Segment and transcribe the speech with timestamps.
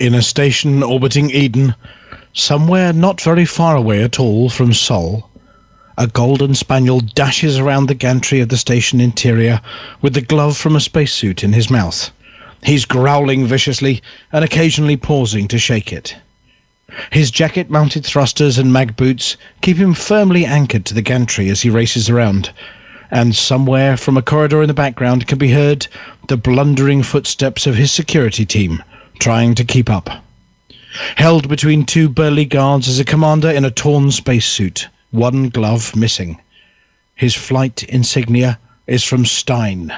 [0.00, 1.76] In a station orbiting Eden,
[2.32, 5.30] somewhere not very far away at all from Sol,
[5.96, 9.60] a golden spaniel dashes around the gantry of the station interior
[10.02, 12.10] with the glove from a spacesuit in his mouth.
[12.64, 14.02] He's growling viciously
[14.32, 16.16] and occasionally pausing to shake it.
[17.12, 21.62] His jacket mounted thrusters and mag boots keep him firmly anchored to the gantry as
[21.62, 22.52] he races around,
[23.12, 25.86] and somewhere from a corridor in the background can be heard
[26.26, 28.82] the blundering footsteps of his security team
[29.18, 30.08] trying to keep up.
[31.16, 36.40] Held between two burly guards is a commander in a torn spacesuit, one glove missing.
[37.14, 39.92] His flight insignia is from Stein.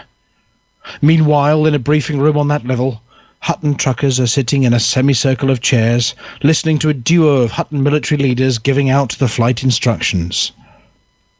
[1.02, 3.02] Meanwhile, in a briefing room on that level,
[3.40, 7.82] Hutton truckers are sitting in a semicircle of chairs, listening to a duo of Hutton
[7.82, 10.52] military leaders giving out the flight instructions.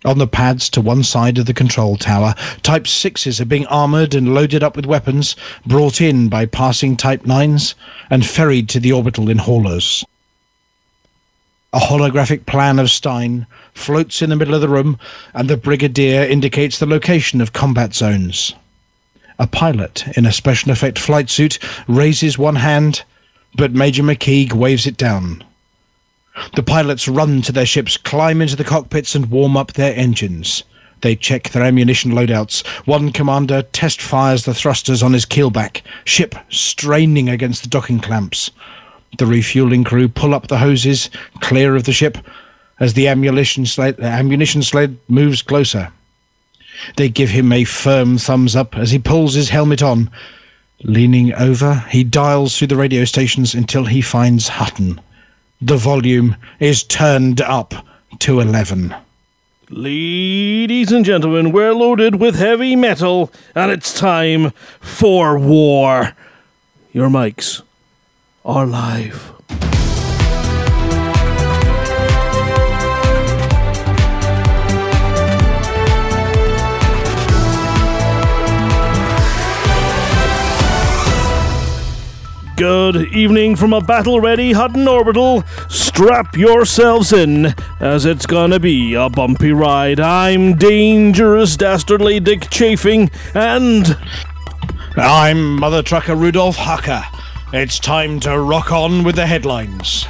[0.04, 4.14] On the pads to one side of the control tower, Type 6s are being armoured
[4.14, 7.74] and loaded up with weapons brought in by passing Type 9s
[8.10, 10.04] and ferried to the orbital in haulers.
[11.72, 14.98] A holographic plan of Stein floats in the middle of the room,
[15.34, 18.54] and the Brigadier indicates the location of combat zones.
[19.38, 23.02] A pilot in a special effect flight suit raises one hand,
[23.56, 25.42] but Major McKeague waves it down.
[26.54, 30.64] The pilots run to their ships, climb into the cockpits, and warm up their engines.
[31.02, 32.66] They check their ammunition loadouts.
[32.86, 38.50] One commander test fires the thrusters on his keelback, ship straining against the docking clamps.
[39.18, 42.18] The refueling crew pull up the hoses, clear of the ship,
[42.80, 45.90] as the ammunition sled, ammunition sled moves closer.
[46.96, 50.10] They give him a firm thumbs up as he pulls his helmet on.
[50.82, 55.00] Leaning over, he dials through the radio stations until he finds Hutton.
[55.60, 57.72] The volume is turned up
[58.18, 58.94] to 11.
[59.70, 66.12] Ladies and gentlemen, we're loaded with heavy metal, and it's time for war.
[66.92, 67.62] Your mics
[68.44, 69.35] are live.
[82.56, 85.44] Good evening from a battle ready Hutton Orbital.
[85.68, 90.00] Strap yourselves in, as it's gonna be a bumpy ride.
[90.00, 93.98] I'm Dangerous Dastardly Dick Chafing, and.
[94.96, 97.04] I'm Mother Trucker Rudolph Hucker.
[97.52, 100.06] It's time to rock on with the headlines.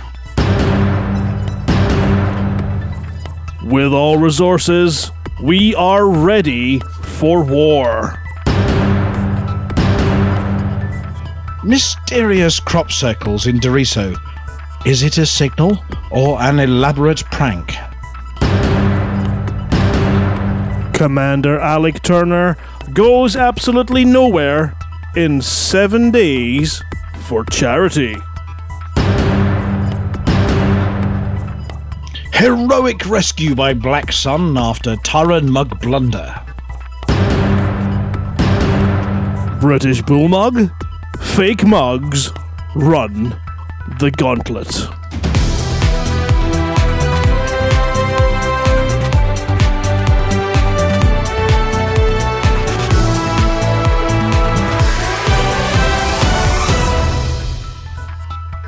[3.65, 5.11] With all resources,
[5.43, 8.23] we are ready for war.
[11.67, 14.17] Mysterious crop circles in Doriso.
[14.87, 15.83] Is it a signal
[16.13, 17.75] or an elaborate prank?
[20.95, 22.57] Commander Alec Turner
[22.93, 24.79] goes absolutely nowhere
[25.17, 26.81] in seven days
[27.23, 28.17] for charity.
[32.33, 36.33] Heroic rescue by Black Sun after Taran Mug blunder.
[39.61, 40.71] British Bullmug,
[41.21, 42.31] fake mugs,
[42.75, 43.41] run
[44.01, 44.89] the gauntlet.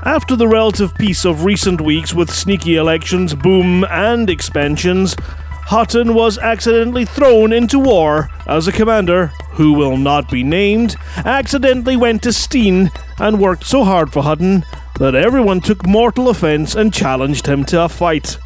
[0.04, 5.14] After the relative peace of recent weeks with sneaky elections, boom, and expansions,
[5.68, 10.96] Hutton was accidentally thrown into war as a commander, who will not be named,
[11.26, 14.64] accidentally went to Stein and worked so hard for Hutton
[14.98, 18.38] that everyone took mortal offense and challenged him to a fight.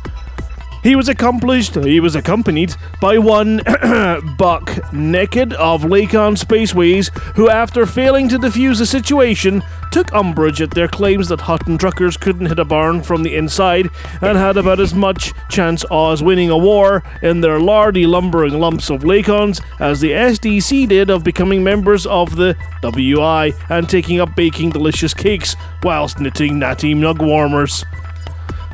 [0.82, 1.76] He was accomplished.
[1.76, 3.58] He was accompanied by one
[4.36, 9.62] Buck Naked of Lakon Spaceways, who, after failing to defuse the situation,
[9.92, 13.90] took umbrage at their claims that Hutton truckers couldn't hit a barn from the inside
[14.22, 18.90] and had about as much chance as winning a war in their lardy lumbering lumps
[18.90, 24.34] of Lakons as the SDC did of becoming members of the WI and taking up
[24.34, 27.84] baking delicious cakes whilst knitting natty nug warmers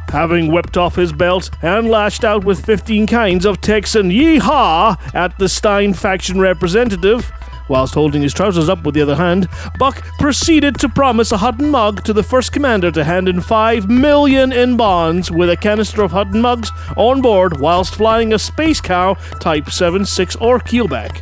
[0.09, 5.39] having whipped off his belt and lashed out with 15 kinds of Texan yeehaw at
[5.39, 7.31] the Stein faction representative.
[7.69, 11.71] Whilst holding his trousers up with the other hand, Buck proceeded to promise a Hutton
[11.71, 16.03] mug to the first commander to hand in 5 million in bonds with a canister
[16.03, 21.21] of Hutton mugs on board whilst flying a Space Cow Type 76 or keelback.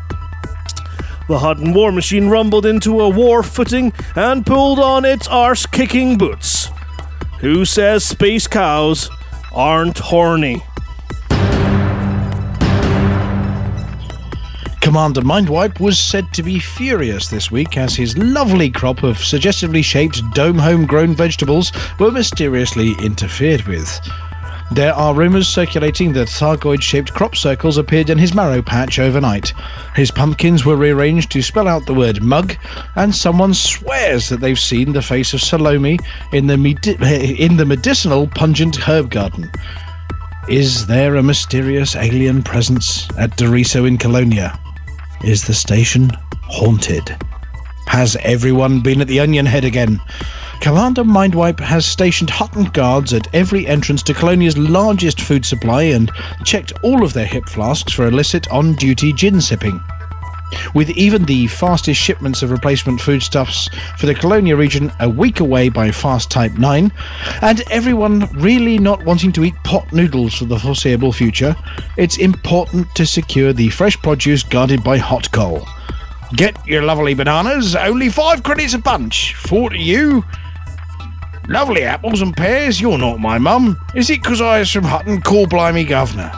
[1.29, 6.17] The Hutton war machine rumbled into a war footing and pulled on its arse kicking
[6.17, 6.71] boots.
[7.41, 9.11] Who says space cows
[9.53, 10.62] aren't horny?
[14.81, 19.83] Commander Mindwipe was said to be furious this week as his lovely crop of suggestively
[19.83, 24.00] shaped dome homegrown vegetables were mysteriously interfered with.
[24.73, 29.53] There are rumours circulating that Thargoid shaped crop circles appeared in his marrow patch overnight.
[29.95, 32.57] His pumpkins were rearranged to spell out the word mug,
[32.97, 35.99] and someone swears that they've seen the face of Salome
[36.33, 36.97] in the, medi-
[37.43, 39.51] in the medicinal pungent herb garden.
[40.49, 44.59] Is there a mysterious alien presence at Doriso in Colonia?
[45.25, 46.11] Is the station
[46.43, 47.17] haunted?
[47.87, 50.00] Has everyone been at the Onion Head again?
[50.61, 56.11] Commander Mindwipe has stationed Hutton guards at every entrance to Colonia's largest food supply and
[56.44, 59.81] checked all of their hip flasks for illicit on duty gin sipping.
[60.75, 63.69] With even the fastest shipments of replacement foodstuffs
[63.99, 66.93] for the Colonia region a week away by Fast Type 9,
[67.43, 71.56] and everyone really not wanting to eat pot noodles for the foreseeable future,
[71.97, 75.67] it's important to secure the fresh produce guarded by hot coal.
[76.34, 79.34] Get your lovely bananas, only five credits a bunch.
[79.34, 80.25] Four to you,
[81.49, 83.78] Lovely apples and pears, you're not my mum.
[83.94, 86.32] Is it 'cause I was from Hutton, call blimey governor?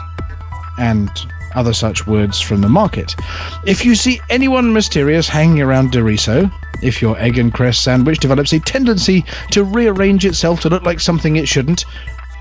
[0.77, 1.09] And
[1.55, 3.15] other such words from the market.
[3.65, 6.51] If you see anyone mysterious hanging around Doriso,
[6.83, 10.99] if your egg and cress sandwich develops a tendency to rearrange itself to look like
[10.99, 11.85] something it shouldn't,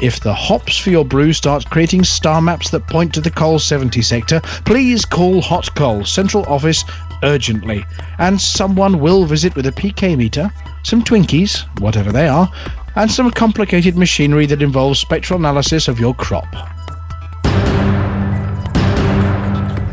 [0.00, 3.58] if the hops for your brew start creating star maps that point to the Col
[3.58, 6.84] 70 sector, please call Hot Coal Central Office
[7.22, 7.84] urgently,
[8.18, 10.50] and someone will visit with a PK meter,
[10.82, 12.50] some Twinkies, whatever they are,
[12.96, 16.46] and some complicated machinery that involves spectral analysis of your crop.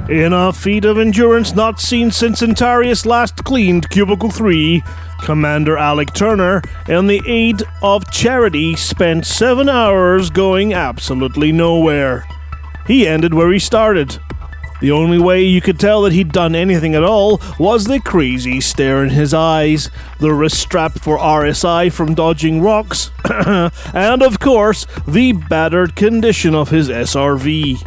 [0.09, 4.83] In a feat of endurance not seen since Antarius last cleaned Cubicle 3,
[5.23, 12.23] Commander Alec Turner, in the aid of charity, spent seven hours going absolutely nowhere.
[12.85, 14.19] He ended where he started.
[14.81, 18.59] The only way you could tell that he'd done anything at all was the crazy
[18.59, 19.89] stare in his eyes,
[20.19, 23.09] the wrist strap for RSI from dodging rocks,
[23.93, 27.81] and of course, the battered condition of his SRV.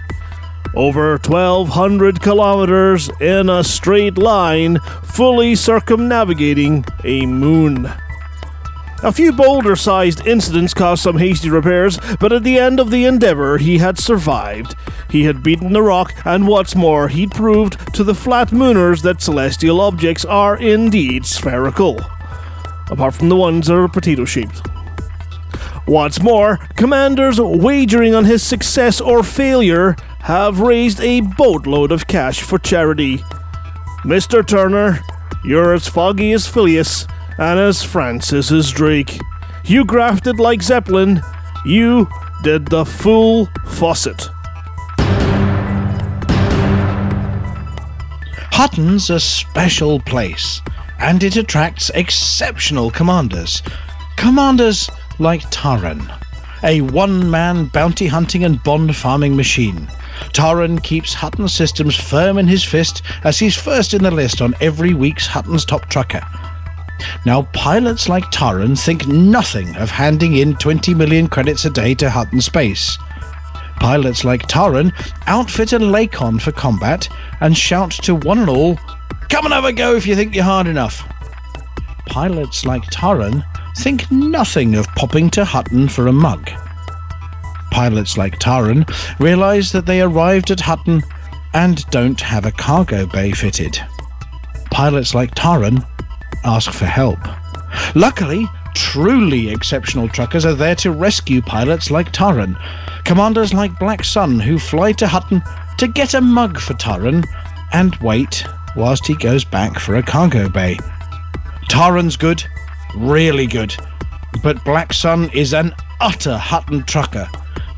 [0.75, 7.90] Over 1,200 kilometers in a straight line, fully circumnavigating a moon.
[9.04, 13.04] A few boulder sized incidents caused some hasty repairs, but at the end of the
[13.04, 14.74] endeavour, he had survived.
[15.08, 19.22] He had beaten the rock, and what's more, he'd proved to the flat mooners that
[19.22, 22.00] celestial objects are indeed spherical.
[22.90, 24.66] Apart from the ones that are potato shaped.
[25.86, 32.42] What's more, commanders wagering on his success or failure have raised a boatload of cash
[32.42, 33.18] for charity.
[34.02, 34.44] Mr.
[34.44, 34.98] Turner,
[35.44, 37.06] you're as foggy as Phileas
[37.38, 39.20] and as Francis as Drake.
[39.64, 41.23] You grafted like Zeppelin.
[41.64, 42.08] You
[42.43, 44.29] did the full faucet.
[48.50, 50.61] Hutton's a special place,
[50.99, 53.62] and it attracts exceptional commanders.
[54.17, 54.90] Commanders
[55.20, 56.02] like Taran,
[56.64, 59.87] a one man bounty hunting and bond farming machine.
[60.32, 64.55] Taran keeps Hutton systems firm in his fist as he's first in the list on
[64.61, 66.23] every week's Hutton's top trucker.
[67.24, 72.10] Now, pilots like Taran think nothing of handing in 20 million credits a day to
[72.10, 72.98] Hutton Space.
[73.76, 74.92] Pilots like Taran
[75.26, 77.08] outfit a Lakon for combat
[77.40, 78.78] and shout to one and all,
[79.28, 81.06] Come and have a go if you think you're hard enough.
[82.06, 83.44] Pilots like Taran
[83.76, 86.50] think nothing of popping to Hutton for a mug.
[87.70, 88.88] Pilots like Taran
[89.20, 91.02] realize that they arrived at Hutton
[91.52, 93.78] and don't have a cargo bay fitted.
[94.70, 95.87] Pilots like Taran
[96.45, 97.18] ask for help.
[97.95, 102.57] Luckily, truly exceptional truckers are there to rescue pilots like Taran,
[103.04, 105.42] commanders like Black Sun who fly to Hutton
[105.78, 107.25] to get a mug for Taran
[107.73, 108.45] and wait
[108.76, 110.76] whilst he goes back for a cargo bay.
[111.68, 112.42] Taran's good,
[112.97, 113.75] really good,
[114.42, 117.28] but Black Sun is an utter Hutton trucker.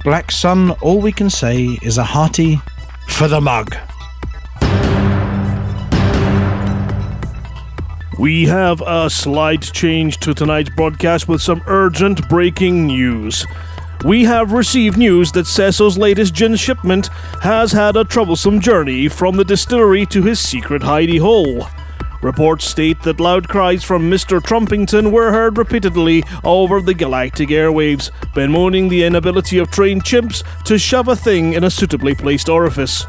[0.04, 2.60] Black Sun, all we can say is a hearty
[3.08, 3.74] for the mug.
[8.18, 13.46] We have a slight change to tonight's broadcast with some urgent breaking news.
[14.04, 17.08] We have received news that Cecil's latest gin shipment
[17.42, 21.66] has had a troublesome journey from the distillery to his secret hidey hole.
[22.22, 24.40] Reports state that loud cries from Mr.
[24.40, 30.78] Trumpington were heard repeatedly over the galactic airwaves, bemoaning the inability of trained chimps to
[30.78, 33.06] shove a thing in a suitably placed orifice.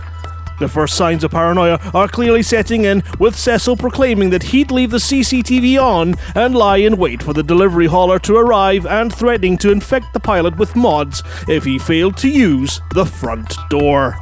[0.62, 4.92] The first signs of paranoia are clearly setting in, with Cecil proclaiming that he'd leave
[4.92, 9.58] the CCTV on and lie in wait for the delivery hauler to arrive and threatening
[9.58, 14.16] to infect the pilot with mods if he failed to use the front door.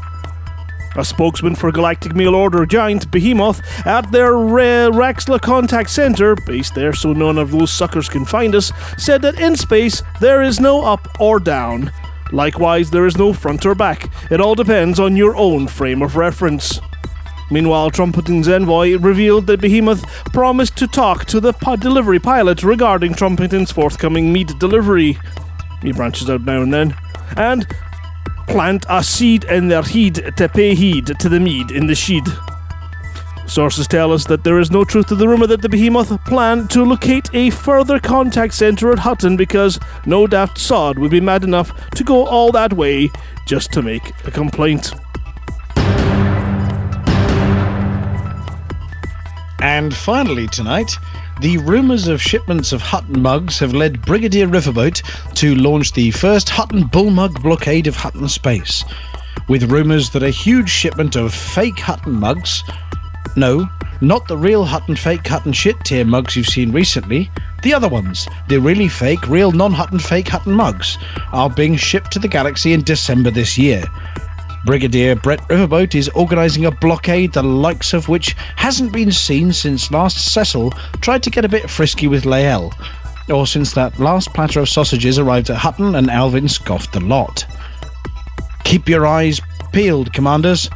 [0.95, 6.73] A spokesman for Galactic Mail Order giant Behemoth at their uh, Raxxla contact center, based
[6.73, 10.61] there so none of those suckers can find us, said that in space there is
[10.61, 11.91] no up or down.
[12.31, 14.09] Likewise, there is no front or back.
[14.31, 16.79] It all depends on your own frame of reference.
[17.51, 23.13] Meanwhile, Trumpington's envoy revealed that Behemoth promised to talk to the pod delivery pilot regarding
[23.13, 25.17] Trumpington's forthcoming meat delivery.
[25.81, 26.95] He branches out now and then.
[27.35, 27.65] And
[28.47, 32.27] plant a seed in their heed to pay heed to the mead in the sheed.
[33.49, 36.67] Sources tell us that there is no truth to the rumour that the Behemoth plan
[36.67, 41.43] to locate a further contact centre at Hutton because no daft sod would be mad
[41.43, 43.09] enough to go all that way
[43.47, 44.91] just to make a complaint.
[49.61, 50.91] And finally, tonight,
[51.41, 55.01] the rumours of shipments of Hutton mugs have led Brigadier Riverboat
[55.33, 58.85] to launch the first Hutton Bull Mug blockade of Hutton space.
[59.47, 62.63] With rumours that a huge shipment of fake Hutton mugs,
[63.35, 63.69] no,
[64.01, 67.29] not the real Hutton fake Hutton shit tier mugs you've seen recently,
[67.63, 70.97] the other ones, the really fake, real non Hutton fake Hutton mugs,
[71.31, 73.83] are being shipped to the galaxy in December this year.
[74.65, 79.91] Brigadier Brett Riverboat is organising a blockade the likes of which hasn't been seen since
[79.91, 80.71] last Cecil
[81.01, 82.73] tried to get a bit frisky with Lael,
[83.29, 87.45] or since that last platter of sausages arrived at Hutton and Alvin scoffed the lot.
[88.63, 90.69] Keep your eyes peeled, commanders.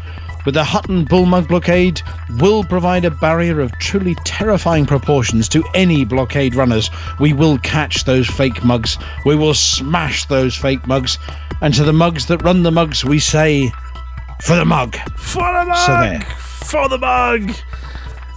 [0.45, 2.01] With the Hutton Bullmug blockade,
[2.39, 6.89] will provide a barrier of truly terrifying proportions to any blockade runners.
[7.19, 8.97] We will catch those fake mugs.
[9.25, 11.17] We will smash those fake mugs.
[11.62, 13.71] And to the mugs that run the mugs, we say,
[14.41, 14.97] for the mug.
[15.15, 15.77] For the mug!
[15.77, 16.21] So there.
[16.21, 17.55] For the mug!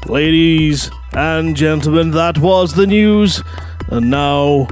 [0.06, 3.42] Ladies and gentlemen, that was the news.
[3.88, 4.68] And now,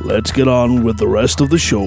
[0.00, 1.86] let's get on with the rest of the show.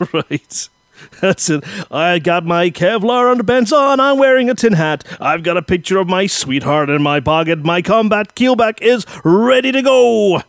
[0.12, 0.68] right.
[1.20, 1.64] That's it.
[1.90, 4.00] I got my Kevlar underpants on.
[4.00, 5.04] I'm wearing a tin hat.
[5.20, 7.64] I've got a picture of my sweetheart in my pocket.
[7.64, 10.42] My combat keelback is ready to go.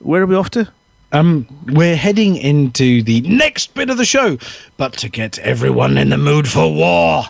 [0.00, 0.70] Where are we off to?
[1.12, 4.38] Um, we're heading into the next bit of the show,
[4.76, 7.24] but to get everyone in the mood for war,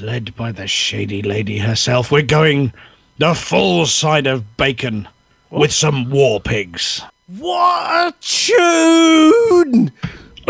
[0.00, 2.72] led by the shady lady herself, we're going
[3.16, 5.08] the full side of bacon
[5.50, 7.02] with some war pigs.
[7.26, 9.90] What a tune!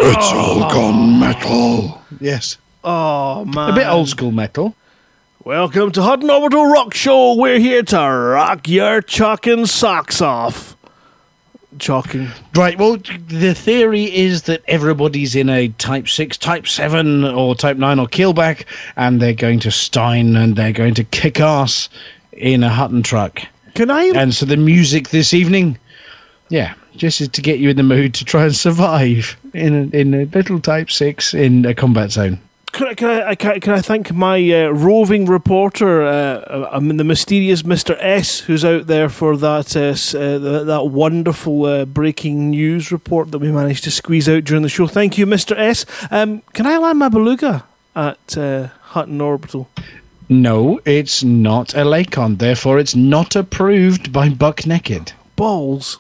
[0.01, 0.63] It's oh.
[0.63, 2.03] all gone metal.
[2.21, 4.77] Yes, Oh man, a bit old school metal.
[5.43, 7.35] Welcome to Hutton Orbital Rock Show.
[7.35, 10.77] We're here to rock your chalking socks off.
[11.81, 12.29] Chalking.
[12.55, 12.79] Right.
[12.79, 17.99] Well, the theory is that everybody's in a Type Six, Type Seven, or Type Nine
[17.99, 18.65] or keelback,
[18.97, 21.89] and they're going to Stein and they're going to kick ass
[22.33, 23.43] in a Hutton truck.
[23.75, 24.05] Can I?
[24.15, 25.77] And so the music this evening,
[26.49, 29.97] yeah, just is to get you in the mood to try and survive in a,
[29.97, 32.41] in a little Type Six in a combat zone.
[32.71, 32.95] Can I,
[33.35, 37.97] can I, can I, thank my uh, roving reporter, uh, I mean the mysterious Mr.
[37.99, 42.93] S, who's out there for that uh, s- uh, th- that wonderful uh, breaking news
[42.93, 44.87] report that we managed to squeeze out during the show.
[44.87, 45.59] Thank you, Mr.
[45.59, 45.87] S.
[46.11, 47.65] Um, can I land my beluga
[47.97, 49.69] at uh, Hutton Orbital?
[50.29, 52.37] No, it's not a Lakon.
[52.39, 55.13] Therefore, it's not approved by Buck Naked.
[55.37, 55.99] Balls.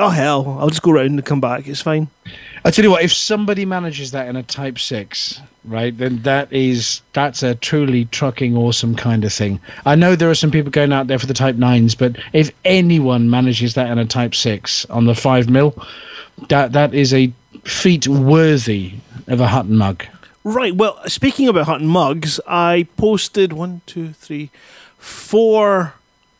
[0.00, 0.56] Oh hell!
[0.58, 1.68] I'll just go round and come back.
[1.68, 2.08] It's fine.
[2.64, 6.50] I tell you what, if somebody manages that in a Type Six, right, then that
[6.50, 9.60] is that's a truly trucking awesome kind of thing.
[9.84, 12.50] I know there are some people going out there for the Type Nines, but if
[12.64, 15.74] anyone manages that in a Type Six on the five mil,
[16.48, 17.30] that that is a
[17.64, 18.94] feat worthy
[19.26, 20.02] of a Hutton mug.
[20.44, 20.74] Right.
[20.74, 24.50] Well, speaking about hunting mugs, I posted one, two, three,
[24.96, 25.92] four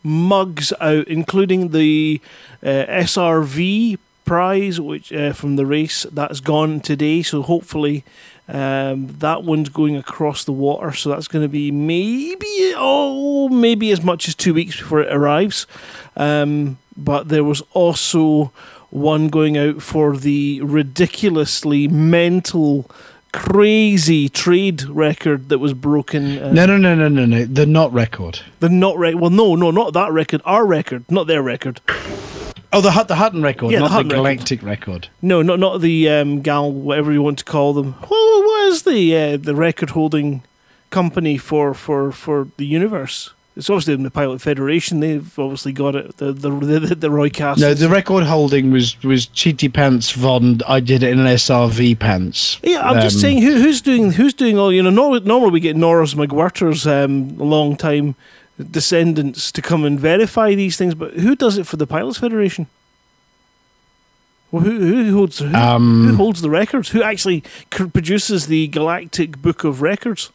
[0.03, 2.21] mugs out, including the
[2.63, 7.23] uh, SRV prize, which uh, from the race that's gone today.
[7.23, 8.05] So hopefully.
[8.49, 13.93] Um, that one's going across the water, so that's going to be maybe oh maybe
[13.93, 15.69] as much as two weeks before it arrives.
[16.17, 18.51] Um, but there was also
[18.91, 22.91] one going out for the ridiculously mental
[23.33, 26.39] crazy trade record that was broken.
[26.39, 27.45] Uh, No, no, no, no, no, no.
[27.45, 28.41] The not record.
[28.61, 30.43] The not re- well, no, no, not that record.
[30.45, 31.81] Our record, not their record.
[32.73, 34.19] Oh, the the Hutton record, Yeah, not the, Hutton record.
[34.23, 35.09] Galactic record.
[35.23, 37.95] No, not not the um, gal, whatever you want to call them.
[38.09, 40.43] Well, what is the uh, the record holding
[40.91, 43.31] company for for for the universe?
[43.57, 45.01] It's obviously in the Pilot Federation.
[45.01, 46.17] They've obviously got it.
[46.19, 47.61] The the the, the Roy Castles.
[47.63, 50.61] No, the record holding was was Cheaty Pants von.
[50.69, 52.59] I did it in an SRV pants.
[52.63, 54.91] Yeah, I'm just Um, saying who, who's doing who's doing all you know.
[54.91, 58.15] Normally, normally we get Norris McWhirter's um, long time
[58.71, 62.67] descendants to come and verify these things, but who does it for the Pilots Federation?
[64.53, 66.91] Well, who, who holds who, Um, who holds the records?
[66.91, 70.31] Who actually produces the Galactic Book of Records?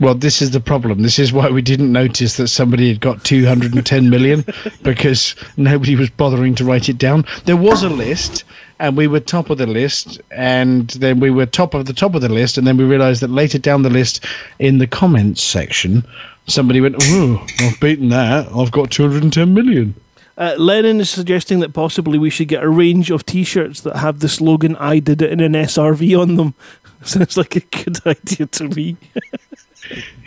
[0.00, 1.02] Well, this is the problem.
[1.02, 4.46] This is why we didn't notice that somebody had got 210 million
[4.82, 7.26] because nobody was bothering to write it down.
[7.44, 8.44] There was a list,
[8.78, 12.14] and we were top of the list, and then we were top of the top
[12.14, 14.24] of the list, and then we realized that later down the list
[14.58, 16.02] in the comments section,
[16.46, 18.48] somebody went, Oh, I've beaten that.
[18.56, 19.94] I've got 210 million.
[20.38, 24.20] Uh, Lennon is suggesting that possibly we should get a range of T-shirts that have
[24.20, 26.54] the slogan "I did it in an SRV" on them.
[27.02, 28.96] Sounds like a good idea to me.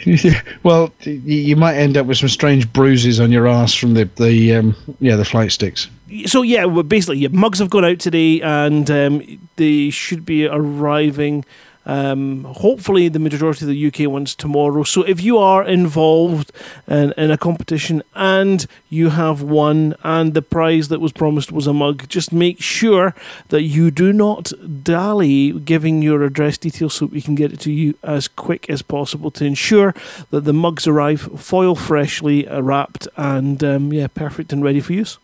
[0.63, 4.53] well, you might end up with some strange bruises on your ass from the, the
[4.53, 5.89] um, yeah, the flight sticks.
[6.25, 10.48] so yeah, well, basically, yeah, mugs have gone out today, and um, they should be
[10.48, 11.46] arriving.
[11.85, 14.83] Um, hopefully, the majority of the UK ones tomorrow.
[14.83, 16.51] So, if you are involved
[16.87, 21.67] in, in a competition and you have won, and the prize that was promised was
[21.67, 23.13] a mug, just make sure
[23.49, 24.51] that you do not
[24.83, 28.81] dally giving your address details so we can get it to you as quick as
[28.81, 29.93] possible to ensure
[30.29, 34.93] that the mugs arrive foil freshly uh, wrapped and um, yeah, perfect and ready for
[34.93, 35.17] use.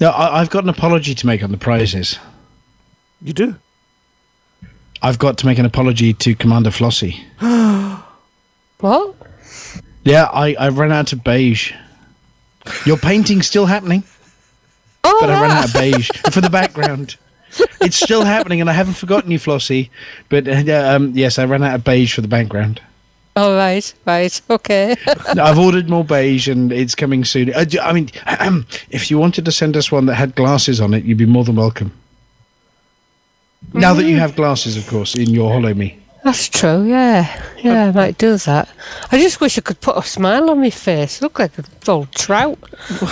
[0.00, 2.18] Now, I've got an apology to make on the prizes.
[3.22, 3.56] You do.
[5.02, 7.20] I've got to make an apology to Commander Flossie.
[8.80, 9.16] What?
[10.04, 11.72] Yeah, I, I ran out of beige.
[12.86, 14.04] Your painting's still happening,
[15.02, 17.16] Oh, but I ran out of beige for the background.
[17.80, 19.90] It's still happening, and I haven't forgotten you, Flossie.
[20.28, 22.80] But uh, um, yes, I ran out of beige for the background.
[23.34, 24.94] Oh, right, right, okay.
[25.28, 27.52] I've ordered more beige, and it's coming soon.
[27.54, 28.10] I, d- I mean,
[28.90, 31.42] if you wanted to send us one that had glasses on it, you'd be more
[31.44, 31.92] than welcome.
[33.72, 34.20] Now that you mm-hmm.
[34.20, 35.98] have glasses, of course, in your Holo-Me.
[36.24, 37.42] That's true, yeah.
[37.62, 38.68] Yeah, uh, I might do that.
[39.12, 41.22] I just wish I could put a smile on my face.
[41.22, 42.58] Look like a old trout.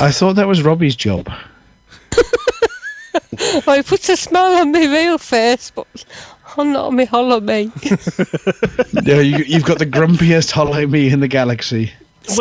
[0.01, 1.31] I thought that was Robbie's job.
[3.67, 5.87] Well, he puts a smile on my real face, but
[6.57, 7.71] I'm not on my Holo-Me.
[9.03, 11.93] Yeah, you, you've got the grumpiest Holo-Me in the galaxy.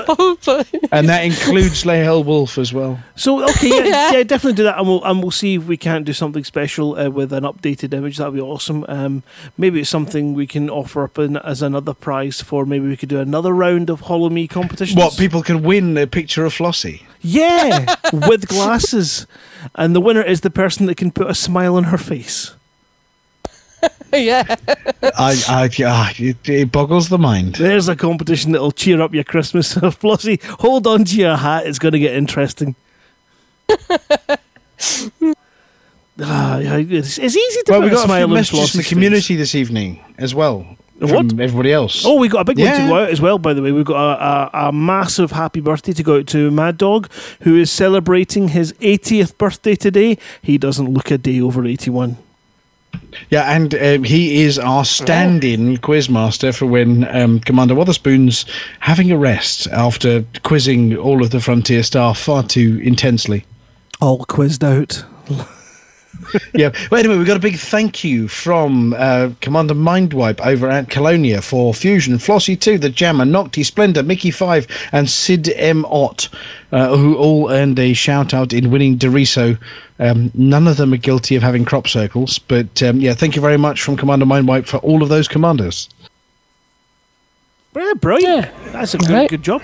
[0.06, 0.66] Probably.
[0.92, 3.00] And that includes Lahel Wolf as well.
[3.16, 4.12] So okay, yeah, Yeah.
[4.14, 6.98] yeah, definitely do that, and we'll and we'll see if we can't do something special
[6.98, 8.18] uh, with an updated image.
[8.18, 8.86] That'd be awesome.
[8.88, 9.24] Um,
[9.58, 12.66] maybe it's something we can offer up in, as another prize for.
[12.66, 14.98] Maybe we could do another round of Holo-Me competitions.
[14.98, 17.04] What, people can win a picture of Flossie?
[17.22, 19.26] Yeah, with glasses,
[19.76, 22.56] and the winner is the person that can put a smile on her face.
[24.14, 24.56] yeah.
[25.04, 27.56] I, I, ah, it, it boggles the mind.
[27.56, 29.74] There's a competition that'll cheer up your Christmas.
[29.76, 31.66] Flossie, hold on to your hat.
[31.68, 32.76] It's going to get interesting.
[36.18, 38.72] Ah, yeah, it's, it's easy to Well, put we got a smile few on messages
[38.72, 38.90] from the Flossie's face.
[38.90, 40.66] community this evening as well.
[41.00, 41.30] What?
[41.30, 42.06] From everybody else.
[42.06, 43.38] Oh, we got a big one to go out as well.
[43.38, 46.50] By the way, we've got a, a, a massive happy birthday to go out to
[46.52, 50.18] Mad Dog, who is celebrating his 80th birthday today.
[50.42, 52.16] He doesn't look a day over 81.
[53.30, 58.46] Yeah, and um, he is our stand-in quizmaster for when um, Commander Wotherspoon's
[58.80, 63.46] having a rest after quizzing all of the Frontier staff far too intensely.
[64.02, 65.04] All quizzed out.
[66.54, 66.72] yeah.
[66.92, 71.42] Well, anyway, we got a big thank you from uh, Commander Mindwipe over at Colonia
[71.42, 75.86] for Fusion, Flossie 2, The Jammer, Nocti, Splendor, Mickey 5, and Sid M.
[75.86, 76.30] Ott,
[76.72, 79.58] uh, who all earned a shout out in winning Doriso.
[80.00, 83.42] Um, none of them are guilty of having crop circles, but um, yeah, thank you
[83.42, 85.90] very much from Commander Mindwipe for all of those commanders.
[87.76, 88.48] Yeah, brilliant.
[88.72, 89.30] That's a good, Right.
[89.30, 89.62] good job.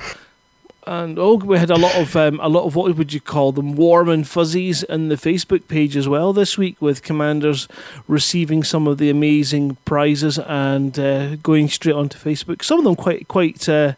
[0.87, 3.51] And oh, we had a lot of um, a lot of what would you call
[3.51, 7.67] them, warm and fuzzies, in the Facebook page as well this week, with commanders
[8.07, 12.63] receiving some of the amazing prizes and uh, going straight onto Facebook.
[12.63, 13.93] Some of them quite quite uh,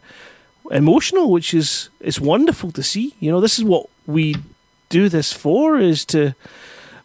[0.72, 3.16] emotional, which is it's wonderful to see.
[3.22, 4.36] You know, this is what we
[4.90, 6.36] do this for: is to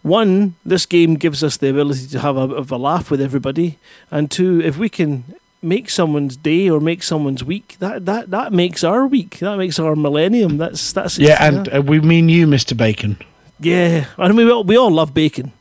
[0.03, 3.21] one, this game gives us the ability to have a, bit of a laugh with
[3.21, 3.79] everybody,
[4.11, 5.23] and two, if we can
[5.63, 9.39] make someone's day or make someone's week, that that that makes our week.
[9.39, 10.59] That makes our millennium.
[10.59, 12.77] That's that's Yeah, and uh, we mean you, Mr.
[12.77, 13.17] Bacon.
[13.61, 14.07] yeah.
[14.17, 15.53] I mean, we all, we all love bacon.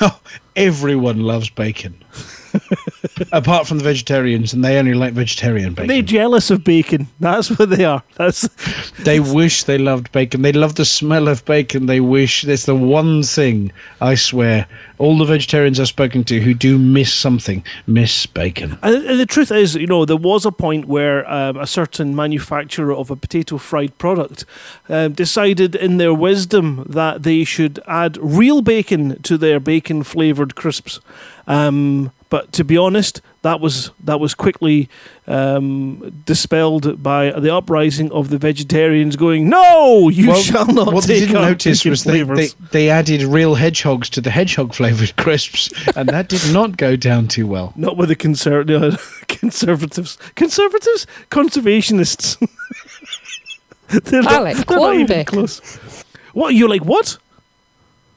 [0.56, 2.02] everyone loves bacon.
[3.32, 5.88] Apart from the vegetarians, and they only like vegetarian bacon.
[5.88, 7.08] They're jealous of bacon.
[7.20, 8.02] That's what they are.
[8.16, 8.48] That's
[9.00, 10.42] They wish they loved bacon.
[10.42, 11.86] They love the smell of bacon.
[11.86, 14.66] They wish it's the one thing I swear
[14.98, 18.78] all the vegetarians I've spoken to who do miss something miss bacon.
[18.82, 22.14] And and the truth is, you know, there was a point where um, a certain
[22.14, 24.44] manufacturer of a potato fried product
[24.88, 30.54] um, decided, in their wisdom, that they should add real bacon to their bacon flavored
[30.54, 31.00] crisps.
[31.46, 34.88] Um, but to be honest, that was that was quickly
[35.26, 41.20] um, dispelled by the uprising of the vegetarians, going, "No, you shall not what they
[41.20, 45.72] didn't our notice was they, they, they added real hedgehogs to the hedgehog flavored crisps,
[45.96, 47.72] and that did not go down too well.
[47.76, 48.96] Not with the conser- no,
[49.28, 52.36] conservatives, conservatives, conservationists.
[54.04, 55.60] they're I like they're corn even close.
[56.32, 56.84] What you like?
[56.84, 57.18] What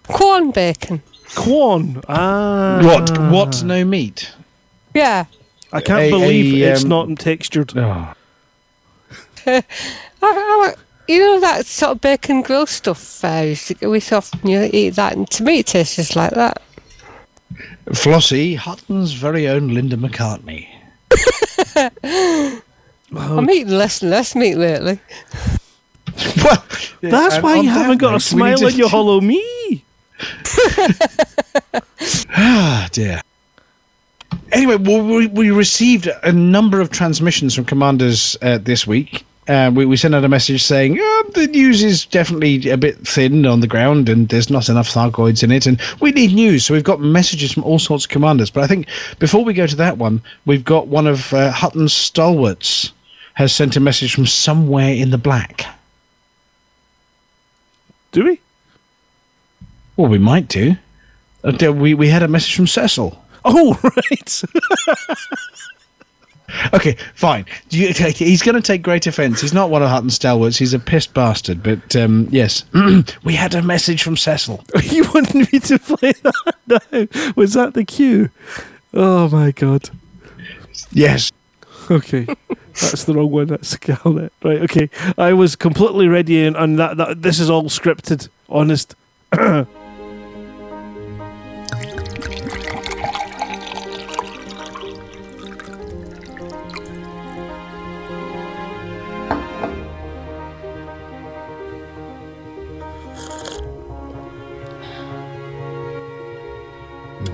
[0.03, 1.01] Corn bacon.
[1.35, 2.01] Corn?
[2.07, 3.17] Ah, What?
[3.31, 3.63] What?
[3.63, 4.31] No meat?
[4.93, 5.25] Yeah.
[5.71, 7.75] I can't A- believe a, it's um, not textured.
[7.77, 8.13] Oh.
[9.45, 9.63] I,
[10.21, 10.73] I
[11.07, 14.59] you know that sort of bacon grill stuff uh, used to, we so often you
[14.59, 16.61] know, eat that, and to me it tastes just like that.
[17.87, 20.69] Flossie, Hutton's very own Linda McCartney.
[23.15, 24.99] I'm eating less and less meat lately.
[26.43, 26.63] Well,
[27.01, 29.83] That's and why you haven't got a note, we need smile on your Holo-Me.
[32.35, 33.21] Ah, dear.
[34.51, 39.25] Anyway, we, we received a number of transmissions from commanders uh, this week.
[39.47, 42.97] Uh, we, we sent out a message saying oh, the news is definitely a bit
[43.05, 46.65] thin on the ground and there's not enough Thargoids in it, and we need news.
[46.65, 48.49] So we've got messages from all sorts of commanders.
[48.49, 48.87] But I think
[49.19, 52.93] before we go to that one, we've got one of uh, Hutton's stalwarts
[53.35, 55.65] has sent a message from somewhere in the black.
[58.11, 58.39] Do we?
[59.97, 60.75] Well, we might do.
[61.43, 63.21] Uh, we, we had a message from Cecil.
[63.45, 64.43] Oh right.
[66.73, 67.45] Okay, fine.
[67.69, 69.41] Do you, he's going to take great offence.
[69.41, 70.57] He's not one of Hutton's stalwarts.
[70.57, 71.63] He's a pissed bastard.
[71.63, 72.63] But um, yes,
[73.23, 74.63] we had a message from Cecil.
[74.83, 76.13] you wanted me to play
[76.67, 77.31] that now?
[77.35, 78.29] Was that the cue?
[78.93, 79.89] Oh my god.
[80.91, 81.31] Yes.
[81.89, 82.25] Okay,
[82.79, 83.47] that's the wrong one.
[83.47, 84.31] That's Scarlet.
[84.43, 84.61] Right.
[84.61, 88.29] Okay, I was completely ready, and, and that, that this is all scripted.
[88.47, 88.95] Honest.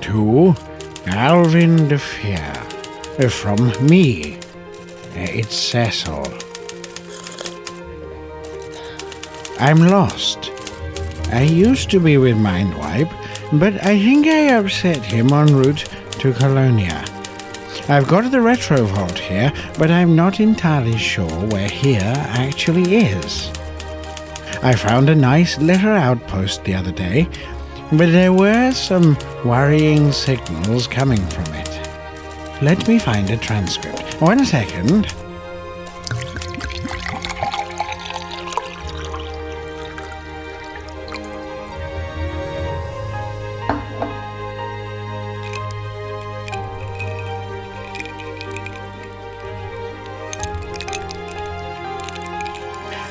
[0.09, 0.55] To
[1.05, 2.51] Alvin de Fear.
[3.19, 4.39] Eh, from me.
[5.15, 6.25] Eh, it's Cecil.
[9.59, 10.49] I'm lost.
[11.31, 13.13] I used to be with Mindwipe,
[13.59, 15.85] but I think I upset him en route
[16.21, 17.05] to Colonia.
[17.87, 22.13] I've got the retro vault here, but I'm not entirely sure where here
[22.45, 23.51] actually is.
[24.63, 27.29] I found a nice little outpost the other day,
[27.91, 31.69] but there were some worrying signals coming from it.
[32.61, 34.21] Let me find a transcript.
[34.21, 35.07] One second.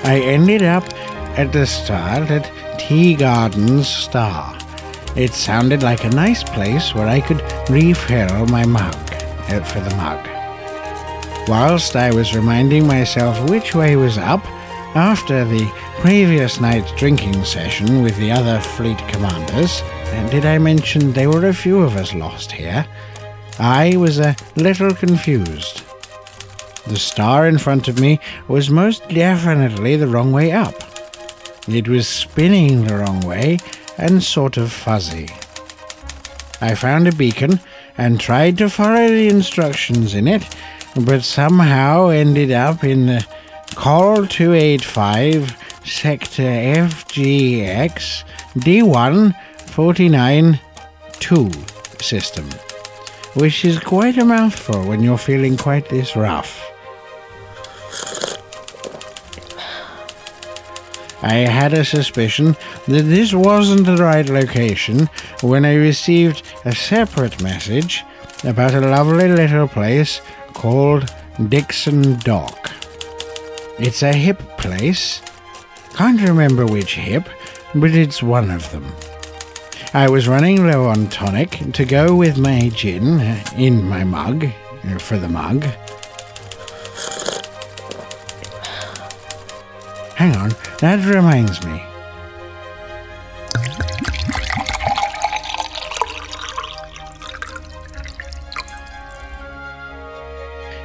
[0.05, 0.85] I ended up
[1.39, 4.58] at the start at Tea Gardens Star.
[5.19, 8.95] It sounded like a nice place where I could refill my mug
[9.51, 10.25] uh, for the mug.
[11.49, 14.47] Whilst I was reminding myself which way was up,
[14.95, 21.13] after the previous night's drinking session with the other fleet commanders, and did I mention
[21.13, 22.87] there were a few of us lost here?
[23.59, 25.83] I was a little confused.
[26.87, 30.77] The star in front of me was most definitely the wrong way up.
[31.67, 33.59] It was spinning the wrong way
[33.99, 35.29] and sort of fuzzy.
[36.61, 37.61] I found a beacon
[37.97, 40.47] and tried to follow the instructions in it,
[40.97, 43.27] but somehow ended up in the
[43.75, 48.25] Col 285 Sector FGX
[48.57, 49.35] D1
[49.71, 50.61] 49
[51.13, 51.51] 2
[52.01, 52.49] system,
[53.35, 56.65] which is quite a mouthful when you're feeling quite this rough.
[61.23, 65.09] I had a suspicion that this wasn't the right location
[65.43, 68.05] when I received a separate message
[68.45, 70.21] about a lovely little place
[70.53, 71.13] called
[71.49, 72.71] Dixon Dock.
[73.79, 75.21] It's a hip place.
[75.95, 77.29] Can't remember which hip,
[77.75, 78.87] but it's one of them.
[79.95, 83.21] I was running low on tonic to go with my gin
[83.57, 85.65] in my mug, uh, for the mug.
[90.19, 90.51] Hang on,
[90.81, 91.81] that reminds me.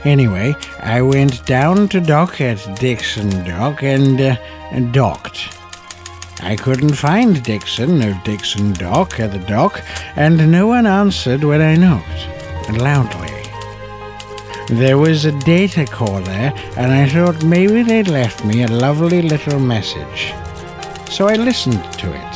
[0.05, 4.35] Anyway, I went down to dock at Dixon Dock and uh,
[4.91, 5.57] docked.
[6.43, 9.81] I couldn't find Dixon of Dixon Dock at the dock,
[10.15, 12.27] and no one answered when I knocked,
[12.67, 13.32] and loudly.
[14.73, 15.85] There was a data
[16.25, 20.33] there, and I thought maybe they'd left me a lovely little message.
[21.09, 22.33] So I listened to it.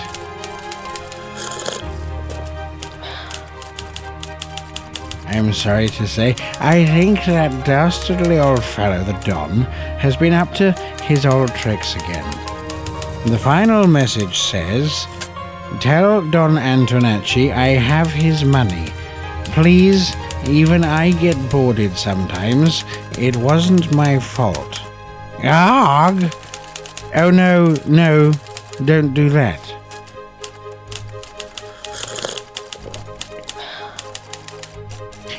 [5.27, 9.61] I'm sorry to say, I think that dastardly old fellow, the Don,
[9.97, 12.29] has been up to his old tricks again.
[13.25, 15.07] The final message says,
[15.79, 18.91] Tell Don Antonacci I have his money.
[19.45, 20.15] Please,
[20.47, 22.83] even I get boarded sometimes.
[23.17, 24.81] It wasn't my fault.
[25.43, 26.33] Arg!
[27.15, 28.33] Oh no, no,
[28.85, 29.61] don't do that.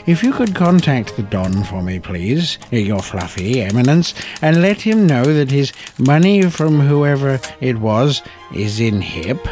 [0.09, 5.07] If you could contact the Don for me, please, your fluffy eminence, and let him
[5.07, 8.23] know that his money from whoever it was
[8.55, 9.47] is in hip,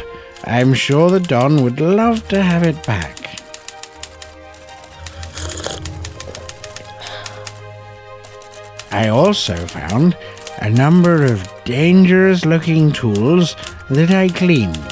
[0.45, 3.26] I'm sure the Don would love to have it back.
[8.97, 10.17] I also found
[10.57, 13.55] a number of dangerous looking tools
[13.91, 14.89] that I cleaned.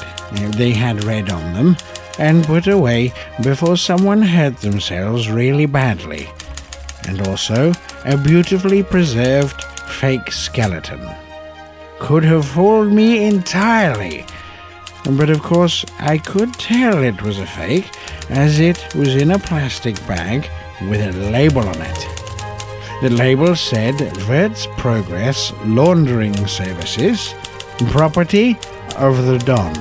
[0.54, 1.76] They had red on them
[2.20, 6.28] and put away before someone hurt themselves really badly.
[7.08, 7.72] And also
[8.04, 9.60] a beautifully preserved
[9.98, 11.04] fake skeleton.
[11.98, 14.24] Could have fooled me entirely.
[15.18, 17.90] But of course, I could tell it was a fake,
[18.30, 20.48] as it was in a plastic bag
[20.82, 22.15] with a label on it.
[23.02, 27.34] The label said Vert's Progress Laundering Services,
[27.90, 28.56] property
[28.96, 29.76] of the Don.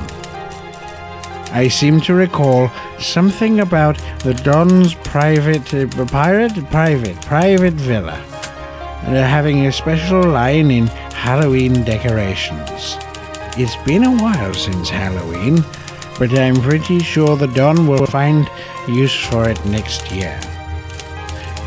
[1.53, 8.21] I seem to recall something about the Don's private, uh, pirate, private, private villa,
[9.03, 12.97] uh, having a special line in Halloween decorations.
[13.57, 15.63] It's been a while since Halloween,
[16.19, 18.49] but I'm pretty sure the Don will find
[18.89, 20.37] use for it next year.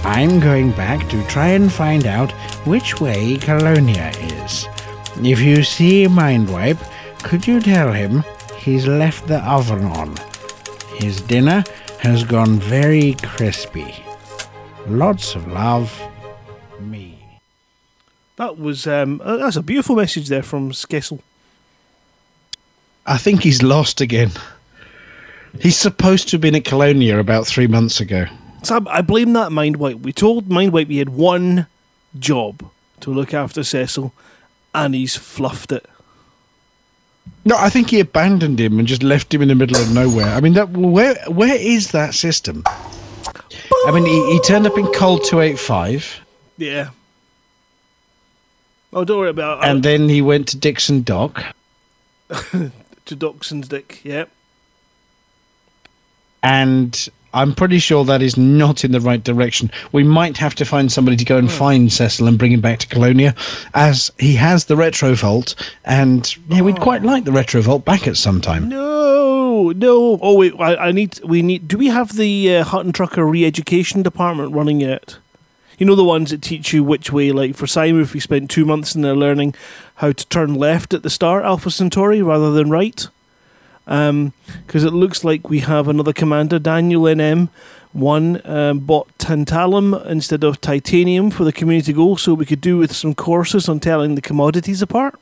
[0.04, 2.32] I'm going back to try and find out
[2.66, 4.10] which way Colonia
[4.44, 4.68] is.
[5.22, 6.78] If you see Mindwipe,
[7.22, 8.24] could you tell him
[8.56, 10.14] he's left the oven on?
[10.96, 11.64] His dinner
[12.00, 13.94] has gone very crispy.
[14.86, 16.00] Lots of love,
[16.80, 17.18] me.
[18.36, 21.20] That was um, uh, that's a beautiful message there from Skessel.
[23.04, 24.30] I think he's lost again.
[25.60, 28.26] He's supposed to have been at Colonia about three months ago.
[28.62, 30.00] So I, I blame that Mindwipe.
[30.00, 31.66] We told Mindwipe he had one
[32.18, 34.12] job to look after Cecil,
[34.74, 35.86] and he's fluffed it.
[37.44, 40.26] No, I think he abandoned him and just left him in the middle of nowhere.
[40.34, 42.64] I mean, that where where is that system?
[43.86, 46.20] I mean, he, he turned up in Cold two eight five,
[46.56, 46.90] Yeah.
[48.92, 49.68] Oh, don't worry about it.
[49.68, 51.54] and then he went to Dixon Dock,
[52.30, 54.00] to Dockson's dick.
[54.02, 54.24] Yeah.
[56.42, 59.70] and I'm pretty sure that is not in the right direction.
[59.92, 62.78] We might have to find somebody to go and find Cecil and bring him back
[62.80, 63.34] to Colonia,
[63.74, 68.06] as he has the retro vault, and yeah, we'd quite like the retro vault back
[68.08, 68.68] at some time.
[68.68, 70.18] No, no.
[70.22, 71.20] Oh wait, I, I need.
[71.22, 71.68] We need.
[71.68, 75.18] Do we have the uh, Hutton Trucker re-education department running yet?
[75.78, 77.30] You know the ones that teach you which way.
[77.30, 79.54] Like for Simon, if we spent two months in there learning
[79.96, 83.06] how to turn left at the start, Alpha Centauri, rather than right.
[83.88, 84.32] Um,
[84.66, 87.48] because it looks like we have another commander, Daniel NM.
[87.94, 92.76] One um, bought tantalum instead of titanium for the community goal, so we could do
[92.76, 95.18] with some courses on telling the commodities apart.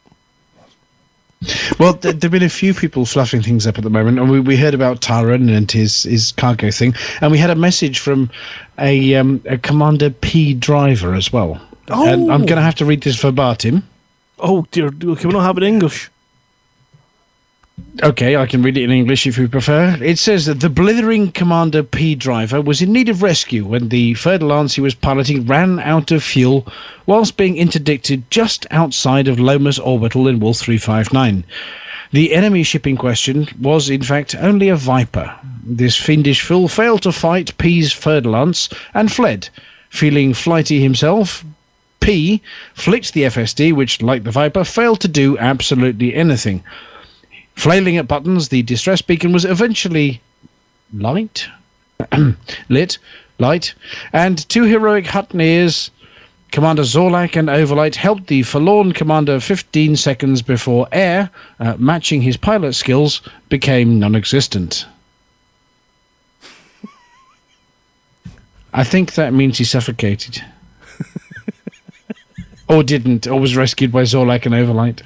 [1.78, 4.40] Well, th- there've been a few people fluffing things up at the moment, and we,
[4.40, 8.30] we heard about Taran and his, his cargo thing, and we had a message from
[8.78, 11.60] a um, a Commander P driver as well.
[11.88, 12.46] And I'm Oh.
[12.46, 13.84] going to have to read this verbatim.
[14.40, 16.10] Oh dear, can we not have it in English?
[18.02, 19.96] Okay, I can read it in English if you prefer.
[20.02, 24.14] It says that the blithering Commander P driver was in need of rescue when the
[24.14, 26.66] third lance he was piloting ran out of fuel
[27.06, 31.44] whilst being interdicted just outside of Lomas Orbital in Wolf 359.
[32.12, 35.34] The enemy ship in question was, in fact, only a Viper.
[35.64, 39.48] This fiendish fool failed to fight P's third lance and fled.
[39.90, 41.44] Feeling flighty himself,
[42.00, 42.40] P
[42.74, 46.62] flicked the FSD, which, like the Viper, failed to do absolutely anything.
[47.56, 50.20] Flailing at buttons, the distress beacon was eventually
[50.92, 51.48] light,
[52.68, 52.98] lit,
[53.38, 53.74] light,
[54.12, 55.90] and two heroic Hutneers,
[56.52, 62.36] Commander Zorlak and Overlight, helped the forlorn commander 15 seconds before air, uh, matching his
[62.36, 64.86] pilot skills, became non existent.
[68.74, 70.44] I think that means he suffocated.
[72.68, 75.02] or didn't, or was rescued by Zorlak and Overlight.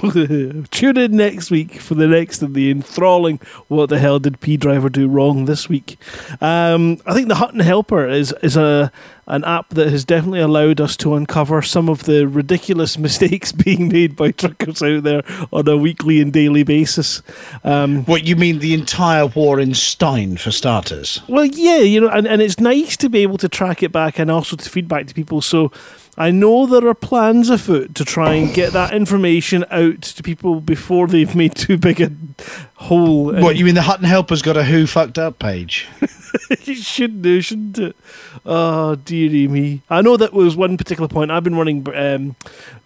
[0.70, 4.56] Tune in next week for the next of the enthralling What the Hell Did P
[4.56, 5.98] Driver Do Wrong this week?
[6.40, 8.92] Um, I think the Hutton Helper is, is a
[9.26, 13.88] an app that has definitely allowed us to uncover some of the ridiculous mistakes being
[13.88, 17.22] made by truckers out there on a weekly and daily basis.
[17.64, 21.22] Um, What, you mean the entire war in Stein, for starters?
[21.28, 24.18] well, yeah, you know, and, and it's nice to be able to track it back
[24.18, 25.40] and also to feedback to people.
[25.40, 25.72] So
[26.16, 30.60] I know there are plans afoot to try and get that information out to people
[30.60, 32.10] before they've made too big a
[32.76, 33.30] hole.
[33.34, 35.88] in- What, you mean the Hutton Helper's got a Who Fucked Up page?
[36.50, 37.96] it should do, shouldn't it?
[38.46, 39.82] Oh, dearie me.
[39.90, 41.30] I know that was one particular point.
[41.30, 42.36] I've been running um,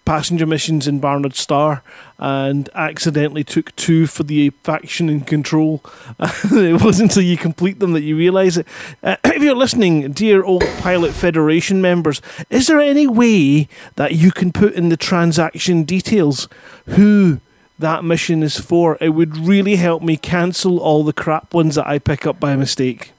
[0.09, 1.83] passenger missions in Barnard Star
[2.17, 5.83] and accidentally took two for the faction in control.
[6.19, 8.65] it wasn't until you complete them that you realise it.
[9.03, 13.67] Uh, if you're listening, dear old Pilot Federation members, is there any way
[13.97, 16.49] that you can put in the transaction details
[16.87, 17.39] who
[17.77, 18.97] that mission is for?
[18.99, 22.55] It would really help me cancel all the crap ones that I pick up by
[22.55, 23.13] mistake.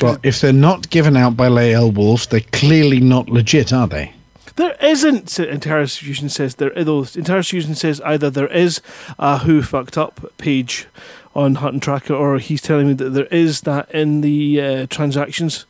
[0.00, 4.12] Well, if they're not given out by Lael Wolf, they're clearly not legit, are they?
[4.56, 5.38] There isn't.
[5.38, 6.76] Antares Fusion says there.
[6.76, 8.80] Antares says either there is
[9.18, 10.86] a Who fucked up page
[11.34, 14.86] on Hunt and Tracker, or he's telling me that there is that in the uh,
[14.88, 15.64] transactions.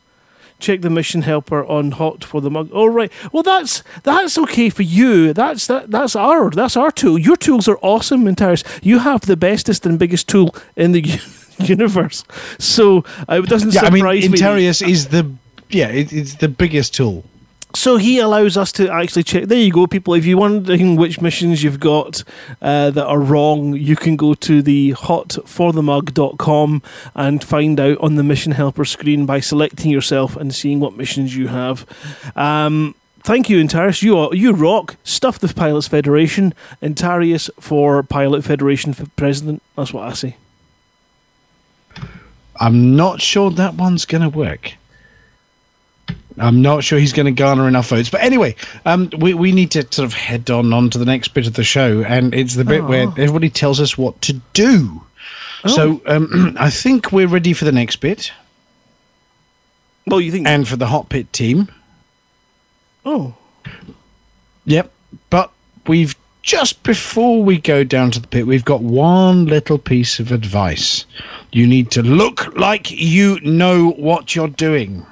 [0.57, 2.69] Check the mission helper on Hot for the mug.
[2.71, 3.11] All right.
[3.31, 5.33] Well, that's that's okay for you.
[5.33, 7.17] That's that that's our that's our tool.
[7.17, 8.63] Your tools are awesome, Antares.
[8.81, 11.01] You have the bestest and biggest tool in the
[11.67, 12.23] universe.
[12.57, 14.37] So uh, it doesn't Yeah, I surprise mean, me.
[14.37, 15.31] Antares is the
[15.69, 17.23] yeah, it, it's the biggest tool.
[17.75, 19.43] So he allows us to actually check.
[19.45, 20.15] There you go, people.
[20.15, 22.23] If you're wondering which missions you've got
[22.63, 26.81] uh, that are wrong, you can go to the hotforthemug.com
[27.13, 31.35] and find out on the mission helper screen by selecting yourself and seeing what missions
[31.35, 31.85] you have.
[32.35, 34.01] Um, thank you, Antares.
[34.01, 34.95] You are, you rock.
[35.03, 36.55] Stuff the Pilots Federation.
[36.81, 39.61] Antares for Pilot Federation for President.
[39.75, 40.37] That's what I say.
[42.59, 44.73] I'm not sure that one's going to work.
[46.37, 48.09] I'm not sure he's going to garner enough votes.
[48.09, 51.29] But anyway, um, we, we need to sort of head on on to the next
[51.33, 52.01] bit of the show.
[52.03, 53.13] And it's the bit where Oh.
[53.17, 55.01] everybody tells us what to do.
[55.67, 58.31] So um, I think we're ready for the next bit
[60.07, 60.47] Well, you think?
[60.47, 61.67] and for the Hot Pit team.
[63.05, 63.33] oh,
[64.65, 64.91] Yep.
[65.29, 65.51] But
[65.87, 70.31] we've just before we go down to the pit, we've got one little piece of
[70.31, 71.05] advice.
[71.51, 75.05] You need to look like you know what you're doing.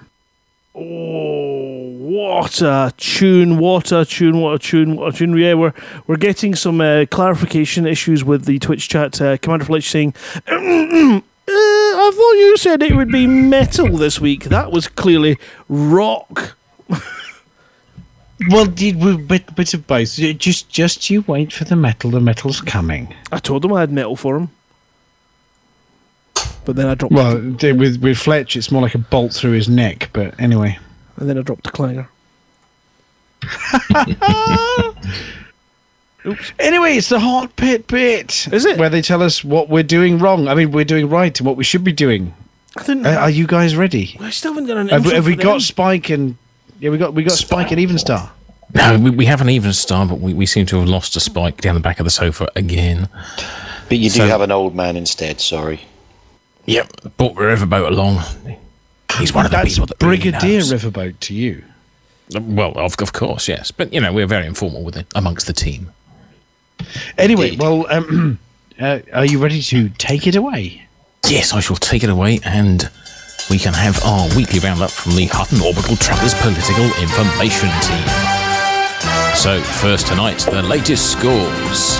[0.74, 3.58] Oh, what a tune!
[3.58, 4.40] What a tune!
[4.40, 4.96] What a tune!
[4.96, 5.36] What a tune!
[5.38, 5.74] Yeah, we're
[6.06, 9.20] we're getting some uh, clarification issues with the Twitch chat.
[9.20, 10.14] Uh, Commander Fletch saying,
[10.48, 14.46] uh, "I thought you said it would be metal this week.
[14.46, 15.38] That was clearly
[15.68, 16.56] rock."
[18.50, 20.14] Well, did we bit bit of both?
[20.16, 22.12] Just just you wait for the metal.
[22.12, 23.14] The metal's coming.
[23.32, 24.50] I told him I had metal for him,
[26.64, 27.14] but then I dropped.
[27.16, 30.12] Well, d- with with Fletch, it's more like a bolt through his neck.
[30.14, 30.78] But anyway,
[31.18, 32.08] and then I dropped the clanger.
[36.26, 36.52] Oops.
[36.60, 38.48] anyway, it's the hot pit bit.
[38.52, 38.78] Is it?
[38.78, 40.48] where they tell us what we're doing wrong?
[40.48, 42.34] I mean, we're doing right and what we should be doing.
[42.78, 43.06] I didn't.
[43.06, 44.18] Uh, are you guys ready?
[44.20, 44.90] I still haven't got an.
[44.90, 45.62] Have, we- have we got.
[45.62, 46.38] Spike and
[46.80, 48.32] yeah, we got we got Spike and Even Star.
[48.74, 51.22] No, we, we have an even star, but we, we seem to have lost a
[51.22, 53.08] spike down the back of the sofa again.
[53.88, 55.82] But you do So- have an old man instead, sorry.
[56.66, 58.18] Yep, brought the riverboat along.
[59.18, 60.74] He's one of the That's people that really Brigadier knows.
[60.74, 61.64] Riverboat to you.
[62.38, 63.72] Well, of, of course, yes.
[63.72, 65.90] But, you know, we're very informal with it amongst the team.
[67.18, 67.60] Anyway, Indeed.
[67.62, 68.38] well, um,
[68.82, 70.86] uh, are you ready to take it away?
[71.26, 72.92] Yes, I shall take it away and
[73.50, 78.08] we can have our weekly roundup from the Hutton Orbital Truckers Political Information Team.
[79.36, 81.98] So, first tonight, the latest scores.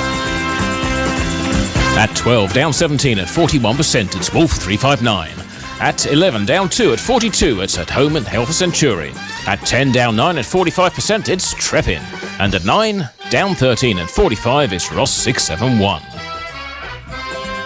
[1.98, 5.32] At 12, down 17 at 41%, it's Wolf 359.
[5.80, 9.14] At 11, down 2 at 42, it's At Home and Alpha Centauri.
[9.46, 12.02] At 10, down 9 at 45%, it's Treppin.
[12.40, 16.02] And at 9, down 13 at 45, it's Ross 671.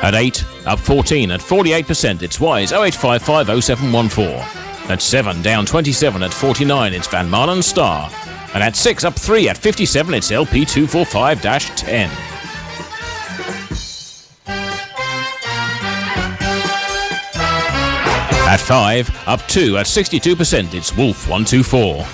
[0.03, 4.61] At 8, up 14 at 48%, it's Wise 0855 0714.
[4.89, 8.09] At 7, down 27 at 49, it's Van Maanen's Star.
[8.53, 11.41] And at 6, up 3 at 57, it's LP245
[11.77, 12.09] 10.
[18.49, 22.05] At 5, up 2 at 62%, it's Wolf 124.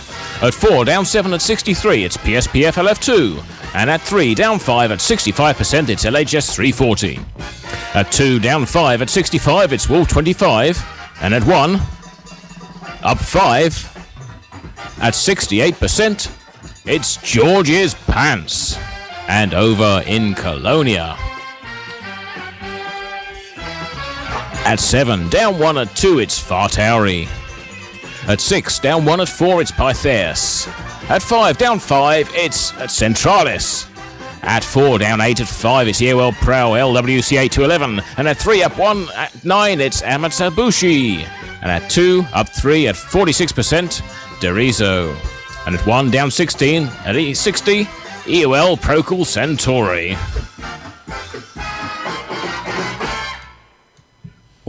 [0.47, 3.56] At 4, down 7 at 63, it's PSPF LF2.
[3.77, 7.23] And at 3, down 5 at 65%, it's LHS 314.
[7.93, 10.83] At 2, down 5 at 65, it's Wolf 25.
[11.21, 11.75] And at 1,
[13.03, 13.97] up 5
[14.99, 16.31] at 68%,
[16.87, 18.81] it's George Pantazis.
[19.27, 21.15] And over in Colonia.
[24.65, 27.27] At 7, down 1 at 2, it's Fartauri.
[28.27, 30.67] At 6, down 1 at 4, it's Pythias.
[31.09, 33.87] At 5, down 5, it's at Centralis.
[34.43, 38.03] At 4, down 8 at 5, it's Yewell Pro LWC 211.
[38.17, 41.25] And at 3, up 1 at 9, it's Amatsuboshi.
[41.61, 44.01] And at 2, up 3 at 46%,
[44.41, 45.15] Deriso.
[45.65, 50.17] And at 1, down 16 at E 60, EOL Procol Centauri.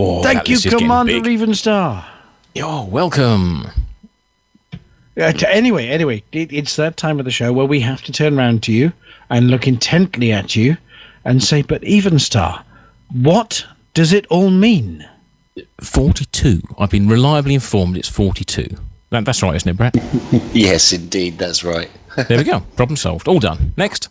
[0.00, 1.14] Oh, Thank you, list is getting Commander.
[1.14, 2.04] Evenstar.
[2.54, 3.66] You're welcome.
[5.18, 8.12] Uh, t- anyway, anyway, it, it's that time of the show where we have to
[8.12, 8.92] turn around to you
[9.30, 10.76] and look intently at you
[11.24, 12.62] and say, "But Evenstar,
[13.10, 15.06] what does it all mean?"
[15.80, 16.62] 42.
[16.78, 18.68] I've been reliably informed it's 42.
[19.10, 19.96] That, that's right, isn't it, Brett?
[20.54, 21.90] Yes, indeed, that's right.
[22.28, 22.60] There we go.
[22.74, 23.28] Problem solved.
[23.28, 23.72] All done.
[23.76, 24.08] Next.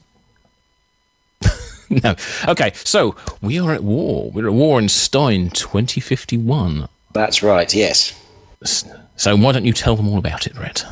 [1.90, 2.16] no.
[2.48, 4.32] Okay, so we are at war.
[4.32, 6.88] We're at war in Stein 2051.
[7.12, 8.14] That's right, yes.
[9.18, 10.86] So why don't you tell them all about it, Brett?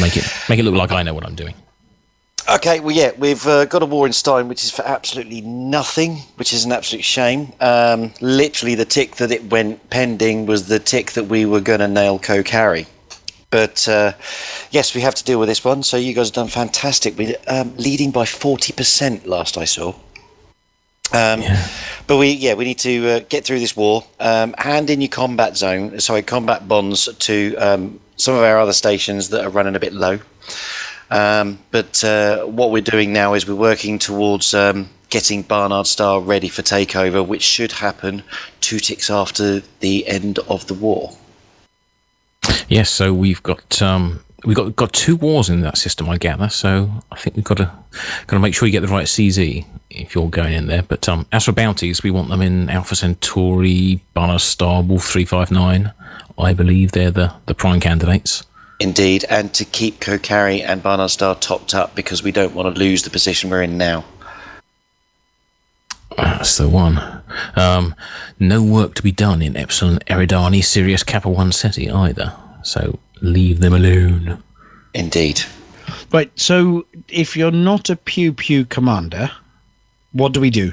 [0.00, 1.54] Make it make it look like I know what I'm doing.
[2.46, 6.16] Okay, well, yeah, we've uh, got a war in Stein, which is for absolutely nothing,
[6.36, 7.50] which is an absolute shame.
[7.58, 11.80] Um, literally, the tick that it went pending was the tick that we were going
[11.80, 12.86] to nail Kokary.
[13.48, 14.12] But uh,
[14.72, 15.82] yes, we have to deal with this one.
[15.82, 17.16] So you guys have done fantastic.
[17.16, 19.94] We're um, leading by 40% last I saw.
[21.12, 21.42] Um,
[22.06, 24.04] But we, yeah, we need to uh, get through this war.
[24.20, 28.72] Um, hand in your combat zone, sorry, combat bonds to um, some of our other
[28.72, 30.18] stations that are running a bit low.
[31.10, 36.20] Um, but uh, what we're doing now is we're working towards um, getting Barnard Star
[36.20, 38.22] ready for takeover, which should happen
[38.60, 41.12] two ticks after the end of the war.
[42.68, 46.48] Yes, so we've got um, we've got got two wars in that system, I gather.
[46.48, 47.70] So I think we've got to
[48.26, 50.82] got to make sure you get the right CZ if you're going in there.
[50.82, 55.24] But um, as for bounties, we want them in Alpha Centauri, Barnard Star, Wolf three
[55.24, 55.92] five nine.
[56.38, 58.44] I believe they're the the prime candidates.
[58.80, 62.78] Indeed, and to keep Kokary and Barnard Star topped up because we don't want to
[62.78, 64.04] lose the position we're in now.
[66.16, 67.00] That's the one.
[67.56, 67.94] Um,
[68.38, 72.32] no work to be done in Epsilon Eridani Sirius Kappa 1 SETI either.
[72.62, 74.42] So leave them alone.
[74.94, 75.42] Indeed.
[76.12, 76.30] Right.
[76.38, 79.30] So, if you're not a pew pew commander,
[80.12, 80.72] what do we do?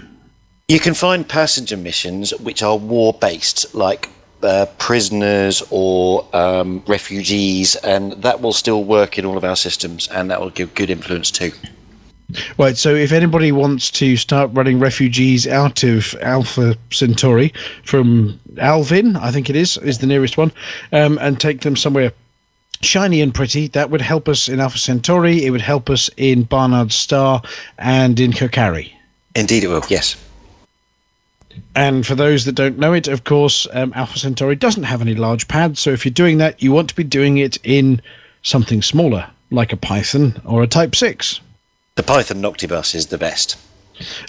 [0.68, 4.10] You can find passenger missions which are war based, like
[4.44, 10.08] uh, prisoners or um, refugees, and that will still work in all of our systems,
[10.10, 11.52] and that will give good influence too.
[12.58, 12.78] Right.
[12.78, 19.32] So, if anybody wants to start running refugees out of Alpha Centauri from Alvin, I
[19.32, 20.52] think it is, is the nearest one,
[20.94, 22.14] um, and take them somewhere
[22.84, 25.46] shiny and pretty, that would help us in Alpha Centauri.
[25.46, 27.42] It would help us in Barnard Star
[27.78, 28.92] and in Kokary.
[29.36, 29.84] Indeed, it will.
[29.90, 30.16] Yes.
[31.76, 35.16] And for those that don't know it, of course, um, Alpha Centauri doesn't have any
[35.16, 35.80] large pads.
[35.80, 38.02] So if you're doing that, you want to be doing it in
[38.44, 41.40] something smaller, like a Python or a Type 6.
[41.96, 43.58] The Python Noctibus is the best.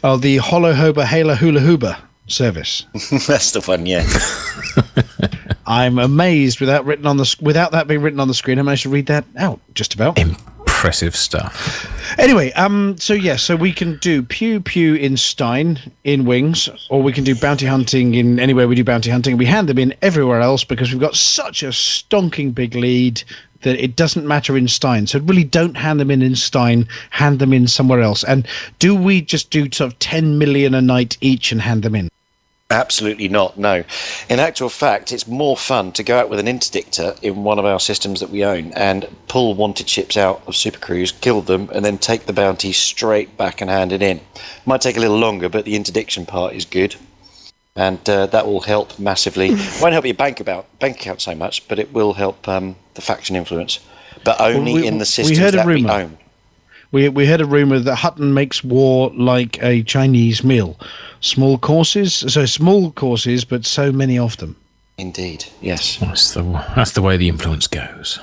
[0.04, 1.96] Oh, the Holo Hoba Hela Hula Hooba
[2.26, 2.86] service.
[3.26, 3.86] That's the one.
[3.86, 4.06] Yeah.
[5.66, 8.58] I'm amazed without written on the without that being written on the screen.
[8.58, 10.18] I managed to read that out just about.
[10.18, 11.88] Impressive stuff.
[12.18, 17.02] Anyway, um, so yeah, so we can do pew pew in Stein in wings, or
[17.02, 19.36] we can do bounty hunting in anywhere we do bounty hunting.
[19.36, 23.22] We hand them in everywhere else because we've got such a stonking big lead
[23.62, 25.06] that it doesn't matter in Stein.
[25.06, 26.86] So really, don't hand them in in Stein.
[27.10, 28.24] Hand them in somewhere else.
[28.24, 28.46] And
[28.78, 32.08] do we just do sort of ten million a night each and hand them in?
[32.72, 33.58] Absolutely not.
[33.58, 33.84] No.
[34.30, 37.66] In actual fact, it's more fun to go out with an interdictor in one of
[37.66, 41.68] our systems that we own and pull wanted ships out of Super Cruise, kill them,
[41.74, 44.22] and then take the bounty straight back and hand it in.
[44.64, 46.96] Might take a little longer, but the interdiction part is good.
[47.74, 49.50] And uh, that will help massively.
[49.80, 53.00] Won't help your bank about bank account so much, but it will help um, the
[53.00, 53.80] faction influence.
[54.24, 55.90] But only we- in we the systems heard a that we rumour.
[55.92, 56.18] own.
[56.92, 60.78] We we heard a rumor that Hutton makes war like a Chinese meal,
[61.22, 64.54] small courses, so small courses, but so many of them.
[64.98, 65.96] Indeed, yes.
[65.96, 66.42] That's the
[66.76, 68.18] that's the way the influence goes.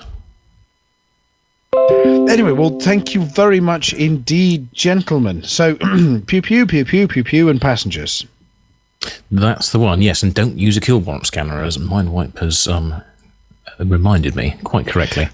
[1.74, 5.44] Anyway, well, thank you very much indeed, gentlemen.
[5.44, 5.76] So,
[6.28, 8.26] pew pew pew pew pew pew, and passengers.
[9.32, 10.24] That's the one, yes.
[10.24, 13.02] And don't use a kill warrant scanner, as Mindwipe has um,
[13.80, 15.28] reminded me quite correctly.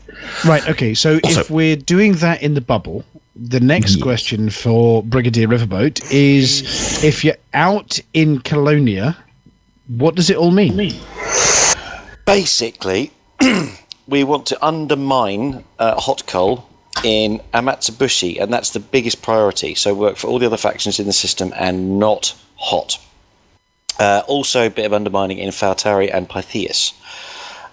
[0.45, 0.67] Right.
[0.69, 0.93] Okay.
[0.93, 3.03] So, Also- if we're doing that in the bubble,
[3.35, 4.03] the next Yes.
[4.03, 9.17] question for Brigadier Riverboat is: If you're out in Colonia,
[9.87, 10.93] what does it all mean?
[12.25, 13.11] Basically,
[14.07, 16.67] we want to undermine uh, hot coal
[17.03, 19.75] in Amatsuboshi, and that's the biggest priority.
[19.75, 22.97] So work for all the other factions in the system and not hot.
[23.99, 26.93] Uh, also, a bit of undermining in Faltari and Pythias.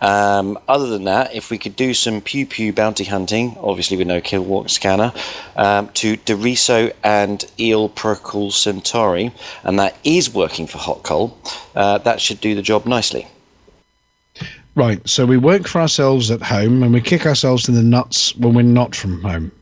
[0.03, 4.09] Um, other than that, if we could do some pew pew bounty hunting, obviously with
[4.09, 5.13] no kill warrant scanner,
[5.57, 11.39] um, to Deriso and Eel Procol Centauri, and that is working for hot coal,
[11.77, 13.29] uh, that should do the job nicely.
[14.75, 15.07] Right.
[15.09, 18.55] So we work for ourselves at home, and we kick ourselves in the nuts when
[18.55, 19.53] we're not from home.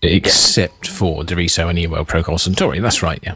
[0.00, 2.78] Except for Deriso and Eel Procol Centauri.
[2.78, 3.34] That's right, yeah.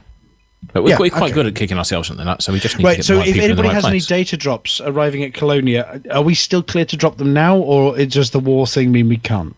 [0.72, 1.32] But we're, Yeah, quite, quite okay.
[1.34, 2.96] good at kicking ourselves in the nuts, so we just need to Right.
[2.96, 5.22] get So the right if people in the anybody right has any data drops arriving
[5.22, 8.92] at Colonia, are we still clear to drop them now, or does the war thing
[8.92, 9.54] mean we can't?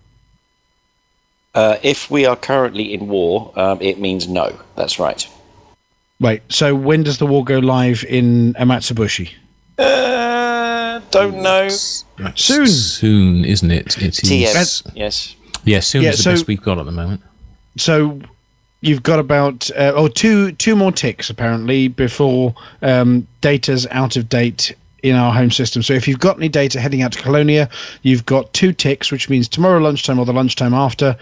[1.54, 4.56] Uh, if we are currently in war, um, it means no.
[4.76, 5.26] That's right.
[6.20, 6.42] Right.
[6.48, 9.30] So when does the war go live in Amatsuboshi?
[9.78, 11.68] Uh, don't know.
[11.70, 12.66] Soon.
[12.68, 13.96] Soon, isn't it?
[13.98, 14.28] It is.
[14.28, 14.82] TS.
[14.94, 15.34] Yes.
[15.64, 17.22] Yeah, soon Yeah, is the so- best we've got at the moment.
[17.78, 18.20] So
[18.80, 24.28] you've got about uh, oh two two more ticks apparently before um, data's out of
[24.28, 25.82] date in our home system.
[25.82, 27.68] So if you've got any data heading out to Colonia,
[28.02, 31.16] you've got two ticks, which means tomorrow lunchtime or the lunchtime after.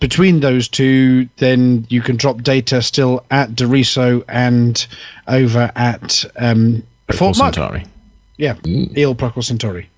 [0.00, 4.86] Between those two, then you can drop data still at Deriso and
[5.28, 6.82] over at um,
[7.12, 7.54] Fort Mud.
[7.54, 7.86] Centauri.
[8.36, 9.88] Yeah, Eel Procol Centauri.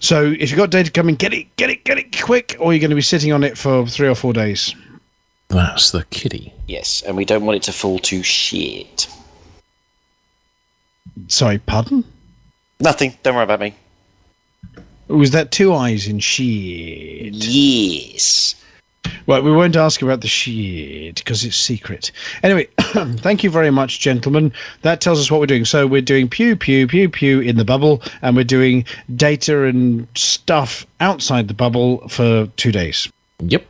[0.00, 2.80] So if you've got data coming, get it, get it, get it quick, or you're
[2.80, 4.74] going to be sitting on it for three or four days.
[5.48, 6.52] That's the kitty.
[6.66, 9.08] Yes, and we don't want it to fall to shit.
[11.28, 12.04] Sorry, pardon?
[12.80, 13.16] Nothing.
[13.22, 13.74] Don't worry about me.
[15.08, 17.32] Was that two eyes in shit?
[17.32, 18.54] Yes.
[19.26, 22.10] Well, we won't ask about the shit because it's secret.
[22.42, 24.52] Anyway, thank you very much, gentlemen.
[24.82, 25.64] That tells us what we're doing.
[25.64, 28.84] So we're doing pew, pew, pew, pew in the bubble, and we're doing
[29.14, 33.08] data and stuff outside the bubble for two days.
[33.40, 33.64] Yep.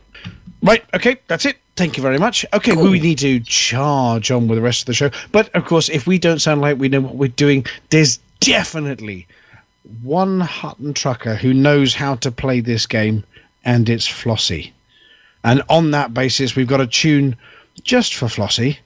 [0.63, 0.83] Right.
[0.95, 1.17] Okay.
[1.27, 1.57] That's it.
[1.77, 2.43] Thank you very much.
[2.53, 2.75] Okay.
[2.75, 5.11] We need to charge on with the rest of the show.
[5.31, 9.27] But of course, if we don't sound like we know what we're doing, there's definitely
[10.01, 13.23] one Hutton trucker who knows how to play this game,
[13.63, 14.71] and it's Flossie.
[15.43, 17.35] And on that basis, we've got a tune
[17.83, 18.77] just for Flossie.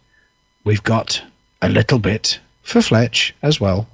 [0.66, 1.24] We've got
[1.62, 3.88] a little bit for Fletch as well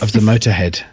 [0.00, 0.84] of the Motorhead.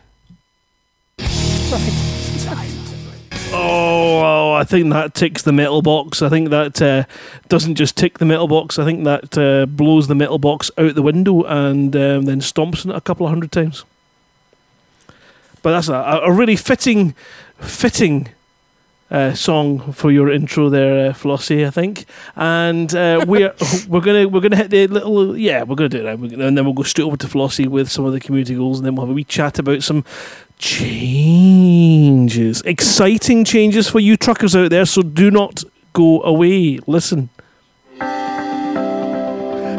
[4.21, 6.21] Oh, I think that ticks the metal box.
[6.21, 7.03] I think that uh,
[7.49, 8.77] doesn't just tick the metal box.
[8.77, 12.85] I think that uh, blows the metal box out the window and um, then stomps
[12.85, 13.85] it a couple of hundred times.
[15.61, 17.15] But that's a, a really fitting,
[17.57, 18.29] fitting
[19.09, 21.65] uh, song for your intro there, uh, Flossie.
[21.65, 22.05] I think,
[22.35, 23.53] and uh, we're
[23.87, 26.45] we're gonna we're gonna hit the little yeah we're gonna do it now.
[26.45, 28.85] And then we'll go straight over to Flossie with some of the community goals, and
[28.85, 30.03] then we'll have a wee chat about some
[30.63, 34.85] changes, exciting changes for you truckers out there.
[34.85, 35.61] So do not
[35.91, 36.79] go away.
[36.87, 37.29] Listen.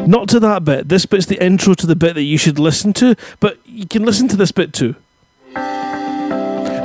[0.07, 0.87] Not to that bit.
[0.87, 4.05] This bit's the intro to the bit that you should listen to, but you can
[4.05, 4.95] listen to this bit too.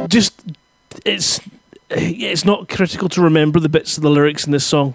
[0.08, 0.44] Just,
[1.04, 1.42] it's,
[1.90, 4.94] it's not critical to remember the bits of the lyrics in this song.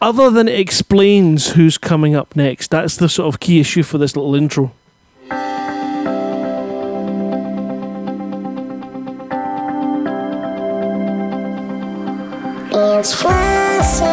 [0.00, 2.72] Other than it explains who's coming up next.
[2.72, 4.72] That's the sort of key issue for this little intro.
[13.00, 14.04] It's Flossie.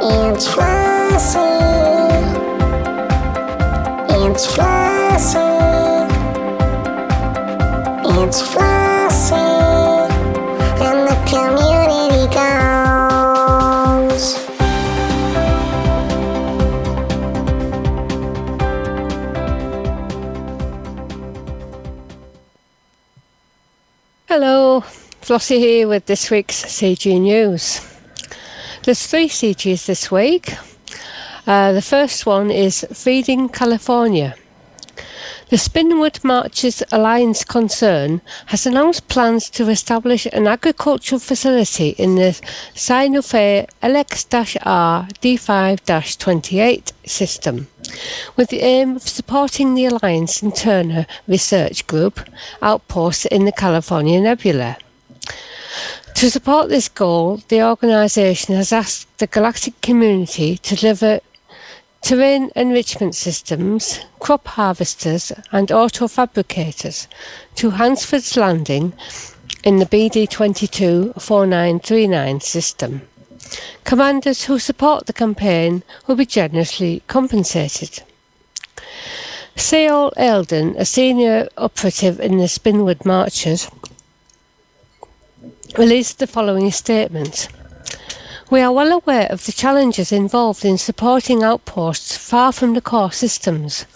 [0.00, 1.40] It's Flossie.
[4.08, 5.40] It's Flossie.
[8.04, 8.69] It's Flossie.
[25.30, 27.80] Flossie here with this week's CG News.
[28.82, 30.54] There's three CGs this week.
[31.46, 34.34] Uh, the first one is Feeding California.
[35.50, 42.36] The Spinward Marches Alliance concern has announced plans to establish an agricultural facility in the
[42.74, 47.68] Sinophere LX-R D5-28 system
[48.34, 52.18] with the aim of supporting the Alliance and Turner Research Group
[52.60, 54.76] outposts in the California Nebula.
[56.14, 61.20] To support this goal, the organisation has asked the galactic community to deliver
[62.02, 67.08] terrain enrichment systems, crop harvesters, and auto fabricators
[67.56, 68.92] to Hansford's Landing
[69.64, 73.02] in the BD22 4939 system.
[73.84, 78.02] Commanders who support the campaign will be generously compensated.
[79.56, 83.68] Seol Eldon, a senior operative in the Spinward Marchers,
[85.78, 87.48] released the following statement.
[88.50, 93.12] We are well aware of the challenges involved in supporting outposts far from the core
[93.12, 93.86] systems.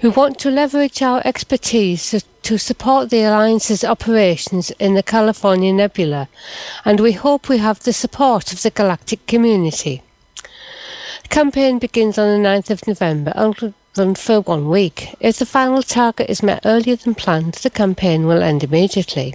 [0.00, 6.28] We want to leverage our expertise to, support the Alliance's operations in the California Nebula,
[6.84, 10.02] and we hope we have the support of the galactic community.
[11.22, 15.16] The campaign begins on the 9th of November and run for one week.
[15.18, 19.34] If the final target is met earlier than planned, the campaign will end immediately.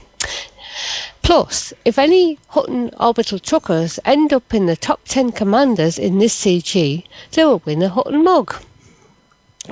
[1.21, 6.35] Plus, if any Hutton orbital truckers end up in the top 10 commanders in this
[6.39, 8.55] CG, they will win a Hutton mug.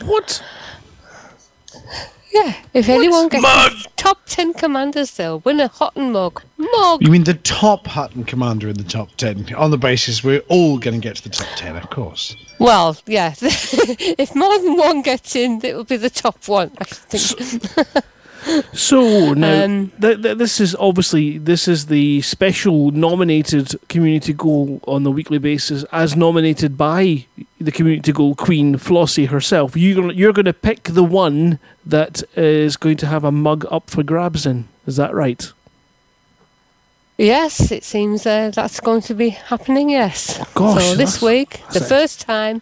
[0.04, 0.43] What?
[2.32, 6.43] Yeah, if anyone gets the top 10 commanders, they'll win a Hutton mug.
[6.58, 7.02] Mug!
[7.02, 9.56] You mean the top Hutton commander in the top 10?
[9.56, 12.36] On the basis we're all going to get to the top 10, of course.
[12.60, 16.84] Well, yeah, if more than one gets in, it will be the top one, I
[16.84, 17.24] think.
[17.24, 17.84] So
[19.33, 25.03] now, Um, th- th- this is obviously this is the special nominated community goal on
[25.03, 27.25] the weekly basis, as nominated by
[27.59, 29.75] the community goal queen Flossie herself.
[29.75, 33.65] You're gonna, you're going to pick the one that is going to have a mug
[33.69, 34.45] up for grabs.
[34.45, 35.51] In is that right?
[37.17, 40.39] Yes, it seems uh, that's going to be happening, yes.
[40.53, 42.61] gosh, so this week, the first time,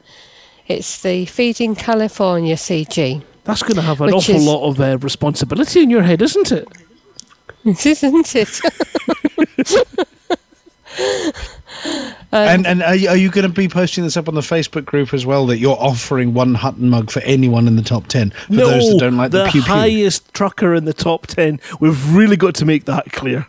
[0.67, 3.21] it's the Feeding California CG.
[3.47, 6.21] That's going to have an Which awful is- lot of uh, responsibility in your head,
[6.21, 6.67] isn't it?
[7.65, 7.85] it?
[7.85, 8.61] Isn't it?
[12.31, 14.85] and and are you, are you going to be posting this up on the Facebook
[14.85, 18.31] group as well that you're offering one Hutton mug for anyone in the top 10
[18.31, 19.73] for no, those that don't like the, the pew pew?
[19.73, 21.59] highest trucker in the top ten.
[21.79, 23.47] We've really got to make that clear.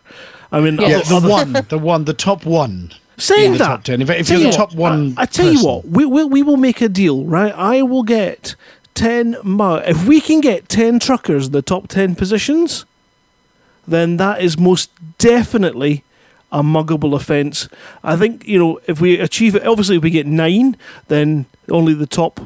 [0.51, 2.91] I mean, Yeah, other- the other- one, the one, the top one.
[3.17, 5.61] Saying that, If, if tell you're you the what, top one, I, I tell you
[5.65, 7.53] what, we, we we will make a deal, right?
[7.53, 8.55] I will get
[8.99, 9.83] ten mug.
[9.87, 12.85] If we can get ten truckers in the top ten positions,
[13.87, 16.03] then that is most definitely
[16.51, 17.69] a muggable offence.
[18.03, 19.65] I think you know if we achieve it.
[19.65, 20.75] Obviously, if we get nine,
[21.07, 22.41] then only the top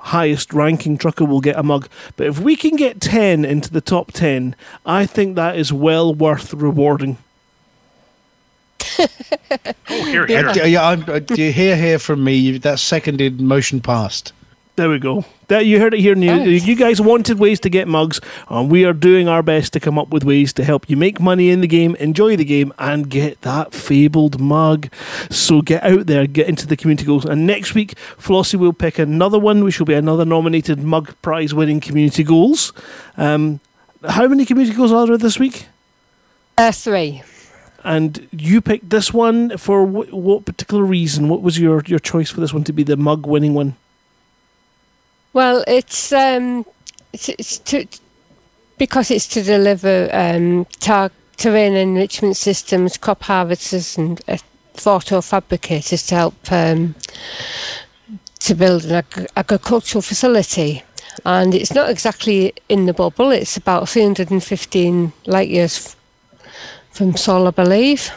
[0.00, 1.88] highest ranking trucker will get a mug.
[2.16, 4.56] But if we can get ten into the top ten,
[4.86, 7.18] I think that is well worth rewarding.
[9.90, 10.52] Oh, here, Yeah.
[10.54, 12.58] Yeah, yeah, I'm, uh, you hear here from me.
[12.58, 14.32] That's seconded, motion passed.
[14.78, 15.24] There we go.
[15.48, 16.14] That you heard it here.
[16.14, 16.28] New.
[16.28, 16.64] Thanks.
[16.64, 19.98] You guys wanted ways to get mugs, and we are doing our best to come
[19.98, 23.10] up with ways to help you make money in the game, enjoy the game, and
[23.10, 24.88] get that fabled mug.
[25.30, 29.00] So get out there, get into the community goals, and next week Flossie will pick
[29.00, 32.72] another one, which will be another nominated mug prize winning community goals.
[33.16, 33.58] Um,
[34.08, 35.66] how many community goals are there this week?
[36.56, 37.22] uh, three.
[37.82, 41.28] And you picked this one for wh- what particular reason?
[41.28, 43.74] What was your, your choice for this one to be the mug winning one?
[45.38, 46.66] Well, it's um,
[47.12, 47.86] to
[48.76, 54.38] because it's to deliver um, tar- terrain enrichment systems, crop harvesters, and uh,
[54.84, 56.96] auto fabricators to help um,
[58.40, 60.82] to build an ag- agricultural facility.
[61.24, 63.30] And it's not exactly in the bubble.
[63.30, 65.94] It's about 315 light years
[66.42, 66.50] f-
[66.90, 68.10] from Sol, I believe.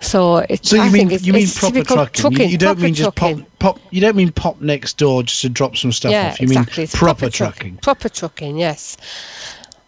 [0.00, 0.68] So it's.
[0.68, 2.40] So you I mean it's, you mean proper called trucking?
[2.40, 3.46] You, you don't proper mean just trucking.
[3.58, 3.80] pop pop.
[3.90, 6.40] You don't mean pop next door just to drop some stuff yeah, off.
[6.40, 6.82] You exactly.
[6.82, 7.78] mean It's proper, truck- trucking.
[7.78, 8.96] Proper trucking, yes.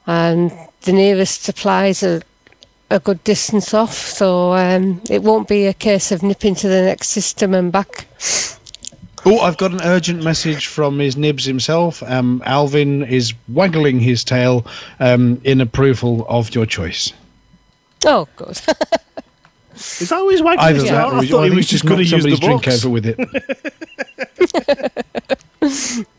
[0.06, 0.50] And
[0.82, 2.22] the nearest supplies are
[2.90, 6.82] a good distance off, so um, it won't be a case of nipping to the
[6.82, 8.06] next system and back.
[9.26, 12.02] Oh, I've got an urgent message from his nibs himself.
[12.04, 14.66] Um, Alvin is waggling his tail
[15.00, 17.12] um, in approval of your choice.
[18.06, 18.59] Oh, good.
[20.00, 21.18] Is that always wagging Either his that, tail?
[21.20, 23.18] I thought I he was just going to use the somebody's drink over with it.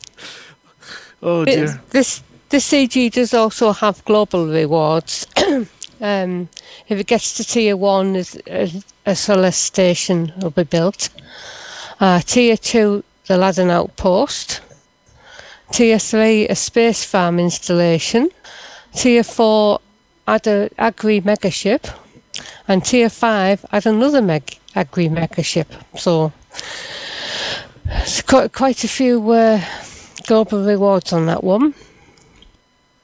[1.22, 1.82] Oh It- dear.
[1.90, 5.28] this this CG does also have global rewards.
[6.02, 6.48] um,
[6.88, 8.16] if it gets to tier one,
[8.48, 8.72] a,
[9.06, 11.10] a solar station will be built.
[12.00, 14.62] Uh, tier two, the Laden outpost.
[15.74, 18.30] Tier three, a space farm installation.
[18.96, 19.82] Tier four,
[20.28, 21.84] add a agri megaship.
[22.68, 25.68] And tier five, had another meg- agri megaship.
[25.98, 26.32] So
[27.86, 29.62] it's quite, quite a few uh,
[30.28, 31.74] global rewards on that one.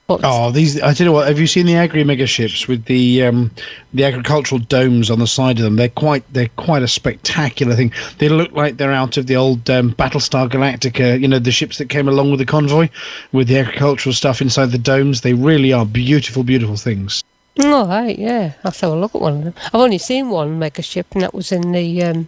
[0.07, 0.79] But Oh, these!
[0.81, 1.27] I tell you what.
[1.27, 3.49] Have you seen the agri mega ships with the um,
[3.95, 5.77] the agricultural domes on the side of them?
[5.77, 7.91] They're quite they're quite a spectacular thing.
[8.19, 11.19] They look like they're out of the old um, Battlestar Galactica.
[11.19, 12.87] You know, the ships that came along with the convoy,
[13.31, 15.21] with the agricultural stuff inside the domes.
[15.21, 17.23] They really are beautiful, beautiful things.
[17.59, 19.53] All right, yeah, I'll have a look at one of them.
[19.67, 22.27] I've only seen one mega ship, and that was in the um,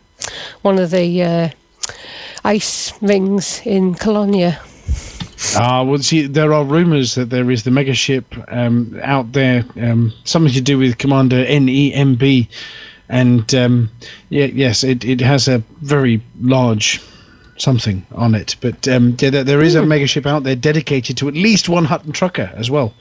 [0.62, 1.50] one of the uh,
[2.44, 4.60] ice rings in Colonia.
[5.56, 9.64] Ah, well, see, there are rumours that there is the mega ship um, out there,
[9.82, 12.48] um, something to do with Commander NEMB,
[13.10, 13.90] and um,
[14.30, 17.02] yeah, yes, it, it has a very large
[17.58, 18.56] something on it.
[18.62, 21.70] But um, yeah, there, there is a mega ship out there dedicated to at least
[21.70, 22.94] one Hutton trucker as well.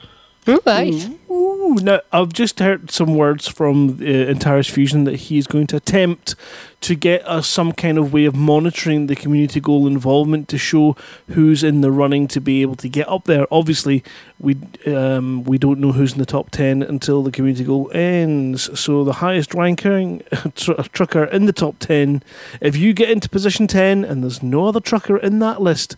[0.47, 1.09] All right.
[1.29, 5.75] Ooh, now I've just heard some words from uh, Antares Fusion that he's going to
[5.77, 6.35] attempt
[6.81, 10.95] to get us some kind of way of monitoring the community goal involvement to show
[11.29, 13.47] who's in the running to be able to get up there.
[13.51, 14.03] Obviously,
[14.39, 14.55] we
[14.85, 18.79] um, we don't know who's in the top ten until the community goal ends.
[18.79, 20.23] So the highest ranking
[20.55, 22.23] tr- trucker in the top ten,
[22.61, 25.95] if you get into position ten and there's no other trucker in that list.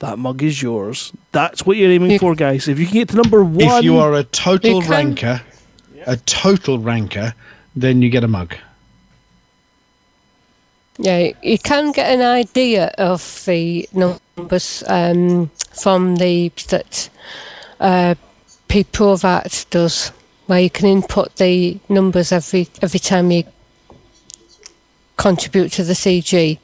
[0.00, 1.12] That mug is yours.
[1.32, 2.68] That's what you're aiming You- for, guys.
[2.68, 5.42] If you can get to number one, If you are a total You can- ranker,
[6.06, 7.34] a total ranker,
[7.74, 8.54] then you get a mug.
[10.98, 15.50] Yeah, you can get an idea of the numbers um,
[15.82, 17.10] from the that
[17.80, 18.14] uh,
[18.68, 20.10] PProVat does,
[20.46, 23.44] where you can input the numbers every every time you
[25.18, 26.58] contribute to the CG.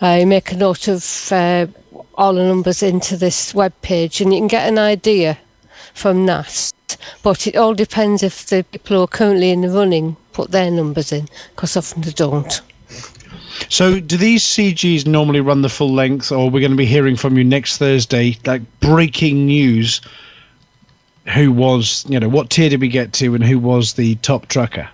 [0.00, 1.66] Uh, you make a note of uh,
[2.22, 5.36] all the numbers into this web page, and you can get an idea
[5.92, 6.72] from that.
[7.24, 10.70] But it all depends if the people who are currently in the running put their
[10.70, 12.60] numbers in, because often they don't.
[13.68, 17.16] So, do these CGs normally run the full length, or we're going to be hearing
[17.16, 20.00] from you next Thursday, like breaking news?
[21.34, 24.46] Who was, you know, what tier did we get to, and who was the top
[24.46, 24.88] trucker?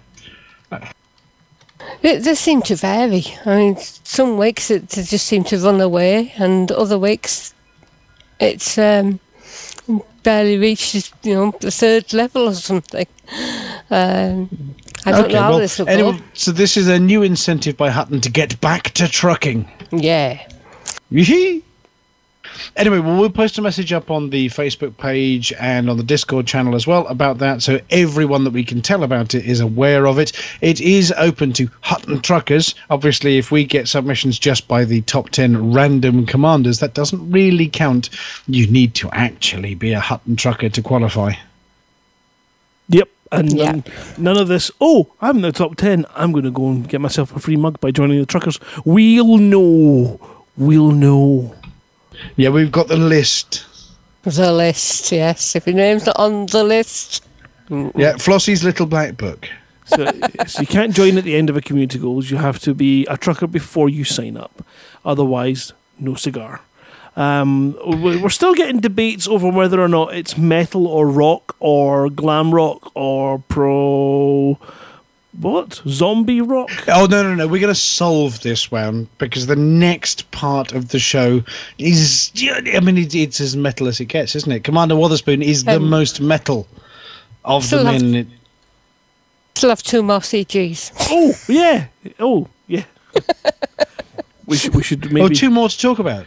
[2.02, 3.24] They, they seem to vary.
[3.44, 7.54] I mean, some weeks it, just seem to run away, and other weeks
[8.40, 9.18] it's um,
[10.22, 13.06] barely reaches, you know, the third level or something.
[13.90, 14.74] Um,
[15.04, 16.24] I don't know how well, this will anyway, go.
[16.34, 19.68] so this is a new incentive by Hutton to get back to trucking.
[19.90, 20.46] Yeah.
[21.10, 21.64] Yee-hee.
[22.76, 26.46] Anyway, well, we'll post a message up on the Facebook page and on the Discord
[26.46, 30.06] channel as well about that, so everyone that we can tell about it is aware
[30.06, 30.32] of it.
[30.60, 32.74] It is open to Hutton truckers.
[32.90, 37.68] Obviously, if we get submissions just by the top 10 random commanders, that doesn't really
[37.68, 38.10] count.
[38.46, 41.34] You need to actually be a Hutton trucker to qualify.
[42.88, 43.08] Yep.
[43.30, 43.72] And Yeah.
[43.72, 43.84] none,
[44.16, 46.06] none of this, oh, I'm in the top 10.
[46.16, 48.58] I'm going to go and get myself a free mug by joining the truckers.
[48.86, 50.18] We'll know.
[50.56, 51.54] We'll know.
[52.36, 53.64] Yeah, we've got the list.
[54.22, 55.56] The list, yes.
[55.56, 57.24] If your name's not on the list,
[57.70, 59.48] Yeah, Flossie's little black book.
[59.86, 60.10] So,
[60.46, 62.30] so you can't join at the end of a community goals.
[62.30, 64.64] You have to be a trucker before you sign up.
[65.04, 66.60] Otherwise, no cigar.
[67.16, 72.54] Um, we're still getting debates over whether or not it's metal or rock or glam
[72.54, 74.58] rock or pro.
[75.40, 75.80] What?
[75.86, 76.70] Zombie rock?
[76.88, 77.46] Oh no no no!
[77.46, 81.42] We're going to solve this one because the next part of the show
[81.78, 82.32] is.
[82.74, 84.64] I mean, it, it's as metal as it gets, isn't it?
[84.64, 86.66] Commander Wotherspoon is the Um, most metal
[87.44, 88.14] of the still have- men.
[88.16, 88.26] It-
[89.54, 90.92] still have two more CGs.
[91.10, 91.86] Oh, yeah.
[92.20, 92.84] Oh, yeah.
[94.46, 95.20] we should, we should maybe.
[95.24, 96.26] Oh, two more to talk about.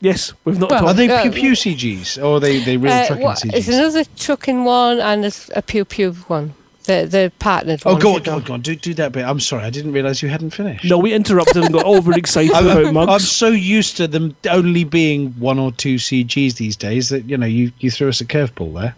[0.00, 0.90] Yes, we've not Well, talked.
[0.90, 3.68] Are they uh, pew pew CGs or are they they real Uh, trucking what- There's
[3.68, 6.54] another trucking one and there's a pew pew one.
[6.86, 8.00] The the partnered Oh, one.
[8.00, 8.60] go on, go on, go on.
[8.60, 9.24] Do, do that bit.
[9.24, 10.84] I'm sorry, I didn't realise you hadn't finished.
[10.84, 15.32] No, we interrupted and got overexcited I'm, about I'm so used to them only being
[15.32, 18.74] one or two CGs these days that you know you, you threw us a curveball
[18.80, 18.94] there.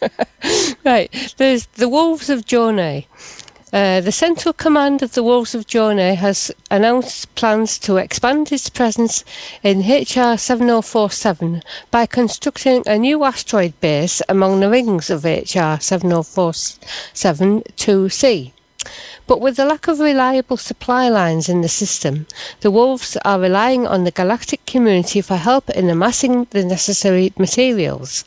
[0.82, 1.34] Right.
[1.36, 3.04] There's the Wolves of Jonai.
[3.72, 8.68] Uh, the Central Command of the Wolves of Jonai has announced plans to expand its
[8.68, 9.24] presence
[9.62, 11.62] in HR 7047
[11.92, 18.52] by constructing a new asteroid base among the rings of HR 7047 2C.
[19.28, 22.26] But with the lack of reliable supply lines in the system,
[22.62, 28.24] the Wolves are relying on the galactic community for help in amassing the necessary materials.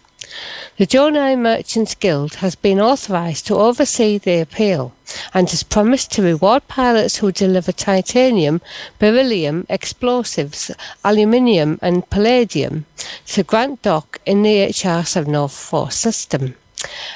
[0.78, 4.92] The Jonai Merchants Guild has been authorised to oversee the appeal
[5.34, 8.60] and has promised to reward pilots who deliver titanium,
[8.98, 10.72] beryllium, explosives,
[11.04, 12.86] aluminium, and palladium
[13.28, 16.56] to Grant Dock in the HR 704 system.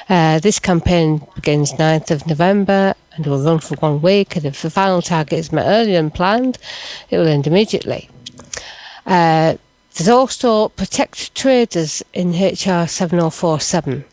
[0.08, 4.62] Uh, this campaign begins 9th of November and will run for one week, and if
[4.62, 6.58] the final target is met earlier than planned,
[7.10, 8.08] it will end immediately.
[9.04, 9.56] Uh,
[9.98, 14.04] There's also Protect Traders in HR 7047.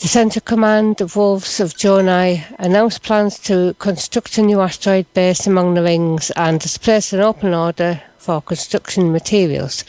[0.00, 5.48] The Centre Command of Wolves of Jonai announced plans to construct a new asteroid base
[5.48, 9.82] among the rings and has placed an open order for construction materials.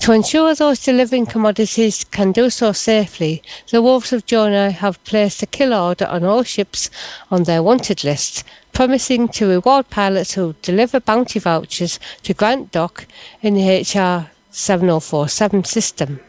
[0.00, 5.42] To ensure those delivering commodities can do so safely, the Wolves of Jonai have placed
[5.42, 6.90] a kill order on all ships
[7.30, 8.44] on their wanted list,
[8.76, 13.06] promising to reward pilots who deliver bounty vouchers to Grant Dock
[13.40, 16.20] in the HR 7047 system.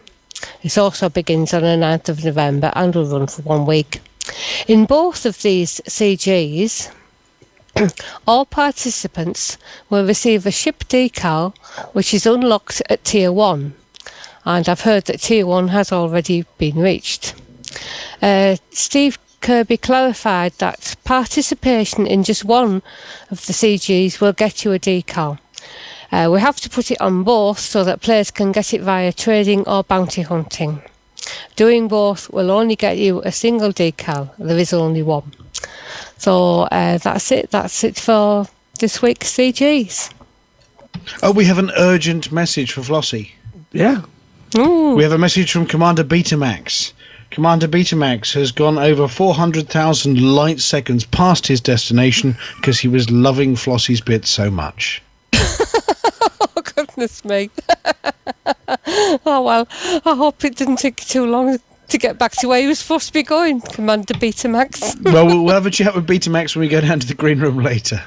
[0.64, 4.00] This also begins on the 9th of November and will run for one week.
[4.66, 6.90] In both of these CGs,
[8.26, 9.58] all participants
[9.90, 11.54] will receive a ship decal
[11.92, 13.74] which is unlocked at Tier 1.
[14.46, 17.36] And I've heard that Tier 1 has already been reached.
[18.22, 22.82] Uh, Steve Kirby clarified that participation in just one
[23.32, 25.40] of the CGs will get you a decal.
[26.12, 29.14] Uh, we have to put it on both so that players can get it via
[29.14, 30.82] trading or bounty hunting.
[31.56, 34.32] Doing both will only get you a single decal.
[34.38, 35.32] There is only one.
[36.18, 37.50] So uh, that's it.
[37.50, 38.48] That's it for
[38.82, 40.14] this week's CGs.
[41.24, 43.32] Oh, we have an urgent message for Flossie.
[43.72, 44.02] Yeah.
[44.54, 46.92] We have a message from Commander Betamax.
[47.32, 53.56] Commander Betamax has gone over 400,000 light seconds past his destination because he was loving
[53.56, 55.02] Flossie's bit so much.
[56.58, 57.50] Oh goodness me!
[59.26, 59.68] oh well,
[60.06, 61.60] I hope it didn't take too long
[61.90, 65.00] to get back to where he was supposed to be going, Commander Betamax.
[65.04, 67.40] well, we'll we'll have a chat with Betamax when we go down to the green
[67.40, 68.02] room later.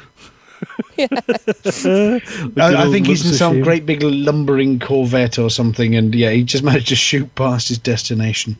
[0.98, 2.20] I,
[2.56, 6.64] I think he's in some great big lumbering Corvette or something, and yeah, he just
[6.64, 8.56] managed to shoot past his destination.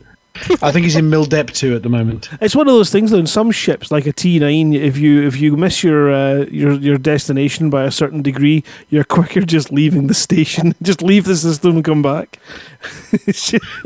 [0.61, 2.29] I think he's in Mildep 2 at the moment.
[2.41, 3.17] It's one of those things though.
[3.17, 6.73] In some ships, like a T nine, if you if you miss your uh, your
[6.73, 10.73] your destination by a certain degree, you're quicker just leaving the station.
[10.81, 12.39] just leave the system and come back.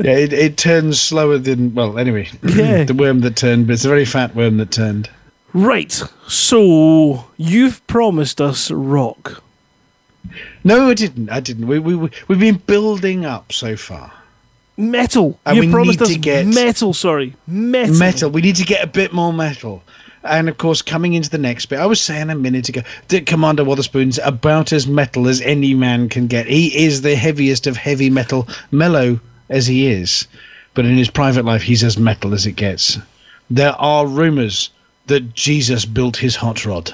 [0.00, 2.84] Yeah, it, it turns slower than, well, anyway, Yeah.
[2.84, 5.10] the worm that turned, but it's a very fat worm that turned.
[5.52, 5.92] right.
[6.28, 9.42] So you've promised us rock.
[10.64, 11.30] No, I didn't.
[11.30, 11.66] I didn't.
[11.66, 14.12] We, we, we, we've been building up so far.
[14.76, 15.38] Metal.
[15.46, 16.92] And you we promised need us to get- metal.
[16.92, 17.94] Sorry, metal.
[17.94, 18.30] Metal.
[18.30, 19.82] We need to get a bit more metal.
[20.22, 23.26] And of course, coming into the next bit, I was saying a minute ago that
[23.26, 26.46] Commander Wotherspoon's about as metal as any man can get.
[26.48, 30.26] He is the heaviest of heavy metal, mellow as he is.
[30.74, 32.98] But in his private life, he's as metal as it gets.
[33.48, 34.70] There are rumors
[35.06, 36.92] that Jesus built his hot rod.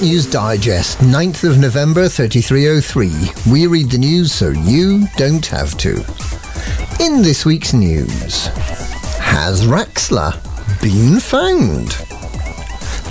[0.00, 3.50] News Digest, 9th of November 3303.
[3.52, 5.96] We read the news so you don't have to.
[7.00, 8.46] In this week's news,
[9.18, 10.40] has Raxxla
[10.80, 11.88] been found?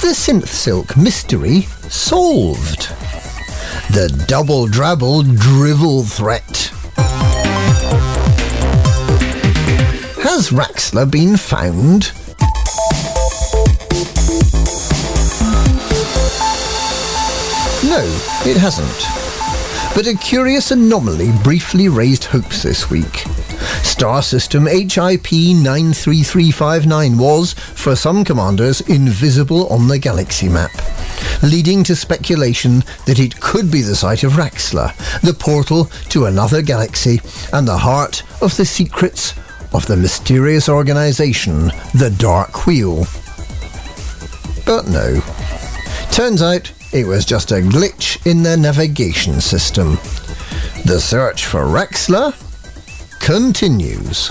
[0.01, 2.89] The Synth Silk mystery solved.
[3.93, 6.71] The double drabble drivel threat.
[10.23, 12.13] Has Raxxla been found?
[17.83, 18.01] No,
[18.43, 18.87] it hasn't.
[19.95, 23.23] But a curious anomaly briefly raised hopes this week.
[23.83, 30.71] Star System HIP 93359 was, for some commanders, invisible on the galaxy map,
[31.43, 36.63] leading to speculation that it could be the site of Raxxla, the portal to another
[36.63, 37.21] galaxy
[37.53, 39.33] and the heart of the secrets
[39.73, 43.05] of the mysterious organization, the Dark Wheel.
[44.65, 45.21] But no.
[46.11, 49.97] Turns out it was just a glitch in their navigation system.
[50.85, 52.33] The search for Raxxla
[53.19, 54.29] continues.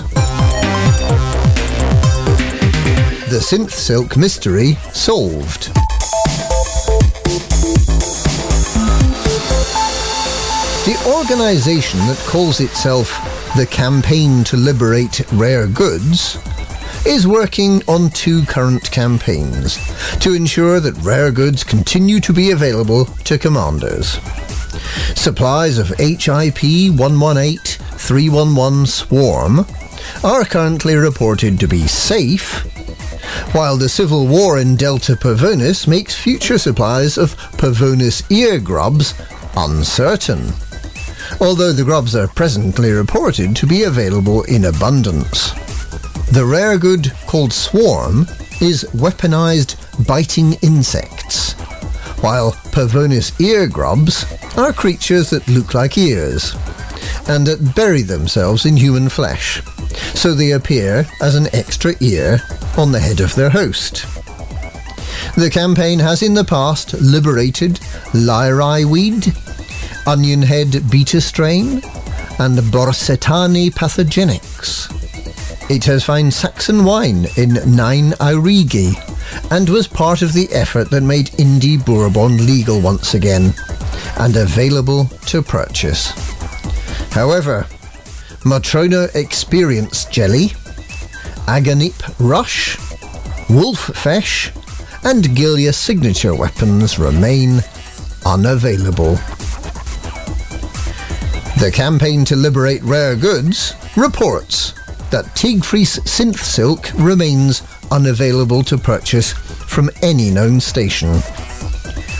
[3.29, 5.73] The Synth Silk mystery solved.
[10.85, 13.09] The organization that calls itself
[13.55, 16.37] the Campaign to Liberate Rare Goods
[17.07, 19.77] is working on two current campaigns
[20.19, 24.19] to ensure that rare goods continue to be available to commanders.
[25.15, 27.57] Supplies of HIP 118
[27.97, 29.65] 311 Swarm
[30.21, 32.65] are currently reported to be safe,
[33.53, 39.13] while the civil war in Delta Pavonis makes future supplies of Pavonis ear grubs
[39.55, 40.51] uncertain,
[41.39, 45.53] although the grubs are presently reported to be available in abundance.
[46.31, 48.27] The rare good called Swarm
[48.61, 49.75] is weaponized
[50.05, 51.53] biting insects,
[52.21, 54.25] while Pavonis ear grubs
[54.57, 56.53] are creatures that look like ears
[57.27, 59.61] and that bury themselves in human flesh,
[60.13, 62.39] so they appear as an extra ear
[62.77, 64.05] on the head of their host.
[65.35, 67.79] The campaign has in the past liberated
[68.13, 69.33] Lyrae Weed,
[70.05, 71.81] onion head beta strain,
[72.39, 74.96] and Borsetani pathogenics.
[75.69, 78.95] It has found Saxon wine in 9 Aurigae
[79.51, 83.53] and was part of the effort that made Indi Bourbon legal once again
[84.17, 86.11] and available to purchase.
[87.11, 87.67] However,
[88.45, 90.53] Motrona Experience Jelly,
[91.47, 92.77] Aganippe Rush,
[93.49, 94.53] Wolf Fesh,
[95.03, 97.59] and Gilya signature weapons remain
[98.25, 99.15] unavailable.
[101.59, 104.76] The campaign to liberate rare goods reports
[105.11, 111.13] that Tiegfries synth silk remains unavailable to purchase from any known station,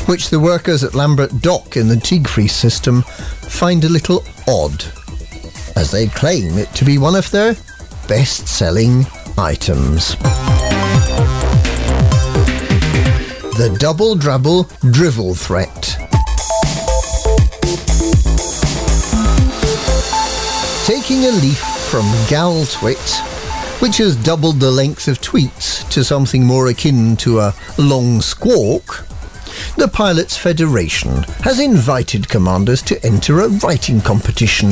[0.07, 4.85] which the workers at Lambert Dock in the Tiegfries system find a little odd,
[5.75, 7.55] as they claim it to be one of their
[8.07, 9.05] best-selling
[9.37, 10.15] items.
[13.57, 15.97] The Double Drabble Drivel Threat.
[20.85, 26.67] Taking a leaf from GalTwit, which has doubled the length of tweets to something more
[26.67, 29.07] akin to a long squawk,
[29.77, 34.71] the Pilots Federation has invited commanders to enter a writing competition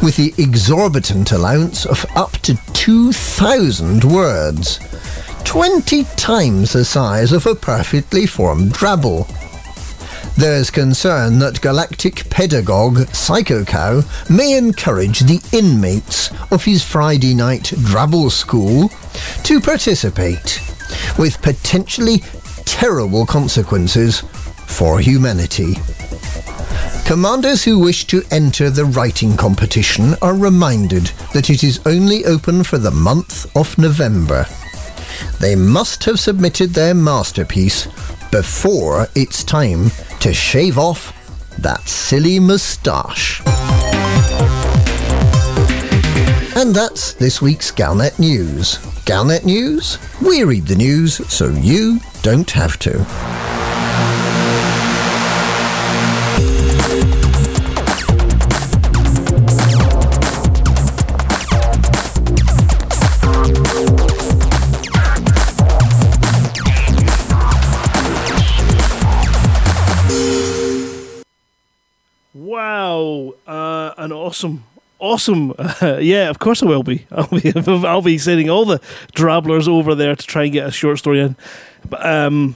[0.00, 4.78] with the exorbitant allowance of up to 2,000 words,
[5.42, 9.26] 20 times the size of a perfectly formed drabble.
[10.36, 17.62] There's concern that galactic pedagogue Psycho Cow may encourage the inmates of his Friday night
[17.62, 18.90] Drabble School
[19.44, 20.60] to participate,
[21.18, 22.18] with potentially
[22.64, 24.22] terrible consequences
[24.66, 25.74] for humanity.
[27.06, 32.64] Commanders who wish to enter the writing competition are reminded that it is only open
[32.64, 34.46] for the month of November.
[35.38, 37.86] They must have submitted their masterpiece
[38.34, 41.12] before it's time to shave off
[41.56, 43.40] that silly moustache.
[46.56, 48.78] And that's this week's Galnet News.
[49.06, 50.00] Galnet News?
[50.20, 53.53] We read the news so you don't have to.
[74.04, 74.64] An awesome,
[74.98, 75.52] awesome.
[75.58, 77.06] Uh, yeah, of course I will be.
[77.12, 77.52] I'll be.
[77.56, 78.78] I'll be sending all the
[79.14, 81.36] drabblers over there to try and get a short story in.
[81.88, 82.54] But um,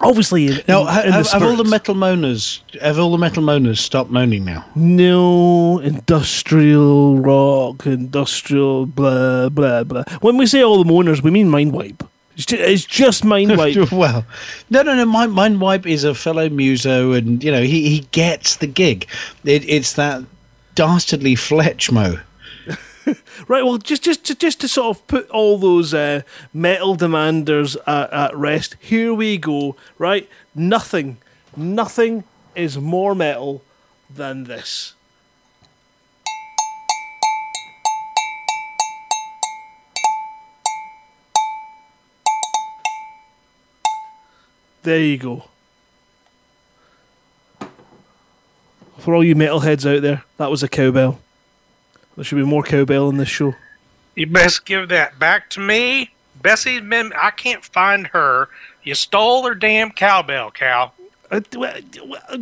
[0.00, 3.10] obviously, in, Now, in- ha- in the have, have all the metal moaners, have all
[3.12, 4.64] the metal moaners stopped moaning now?
[4.74, 10.04] No, industrial rock, industrial blah blah blah.
[10.20, 12.04] When we say all the moaners, we mean mind wipe.
[12.36, 12.46] It's
[12.86, 13.90] just, it's mind wipe.
[13.92, 14.24] well,
[14.70, 15.04] no, no, no.
[15.04, 19.06] Mind, Mind Wipe is a fellow muso, and you know he, he gets the gig.
[19.44, 20.22] It, it's that
[20.80, 22.22] dastardly Fletchmo.
[23.48, 23.64] Right.
[23.64, 26.22] Well, just just to, just to sort of put all those uh,
[26.54, 28.76] metal demanders at, at rest.
[28.78, 29.74] Here we go.
[29.98, 30.28] Right.
[30.54, 31.16] Nothing,
[31.56, 32.22] nothing
[32.54, 33.62] is more metal
[34.08, 34.94] than this.
[44.82, 45.49] There you go.
[49.00, 51.20] For all you metalheads out there, that was a cowbell.
[52.16, 53.54] There should be more cowbell in this show.
[54.14, 56.10] You best give that back to me.
[56.42, 57.12] Bessie's been.
[57.14, 58.50] I can't find her.
[58.82, 60.92] You stole her damn cowbell, Cal.
[61.30, 62.38] Uh, uh,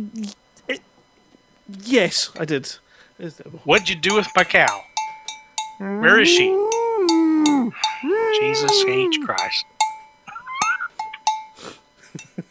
[1.83, 2.75] yes, I did.
[3.63, 4.81] What'd you do with my cow?
[5.77, 6.49] Where is she?
[8.39, 9.19] Jesus H.
[9.23, 9.65] Christ.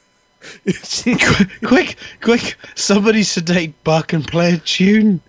[0.64, 1.96] quick, quick!
[2.20, 2.56] quick!
[2.74, 5.20] Somebody sedate Buck and play a tune.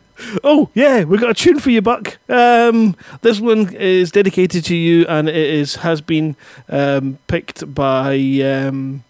[0.43, 2.17] Oh yeah, we got a tune for you, Buck.
[2.29, 6.35] Um, this one is dedicated to you, and it is has been
[6.67, 9.03] um, picked by um,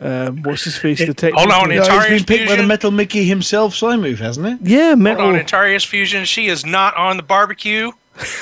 [0.00, 0.98] um, what's his face?
[0.98, 1.34] The tech.
[1.34, 4.58] Hold on, No, it's Antares been picked by the Metal Mickey himself, Slimove, hasn't it?
[4.62, 5.26] Yeah, Hold metal.
[5.26, 6.24] on, Antares Fusion.
[6.24, 7.92] She is not on the barbecue.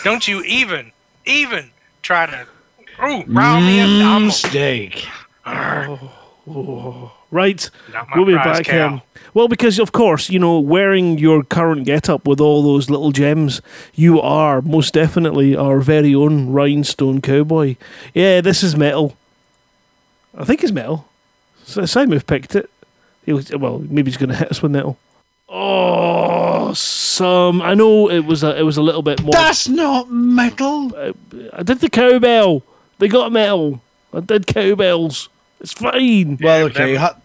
[0.02, 0.92] Don't you even,
[1.26, 1.70] even
[2.02, 2.46] try to.
[3.04, 4.06] Ooh, rile me up.
[4.06, 5.06] I'm Mistake.
[5.46, 5.98] Right,
[7.92, 8.64] Not my we'll be back.
[8.64, 8.86] cow.
[8.86, 9.02] Um,
[9.34, 13.62] well, because of course, you know, wearing your current get-up with all those little gems,
[13.94, 17.76] you are most definitely our very own rhinestone cowboy.
[18.14, 19.16] Yeah, this is metal.
[20.36, 21.08] I think it's metal.
[21.64, 22.68] So Simon picked it.
[23.24, 24.98] He was well, maybe he's going to hit us with metal.
[25.48, 27.60] Oh, some.
[27.62, 29.32] I know it was a it was a little bit more.
[29.32, 30.92] That's not metal.
[31.52, 32.62] I did the cowbell.
[32.98, 33.80] They got metal.
[34.12, 35.28] I did cowbells.
[35.60, 36.38] It's fine.
[36.40, 36.94] Well, Yeah, okay.
[36.94, 37.20] that- hu-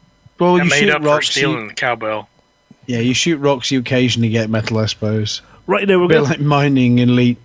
[0.45, 1.29] well, I you made shoot up for rocks.
[1.29, 2.29] stealing You, the cowbell.
[2.87, 3.71] yeah, you shoot rocks.
[3.71, 5.41] You occasionally get metal, I suppose.
[5.67, 6.29] Right now we're A bit going.
[6.29, 7.37] like mining in Elite.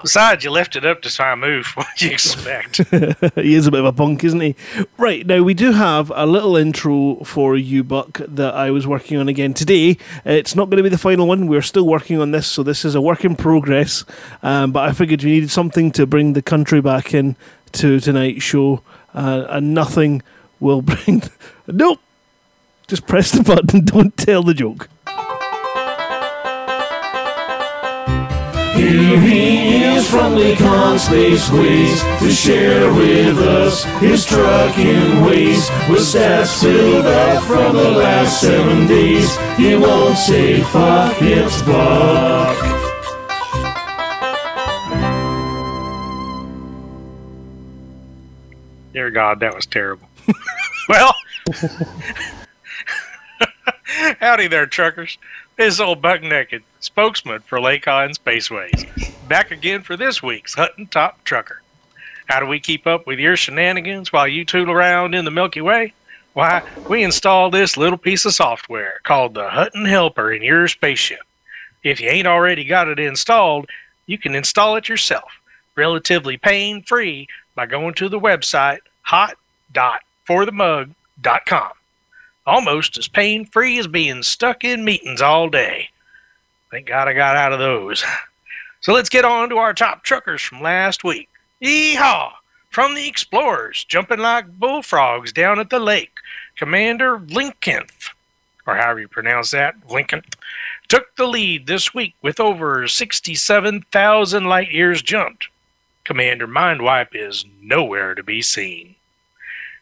[0.00, 1.66] Besides, you left it up to try and move.
[1.74, 2.76] What do you expect?
[3.34, 4.54] he is a bit of a punk, isn't he?
[4.96, 9.18] Right, now we do have a little intro for you, Buck, that I was working
[9.18, 9.98] on again today.
[10.24, 11.48] It's not going to be the final one.
[11.48, 14.04] We're still working on this, so this is a work in progress.
[14.42, 17.36] Um, but I figured we needed something to bring the country back in
[17.72, 18.82] to tonight's show,
[19.14, 20.22] uh, and nothing
[20.60, 21.22] will bring.
[21.66, 22.00] nope!
[22.88, 24.88] Just press the button, don't tell the joke.
[28.74, 35.68] Here he is from the Lakon Spaceways to share with us his trucking ways.
[35.88, 42.69] With stats filled up from the last seven days, he won't say fuck, it's Buck.
[49.00, 50.06] Dear God, that was terrible.
[50.90, 51.14] well,
[54.20, 55.16] howdy there, truckers.
[55.56, 60.86] This is old Buck Naked, spokesman for Lakon Spaceways, back again for this week's Hutton
[60.86, 61.62] Top Trucker.
[62.26, 65.62] How do we keep up with your shenanigans while you tool around in the Milky
[65.62, 65.94] Way?
[66.34, 71.20] Why, we installed this little piece of software called the Hutton Helper in your spaceship.
[71.82, 73.66] If you ain't already got it installed,
[74.04, 75.40] you can install it yourself,
[75.74, 77.28] relatively pain free,
[77.60, 78.78] by going to the website
[79.10, 81.72] hot.forthemug.com.
[82.46, 85.88] Almost as pain free as being stuck in meetings all day.
[86.70, 88.04] Thank God I got out of those.
[88.80, 91.28] So let's get on to our top truckers from last week.
[91.60, 92.30] Yeehaw!
[92.70, 96.18] From the Explorers, jumping like bullfrogs down at the lake,
[96.56, 97.86] Commander Lincoln,
[98.66, 100.22] or however you pronounce that, Lincoln,
[100.88, 105.48] took the lead this week with over 67,000 light years jumped.
[106.04, 108.94] Commander Mindwipe is nowhere to be seen.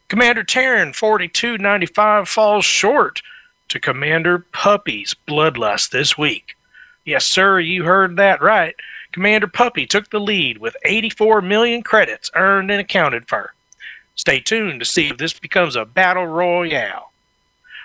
[0.09, 3.21] Commander Taran 4295 falls short
[3.69, 6.57] to Commander Puppy's Bloodlust this week.
[7.05, 8.75] Yes, sir, you heard that right.
[9.13, 13.53] Commander Puppy took the lead with 84 million credits earned and accounted for.
[14.15, 17.13] Stay tuned to see if this becomes a battle royale.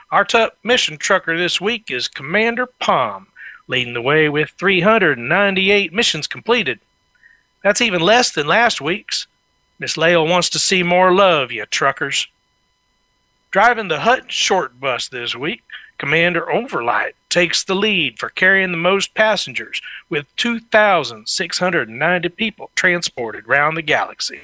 [0.09, 3.28] Our top mission trucker this week is Commander Palm,
[3.67, 6.80] leading the way with 398 missions completed.
[7.63, 9.28] That's even less than last week's.
[9.84, 12.29] Miss Lael wants to see more love, you truckers.
[13.51, 15.61] Driving the Hut short bus this week,
[15.97, 23.75] Commander Overlight takes the lead for carrying the most passengers, with 2,690 people transported round
[23.75, 24.43] the galaxy.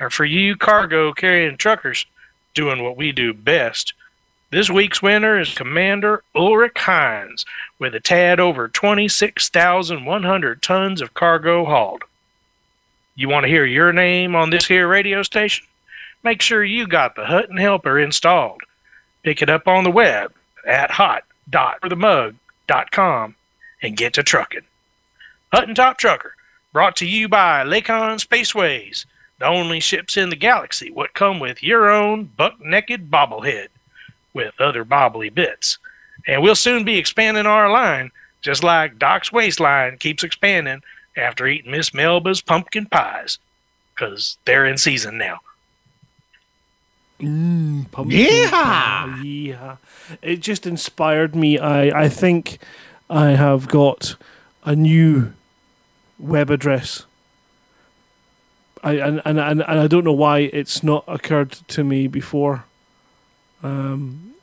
[0.00, 2.06] And for you cargo carrying truckers
[2.54, 3.92] doing what we do best,
[4.48, 7.44] this week's winner is Commander Ulrich Hines
[7.78, 12.04] with a tad over 26,100 tons of cargo hauled.
[13.16, 15.64] You want to hear your name on this here radio station?
[16.24, 18.62] Make sure you got the Hutton Helper installed.
[19.22, 20.32] Pick it up on the web
[20.66, 23.36] at hot.forthemug.com
[23.82, 24.62] and get to trucking.
[25.52, 26.34] Hutton Top Trucker,
[26.72, 29.06] brought to you by Lakon Spaceways,
[29.38, 33.68] the only ships in the galaxy what come with your own buck naked bobblehead
[34.32, 35.78] with other bobbly bits.
[36.26, 38.10] And we'll soon be expanding our line,
[38.40, 40.82] just like Doc's waistline keeps expanding
[41.16, 43.38] after eating Miss Melba's pumpkin pies
[43.94, 45.38] because they're in season now.
[47.18, 48.50] Pumpkin Yeah.
[48.50, 49.76] pie, yeah.
[50.20, 51.58] It just inspired me.
[51.58, 52.58] I, I think
[53.08, 54.16] I have got
[54.64, 55.32] a new
[56.18, 57.06] web address.
[58.82, 62.64] I and, and, and, and I don't know why it's not occurred to me before.
[63.62, 64.33] Um,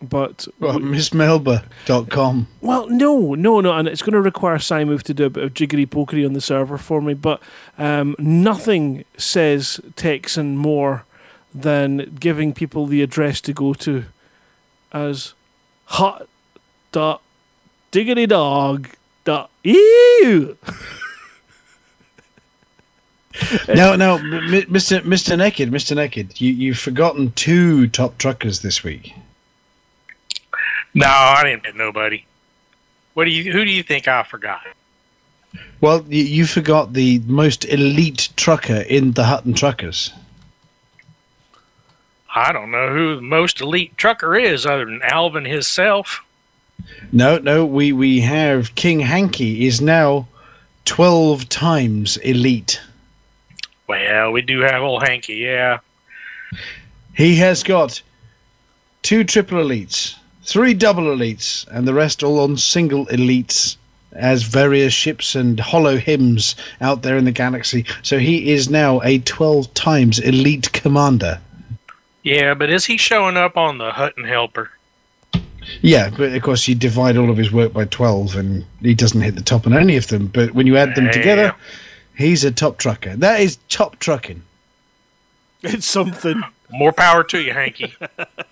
[0.00, 2.46] but Well, MissMelba.com.
[2.60, 5.54] well, no, no, no, and it's going to require Simon to do a bit of
[5.54, 7.14] jiggery pokery on the server for me.
[7.14, 7.42] But
[7.78, 11.04] um, nothing says Texan more
[11.54, 14.04] than giving people the address to go to
[14.92, 15.34] as
[15.86, 16.28] hot
[16.92, 17.22] dot
[17.90, 18.88] diggity dog
[19.24, 20.56] dot ew.
[23.68, 25.00] No, no, Mr.
[25.02, 25.38] Mr.
[25.38, 25.94] Naked, Mr.
[25.94, 29.14] Naked, you, you've forgotten two top truckers this week.
[30.94, 32.24] No, I didn't hit nobody.
[33.14, 33.52] What do you?
[33.52, 34.62] Who do you think I forgot?
[35.80, 40.12] Well, you, you forgot the most elite trucker in the Hutton Truckers.
[42.34, 46.24] I don't know who the most elite trucker is, other than Alvin himself.
[47.10, 50.28] No, no, we, we have King Hanky is now
[50.84, 52.80] 12 times elite.
[53.88, 55.78] Well, we do have old Hanky, yeah.
[57.16, 58.00] He has got
[59.02, 60.14] two triple elites,
[60.48, 63.76] three double elites, and the rest all on single elites
[64.12, 67.84] as various ships and hollow hymns out there in the galaxy.
[68.02, 71.38] So he is now a 12 times elite commander.
[72.22, 74.70] Yeah, but is he showing up on the Hutton Helper?
[75.82, 79.20] Yeah, but of course you divide all of his work by 12 and he doesn't
[79.20, 80.28] hit the top on any of them.
[80.28, 81.54] But when you add them together,
[82.16, 83.14] he's a top trucker.
[83.16, 84.42] That is top trucking.
[85.62, 86.42] It's something.
[86.70, 87.94] More power to you, Hanky.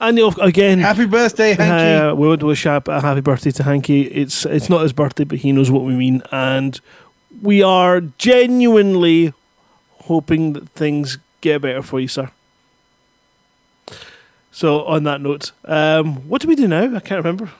[0.00, 2.06] And you know, again, Happy birthday, Hanky.
[2.06, 4.02] Uh, we want to wish a a happy birthday to Hanky.
[4.02, 6.80] It's it's not his birthday, but he knows what we mean, and
[7.42, 9.32] we are genuinely
[10.02, 12.30] hoping that things get better for you, sir.
[14.52, 16.94] So, on that note, um, what do we do now?
[16.96, 17.50] I can't remember.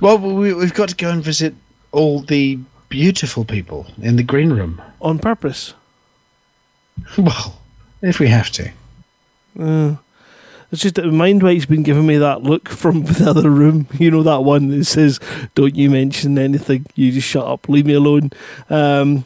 [0.00, 1.54] Well, we, we've got to go and visit
[1.92, 4.80] all the beautiful people in the green room.
[5.00, 5.74] On purpose.
[7.16, 7.58] Well,
[8.02, 8.70] if we have to.
[9.58, 9.96] Uh,
[10.72, 13.86] it's just that Mindwipe's been giving me that look from the other room.
[13.98, 15.20] You know that one that says,
[15.54, 16.86] "Don't you mention anything.
[16.94, 17.68] You just shut up.
[17.68, 18.30] Leave me alone."
[18.68, 19.24] Um,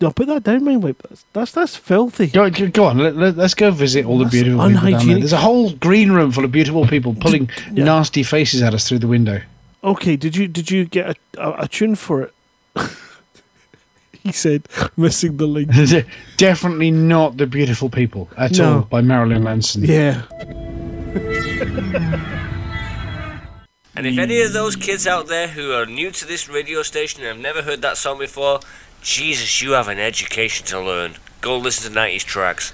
[0.00, 0.96] no, put that down, Mindway.
[0.96, 2.28] That's that's, that's filthy.
[2.28, 5.18] Go, go on, let, us go visit all the That's beautiful people down there.
[5.18, 7.84] There's a whole green room full of beautiful people pulling Yeah.
[7.84, 9.42] nasty faces at us through the window.
[9.84, 12.34] Okay, did you did you get a, a, a tune for it?
[14.24, 15.70] he said, missing the link.
[16.36, 18.74] Definitely not the beautiful people at No.
[18.76, 19.84] all by Marilyn Manson.
[19.84, 20.22] Yeah.
[23.96, 27.20] And if any of those kids out there who are new to this radio station
[27.20, 28.60] and have never heard that song before,
[29.02, 31.16] Jesus, you have an education to learn.
[31.42, 32.72] Go listen to 90s tracks.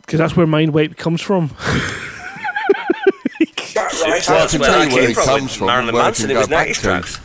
[0.00, 1.50] Because that's where Mind Wipe comes from.
[3.74, 5.24] That's Well, I can where tell you where came it from.
[5.26, 6.80] comes from Marilyn and where it Manson, it was go back 90s to.
[6.80, 7.20] tracks.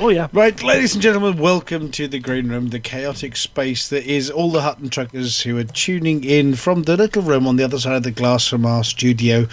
[0.00, 0.28] Oh, yeah.
[0.32, 4.52] Right, ladies and gentlemen, welcome to the green room, the chaotic space that is all
[4.52, 7.96] the Hutton truckers who are tuning in from the little room on the other side
[7.96, 9.46] of the glass from our studio.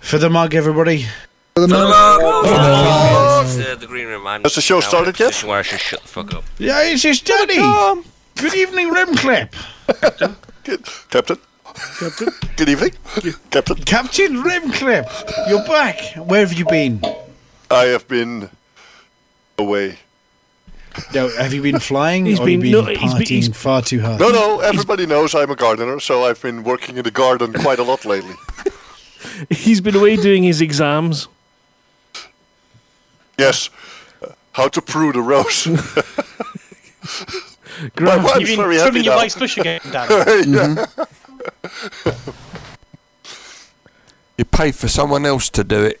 [0.00, 1.04] For the mug, everybody.
[1.54, 4.26] For It's uh, the green room.
[4.26, 5.26] I'm Has the show now in a started yet?
[5.28, 6.42] position Where I should shut the fuck up.
[6.58, 8.02] Yeah, it's just Danny.
[8.36, 9.54] Good evening, Rimclip.
[10.64, 10.84] Good.
[11.10, 11.36] Captain.
[12.00, 12.28] Captain.
[12.56, 12.90] Good evening,
[13.50, 13.76] Captain.
[13.84, 16.00] Captain Rimclip, you're back.
[16.16, 17.00] Where have you been?
[17.70, 18.50] I have been
[19.62, 19.98] away.
[21.14, 23.48] No, have you been flying He's or been- have you no, been he's been- he's-
[23.48, 24.20] far too hard?
[24.20, 27.78] No, no, everybody knows I'm a gardener, so I've been working in the garden quite
[27.78, 28.34] a lot lately.
[29.50, 31.28] He's been away doing his exams.
[33.38, 33.70] Yes.
[34.22, 35.66] Uh, How to prune a rose.
[37.98, 39.16] My wife's You've been very trimming happy your now.
[39.16, 40.46] wife's bush again, Dan.
[40.52, 40.86] yeah.
[44.36, 46.00] You pay for someone else to do it.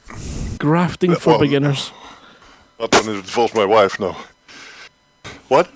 [0.58, 1.92] grafting for Well- beginners.
[2.80, 4.16] Not when it involves my wife, no.
[5.48, 5.70] What?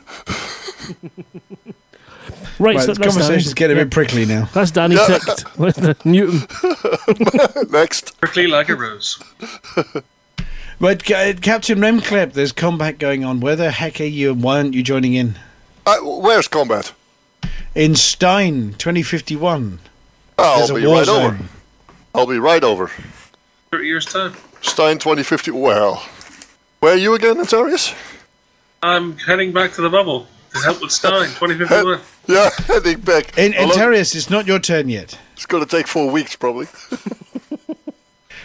[2.58, 3.54] Right, Right, so the that's conversation's Danny.
[3.54, 4.48] getting a bit prickly now.
[4.54, 5.18] That's Danny Yeah.
[5.18, 6.04] ticked.
[6.06, 6.46] Newton.
[7.70, 8.18] Next.
[8.20, 9.22] Prickly like a rose.
[10.78, 13.40] Right, Ca- Captain Remclip, there's combat going on.
[13.40, 15.38] Where the heck are you and why aren't you joining in?
[15.86, 16.92] Uh, where's combat?
[17.74, 19.78] In Stein, 2051.
[20.36, 21.24] I'll There's a be war right zone.
[21.24, 21.38] over.
[22.14, 22.90] I'll be right over.
[23.70, 24.34] 30 years' time.
[24.60, 25.50] Stein 2050.
[25.52, 26.06] Well,
[26.80, 27.94] where are you again, Antares?
[28.82, 32.00] I'm heading back to the bubble to help with Stein, 2051.
[32.28, 33.36] Yeah, heading back.
[33.38, 35.18] In, How long- Antares, it's not your turn yet.
[35.34, 36.66] It's going to take four weeks, probably.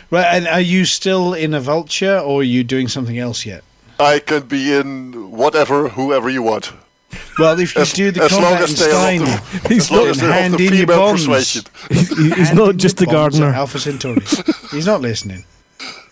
[0.10, 3.64] Right, and are you still in a vulture or are you doing something else yet?
[3.98, 6.74] I can be in whatever, whoever you want.
[7.40, 9.28] Well, if you As- do the as long combat in as they are Stein, of
[9.64, 11.22] the- he's as long not as hand the in your female bonds.
[11.28, 11.64] persuasion.
[11.88, 13.54] He's, he's not just your a gardener.
[13.54, 14.20] Alpha Centauri.
[14.72, 15.46] he's not listening.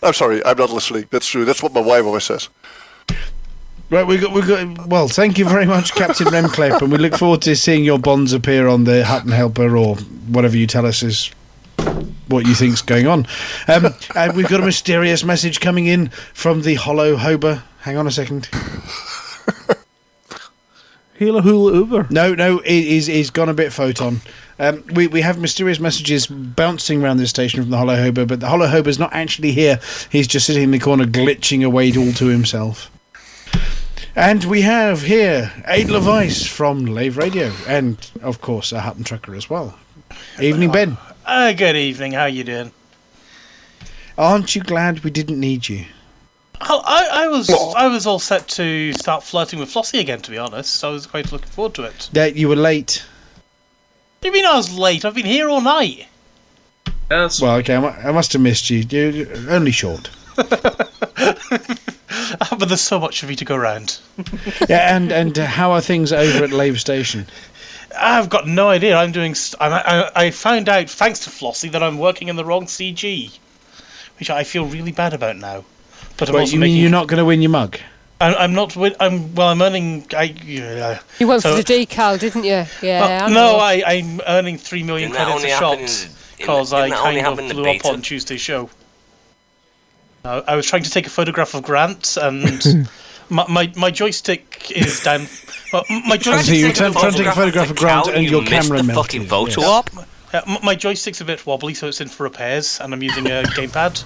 [0.02, 1.06] I'm sorry, I'm not listening.
[1.10, 1.44] That's true.
[1.44, 2.48] That's what my wife always says.
[3.90, 4.86] Right, we got, we got.
[4.86, 8.32] Well, thank you very much, Captain Remclip, and we look forward to seeing your bonds
[8.32, 9.96] appear on the Hutton Helper or
[10.28, 11.30] whatever you tell us is
[12.28, 13.26] what you think's going on.
[13.66, 17.62] Um, and we've got a mysterious message coming in from the Hollow Hober.
[17.80, 18.48] Hang on a second.
[21.20, 22.06] Hula hula Uber.
[22.08, 24.22] No, no, it is is gone a bit photon.
[24.60, 28.40] Um, we we have mysterious messages bouncing around this station from the Hollow Hober, but
[28.40, 29.80] the Hollow Hober's not actually here.
[30.12, 32.90] He's just sitting in the corner, glitching away all to himself.
[34.14, 39.34] And we have here Aid Levice from Lave Radio, and of course a Hutton Trucker
[39.34, 39.78] as well.
[40.38, 40.98] Evening, Ben.
[41.24, 42.70] Uh, good evening, how are you doing?
[44.18, 45.86] Aren't you glad we didn't need you?
[46.60, 50.30] Oh, I, I was I was all set to start flirting with Flossie again, to
[50.30, 50.84] be honest.
[50.84, 52.10] I was quite looking forward to it.
[52.12, 53.06] That you were late.
[54.20, 55.06] What do you mean I was late?
[55.06, 56.06] I've been here all night.
[57.10, 57.40] Yes.
[57.40, 58.80] Well, okay, I, must have missed you.
[58.80, 60.10] You're only short.
[60.36, 60.58] but
[62.68, 63.98] there's so much of you to go around.
[64.68, 67.28] yeah, and and uh, how are things over at Lave Station?
[67.98, 68.94] I've got no idea.
[68.94, 69.30] I'm doing.
[69.30, 72.66] s- I'm, I, I found out thanks to Flossie that I'm working in the wrong
[72.66, 73.38] CG,
[74.18, 75.64] which I feel really bad about now.
[76.18, 76.82] But I'm Wait, also you mean making.
[76.82, 77.78] you're not going to win your mug?
[78.20, 78.76] I'm, I'm not.
[78.76, 79.48] win- I'm well.
[79.48, 80.06] I'm earning.
[80.16, 80.24] I.
[80.44, 81.00] Yeah.
[81.18, 82.64] You went So- for the decal, didn't you?
[82.82, 83.00] Yeah.
[83.26, 83.56] Well, no.
[83.56, 86.16] I, I'm earning three million Didn't credits a only happen in shot the- in the-
[86.38, 88.70] because I didn't that only kind of happen in the blew up on Tuesday's show.
[90.24, 92.88] Uh, I was trying to take a photograph of Grant, and
[93.30, 95.26] my, my my joystick is down.
[95.72, 96.54] Well, m- my So joystick.
[96.56, 99.22] you trying trying to take a photograph of Grant and your camera melted.
[99.28, 99.56] yes.
[100.32, 103.26] Uh, m- my joystick's a bit wobbly, so it's in for repairs, and I'm using
[103.26, 104.04] a gamepad.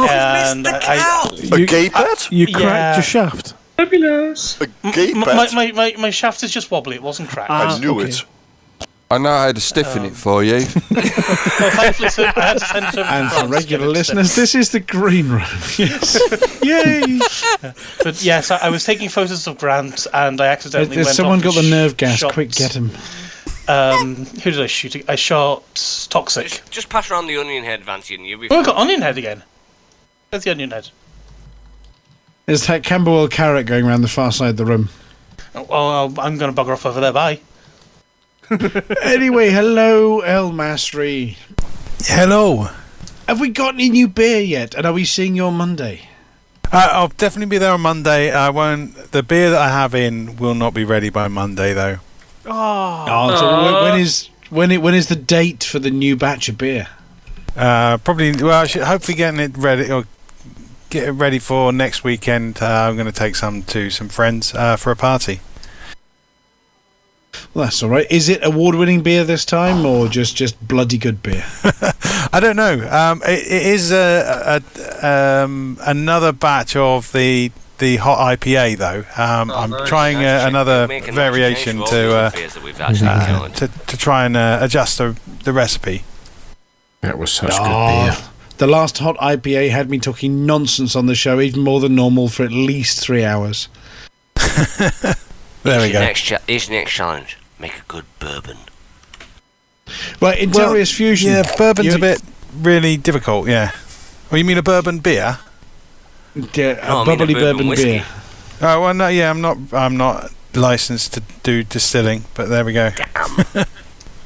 [0.00, 2.18] And I, A gay pad?
[2.30, 2.94] You cracked Yeah.
[2.96, 3.54] your shaft.
[3.76, 4.60] Fabulous.
[4.60, 6.96] A gay M- my, my, my, my shaft is just wobbly.
[6.96, 7.50] It wasn't cracked.
[7.50, 8.24] I knew it.
[9.10, 10.52] I know how to stiffen it for you.
[10.90, 14.54] well, thankfully, so I had to send it over to And for regular listeners, this
[14.54, 15.40] is the green room.
[15.78, 16.18] Yes.
[16.62, 17.18] Yay!
[18.04, 21.16] But yes, I, I was taking photos of Grant, and I accidentally Has went.
[21.16, 22.18] someone off got the nerve gas?
[22.18, 22.90] shot- Quick, get him.
[23.66, 25.02] Um, who did I shoot?
[25.08, 25.62] I shot
[26.10, 26.60] Toxic.
[26.70, 28.48] Just pass around the onion head, Vanty, and you'll be.
[28.50, 29.42] Oh, I got Onion Head again.
[30.30, 30.90] There's the Onion Head.
[32.46, 34.88] There's that Camberwell carrot going around the far side of the room.
[35.54, 37.12] Oh, well, I'm going to bugger off over there.
[37.12, 37.40] Bye.
[39.02, 41.36] Anyway, hello, El Masri.
[42.02, 42.68] Hello.
[43.26, 44.74] Have we got any new beer yet?
[44.74, 46.02] And are we seeing you on Monday?
[46.72, 48.30] Uh, I'll definitely be there on Monday.
[48.30, 48.94] I won't.
[49.12, 51.98] The beer that I have in will not be ready by Monday, though.
[52.46, 56.48] Oh, so when- when is when it when is the date for the new batch
[56.48, 56.86] of beer?
[57.56, 58.32] Uh, probably.
[58.32, 60.04] Well, I should hopefully getting it ready or
[60.90, 62.58] get it ready for next weekend.
[62.60, 65.40] Uh, I'm going to take some to some friends uh, for a party.
[67.54, 68.06] Well, that's all right.
[68.10, 71.44] Is it award-winning beer this time, or just just bloody good beer?
[72.32, 72.88] I don't know.
[72.90, 74.60] Um, it, it is a,
[75.02, 79.04] a, um, another batch of the the hot IPA though.
[79.22, 79.88] Um, I'm nice.
[79.88, 82.54] trying Nice uh, another Make a nice variation change for all to uh, other beers
[82.54, 86.02] that we've actually uh, to to try and uh, adjust the the recipe.
[87.00, 91.40] That was such Oh, The last hot IPA had me talking nonsense on the show,
[91.40, 93.68] even more than normal, for at least three hours.
[94.34, 95.14] There
[95.64, 96.00] Here's we go.
[96.00, 97.36] Next cha- here's your next challenge.
[97.58, 98.56] Make a good bourbon.
[100.20, 101.30] Right, Antares Fusion.
[101.32, 102.20] Yeah, bourbon's You- a bit
[102.60, 103.48] really difficult.
[103.48, 103.72] Yeah.
[104.30, 105.38] Well, you mean a bourbon beer?
[106.54, 108.04] Yeah, No, I a mean a bubbly bourbon bourbon, beer.
[108.60, 109.56] Oh well, no, yeah, I'm not.
[109.72, 112.90] I'm not licensed to do distilling, but there we go.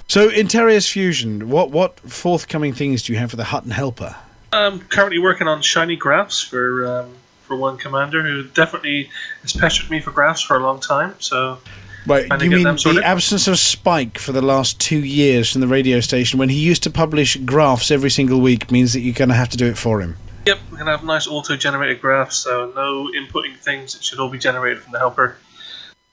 [0.09, 4.15] So, Antares Fusion, what what forthcoming things do you have for the Hutton Helper?
[4.53, 9.11] I'm currently working on shiny graphs for um, for one commander who definitely
[9.43, 11.15] has pestered me for graphs for a long time.
[11.19, 11.59] So
[12.07, 16.01] Right, you mean the absence of Spike for the last two years from the radio
[16.01, 19.37] station when he used to publish graphs every single week means that you're going to
[19.37, 20.17] have to do it for him?
[20.47, 23.95] Yep, we're gonna have nice auto-generated graphs, so no inputting things.
[23.95, 25.37] It should all be generated from the helper.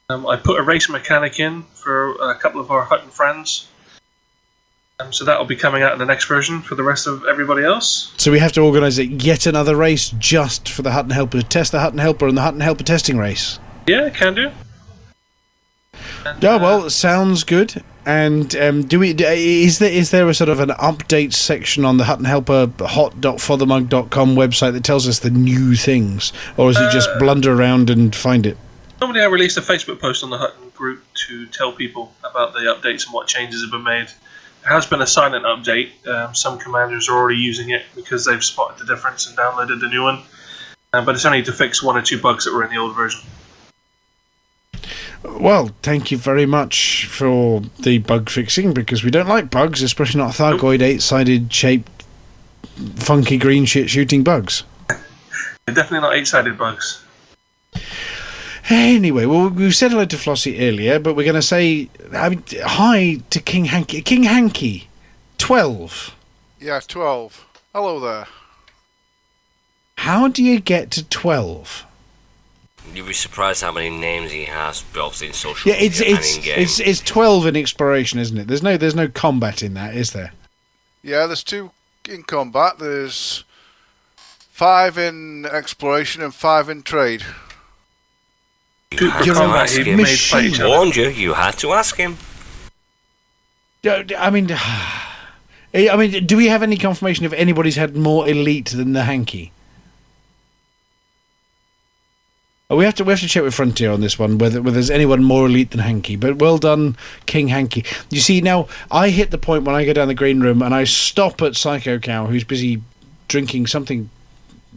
[0.10, 3.68] Um, I put a race mechanic in for a couple of our Hutton friends,
[5.00, 7.26] um, so that will be coming out in the next version for the rest of
[7.26, 8.14] everybody else.
[8.18, 11.48] So we have to organise it yet another race just for the Hutton Helper to
[11.48, 13.60] test the Hutton Helper and the Hutton Helper testing race.
[13.88, 14.52] Yeah, can do.
[16.42, 17.82] Yeah, well, sounds good.
[18.06, 19.12] And um, do we?
[19.12, 24.36] Is there is there a sort of an update section on the Hutton Helper hot.forthemug.com
[24.36, 28.46] website that tells us the new things, or is it just blunder around and find
[28.46, 28.58] it?
[29.00, 32.60] Normally, I release a Facebook post on the Hutton group to tell people about the
[32.62, 34.10] updates and what changes have been made.
[34.68, 35.90] Has been a silent update.
[36.08, 39.88] Um, some commanders are already using it because they've spotted the difference and downloaded the
[39.88, 40.22] new one.
[40.94, 42.96] Um, but it's only to fix one or two bugs that were in the old
[42.96, 43.22] version.
[45.24, 50.22] Well, thank you very much for the bug fixing because we don't like bugs, especially
[50.22, 52.06] not Thargoid eight-sided shaped,
[52.96, 54.64] funky green shit shooting bugs.
[54.88, 57.04] They're definitely not eight-sided bugs.
[58.70, 62.44] Anyway, well, we said hello to Flossie earlier, but we're going to say I mean,
[62.64, 64.02] hi to King Hanky.
[64.02, 64.88] King Hanky,
[65.40, 66.16] 12.
[66.60, 67.48] Yeah, 12.
[67.74, 68.28] Hello there.
[69.96, 71.86] How do you get to 12?
[72.94, 76.36] You'd be surprised how many names he has, both in social Yeah, it's media it's
[76.36, 76.60] and in game.
[76.60, 78.48] it's it's 12 in exploration, isn't it?
[78.48, 80.32] There's no there's no combat in that, is there?
[81.04, 81.72] Yeah, there's two
[82.08, 82.80] in combat.
[82.80, 83.44] There's
[84.16, 87.24] five in exploration and five in trade.
[88.92, 89.98] You had You're to ask him.
[89.98, 90.54] machine.
[90.54, 91.10] He warned you.
[91.10, 92.18] You had to ask him.
[93.86, 94.50] I mean,
[95.74, 99.04] eh, I mean, do we have any confirmation if anybody's had more elite than the
[99.04, 99.52] Hanky?
[102.72, 104.74] Oh, We have to we have to check with Frontier on this one whether whether
[104.76, 106.16] there's anyone more elite than Hanky.
[106.16, 106.98] But well done,
[107.28, 107.86] King Hanky.
[108.10, 110.74] You see now I hit the point when I go down the green room and
[110.74, 112.82] I stop at Psycho Cow, who's busy
[113.28, 114.10] drinking something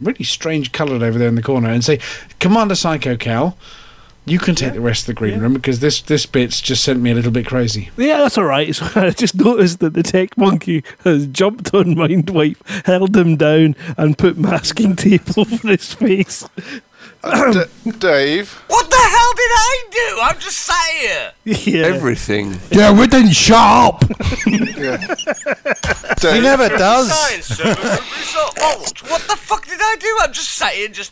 [0.01, 1.99] really strange coloured over there in the corner, and say,
[2.39, 3.55] "Commander Psycho Cow,
[4.25, 7.01] You can take the rest of the green room because this this bit's just sent
[7.01, 7.89] me a little bit crazy.
[7.97, 8.73] Yeah, that's all right.
[8.73, 13.75] So I just noticed that the tech monkey has jumped on Mindwipe, held him down,
[13.97, 16.47] and put masking tape over his face.
[17.21, 17.51] Uh,
[17.83, 18.53] D- Dave.
[18.67, 20.19] What the hell did I do?
[20.21, 21.31] I'm just sat here.
[21.43, 21.87] Yeah.
[21.87, 22.59] Everything.
[22.71, 23.99] Yeah, we didn't shut up.
[26.19, 26.33] Dave.
[26.33, 27.11] he never does.
[27.11, 27.69] Science, sir.
[27.69, 30.17] Result- what, what the fuck did I do?
[30.21, 31.11] I'm just sat here just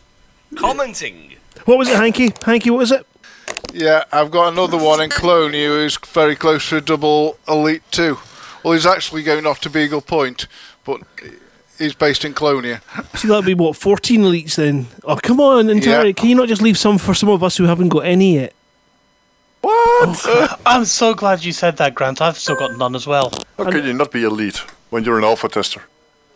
[0.55, 1.35] commenting.
[1.65, 2.31] What was it, Hanky?
[2.45, 3.05] Hanky, what was it?
[3.73, 8.17] Yeah, I've got another one in Colonia who's very close to a double Elite 2.
[8.63, 10.47] Well, he's actually going off to Beagle Point,
[10.83, 11.01] but
[11.77, 12.81] he's based in Colonia.
[13.15, 14.87] So that'd be what, 14 elites then?
[15.03, 16.07] Oh, come on, Entire.
[16.07, 16.11] Yeah.
[16.13, 18.53] Can you not just leave some for some of us who haven't got any yet?
[19.61, 20.21] What?
[20.25, 22.21] Oh, I'm so glad you said that, Grant.
[22.21, 23.31] I've still got none as well.
[23.57, 24.57] How can you not be elite
[24.89, 25.83] when you're an alpha tester?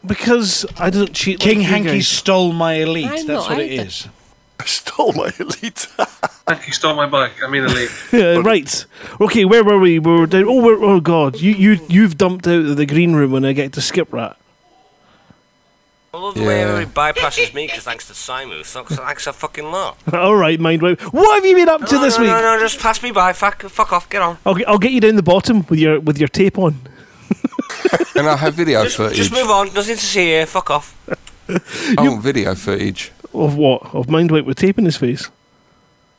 [0.05, 1.39] Because I don't cheat.
[1.39, 2.07] King like Hanky guys.
[2.07, 3.05] stole my elite.
[3.07, 3.83] I'm That's not what it either.
[3.87, 4.07] is.
[4.59, 5.87] I stole my elite.
[6.47, 7.33] Thank you, stole my bike.
[7.43, 7.91] I mean, elite.
[8.11, 8.85] Yeah, right.
[9.19, 9.99] Okay, where were we?
[9.99, 10.45] We were down.
[10.45, 11.39] Oh, we're, oh God!
[11.39, 14.37] You you you've dumped out of the green room when I get to skip rat.
[16.13, 16.67] I love the way Yeah.
[16.67, 18.65] everybody bypasses me because thanks to Simu.
[18.65, 19.97] So, thanks a fucking lot.
[20.13, 21.01] All right, mind Mindwipe.
[21.11, 22.31] What have you been up to no, this no, week?
[22.31, 23.33] No, no, just pass me by.
[23.33, 24.09] Fuck, fuck off.
[24.09, 24.37] Get on.
[24.45, 26.79] I'll get, I'll get you down the bottom with your with your tape on.
[28.15, 29.17] And I have video Just, footage.
[29.17, 29.73] just move on.
[29.73, 30.45] Nothing to see here.
[30.45, 30.95] Fuck off.
[31.49, 33.11] I want oh, video footage.
[33.35, 33.93] Of what?
[33.93, 35.29] Of Mindwipe with tape in his face.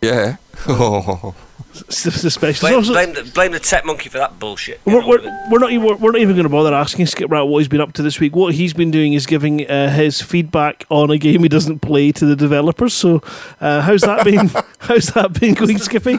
[0.02, 0.36] Yeah.
[0.68, 1.34] Oh.
[1.74, 2.56] It's the- the.
[2.60, 4.80] Blame, Also- blame, the, blame the tech monkey for that bullshit.
[4.84, 7.58] We're, we're, we're not even, we're not even going to bother asking Skip Rat what
[7.58, 8.34] he's been up to this week.
[8.34, 12.12] What he's been doing is giving uh, his feedback on a game he doesn't play
[12.12, 12.94] to the developers.
[12.94, 13.22] So,
[13.60, 14.50] uh, how's that been?
[14.78, 16.18] how's that been going, Skippy?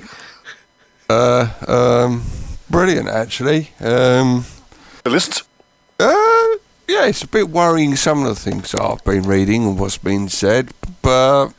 [1.10, 2.24] Uh, um,
[2.70, 3.72] brilliant actually.
[3.80, 4.46] Um,
[5.04, 5.44] the list?
[6.00, 6.48] Uh,
[6.88, 9.98] yeah, it's a bit worrying some of the things that I've been reading and what's
[9.98, 11.50] been said, but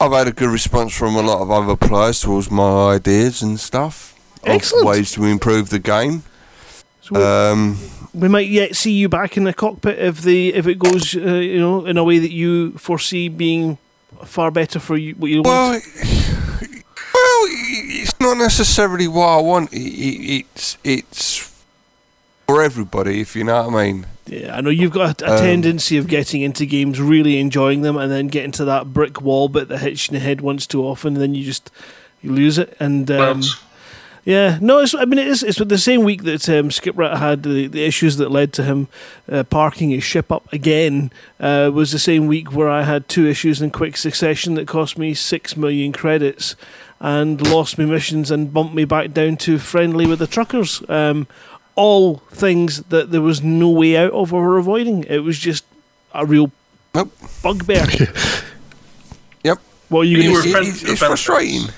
[0.00, 3.60] I've had a good response from a lot of other players towards my ideas and
[3.60, 4.14] stuff.
[4.42, 4.86] of Excellent.
[4.86, 6.22] ways to improve the game.
[7.14, 7.78] Um,
[8.14, 11.20] We might yet see you back in the cockpit if the if it goes, uh,
[11.20, 13.78] you know, in a way that you foresee being
[14.24, 15.14] far better for you.
[15.14, 15.84] What you well, want.
[17.14, 19.72] well, it's not necessarily what I want.
[19.72, 21.64] It, it, it's it's
[22.46, 24.06] for everybody, if you know what I mean.
[24.30, 27.82] Yeah, I know you've got a, a Um, tendency of getting into games, really enjoying
[27.82, 30.40] them, and then getting to that brick wall bit that hits you in the head
[30.40, 31.68] once too often, and then you just
[32.22, 32.76] you lose it.
[32.78, 33.42] And um,
[34.24, 35.42] yeah, no, it's, I mean it is.
[35.42, 38.62] It's the same week that um, Skip Rat had the, the issues that led to
[38.62, 38.86] him
[39.28, 41.10] uh, parking his ship up again.
[41.40, 44.96] Uh, was the same week where I had two issues in quick succession that cost
[44.96, 46.54] me six million credits.
[47.02, 50.82] And lost me missions and bumped me back down to friendly with the truckers.
[50.86, 51.26] Um,
[51.74, 55.04] all things that there was no way out of or avoiding.
[55.04, 55.64] It was just
[56.12, 56.50] a real
[57.42, 57.86] bugbear.
[59.42, 59.58] Yep.
[59.88, 61.70] Well, you You going were It's, it's frustrating.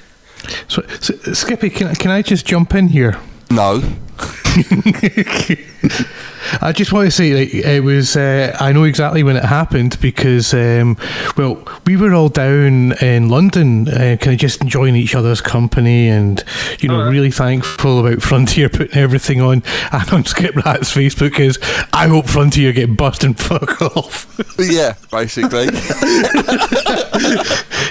[0.67, 3.21] So, so, Skippy, can, can I just jump in here?
[3.51, 3.83] No.
[6.61, 8.17] I just want to say like, it was.
[8.17, 10.97] Uh, I know exactly when it happened because, um,
[11.37, 16.09] well, we were all down in London, uh, kind of just enjoying each other's company,
[16.09, 16.43] and
[16.81, 19.63] you know, really thankful about Frontier putting everything on.
[19.93, 21.59] And on Skip Rat's Facebook is,
[21.93, 24.27] I hope Frontier get bust and fuck off.
[24.59, 25.67] yeah, basically.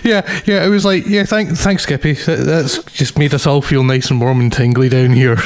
[0.03, 0.65] yeah, yeah.
[0.65, 2.13] It was like, yeah, thank, thanks, Skippy.
[2.13, 5.37] That, that's just made us all feel nice and warm and tingly down here.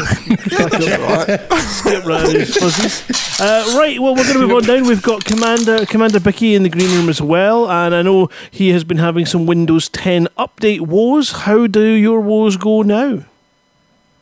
[1.59, 3.39] Skip Rat and his fuzzies.
[3.39, 4.87] Uh, right, well, we're going to move on down.
[4.87, 8.69] We've got Commander Commander Bicky in the green room as well, and I know he
[8.69, 11.31] has been having some Windows 10 update woes.
[11.31, 13.23] How do your woes go now?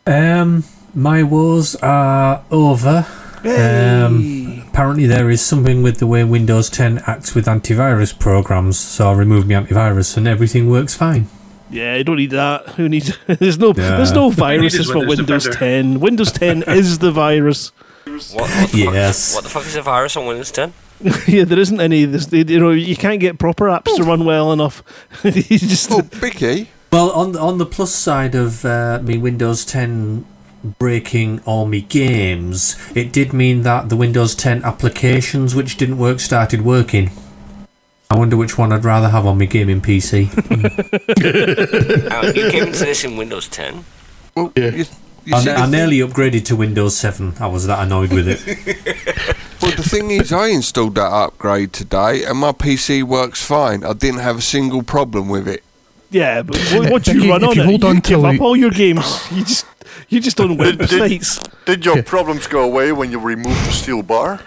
[0.06, 0.64] Um,
[0.94, 3.06] my woes are over.
[3.44, 9.10] Um, apparently, there is something with the way Windows 10 acts with antivirus programs, so
[9.10, 11.28] I removed my antivirus and everything works fine.
[11.74, 12.68] Yeah, you don't need that.
[12.76, 13.16] Who needs?
[13.26, 13.96] there's no Yeah.
[13.96, 15.98] there's no What you need viruses is for Windows Windows Defender.
[15.98, 16.00] 10.
[16.00, 17.72] Windows 10 is the virus.
[18.06, 19.32] What, what the Yes.
[19.32, 20.72] Fuck, what the fuck is a virus on Windows 10?
[21.26, 22.04] yeah, there isn't any.
[22.04, 24.82] There's, you know, you can't get proper apps to run well enough.
[25.24, 25.90] you just
[26.20, 26.68] Bicky.
[26.92, 30.24] Well, on on the plus side of uh, me Windows 10
[30.78, 36.20] breaking all my games, it did mean that the Windows 10 applications which didn't work
[36.20, 37.10] started working.
[38.14, 40.30] I wonder which one I'd rather have on my gaming PC.
[42.14, 43.84] Uh, you came into this in Windows 10.
[44.36, 44.70] Well, yeah.
[44.70, 44.84] you,
[45.32, 47.34] I, I nearly upgraded to Windows 7.
[47.40, 49.36] I was that annoyed with it.
[49.62, 53.82] Well, the thing is, I installed that upgrade today, and my PC works fine.
[53.82, 55.62] I didn't have a single problem with it.
[56.10, 56.42] yeah.
[56.42, 57.66] But what, what do Becky, you run if on you it?
[57.66, 59.26] hold you on give up all your games.
[59.32, 59.66] You just
[60.08, 61.22] you just on Did, did,
[61.64, 64.40] did your problems go away when you removed the steel bar?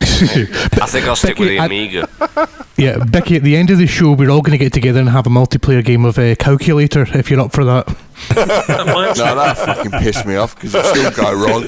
[0.00, 2.08] I think I'll stick with the I- Amiga.
[2.78, 5.08] Yeah, Becky, at the end of the show, we're all going to get together and
[5.08, 7.88] have a multiplayer game of uh, Calculator, if you're up for that.
[8.36, 11.64] no, that fucking pissed me off because it still go wrong.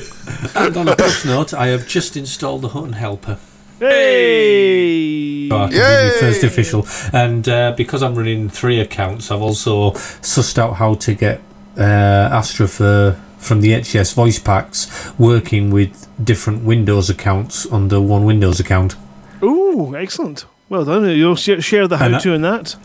[0.54, 3.40] And on a plus note, I have just installed the Hutton Helper.
[3.80, 5.48] Hey!
[5.48, 6.86] So I can be the first official.
[7.12, 9.90] And uh, because I'm running three accounts, I've also
[10.22, 11.40] sussed out how to get
[11.76, 18.24] uh, Astra for, from the HCS voice packs working with different Windows accounts under one
[18.24, 18.96] Windows account.
[19.42, 20.44] Ooh, excellent.
[20.68, 21.08] Well done.
[21.10, 22.76] You'll share the how to in that.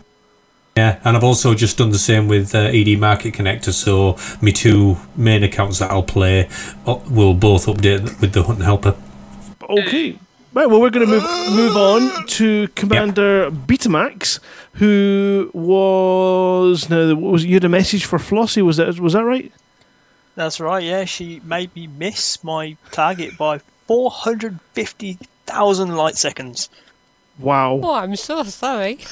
[0.76, 4.50] Yeah, and I've also just done the same with uh, ED Market Connector, so my
[4.50, 6.50] two main accounts that I'll play
[6.86, 8.94] uh, will both update with the Hutton Helper.
[9.62, 10.18] Okay.
[10.52, 11.22] Right, well, we're going to move
[11.54, 14.38] move on to Commander Betamax,
[14.74, 18.62] who was now was you had a message for Flossie?
[18.62, 19.52] Was that was that right?
[20.36, 21.04] That's right, yeah.
[21.06, 23.58] She made me miss my target by
[23.88, 26.68] 450,000 light seconds.
[27.38, 27.80] Wow.
[27.82, 28.98] Oh, I'm so sorry.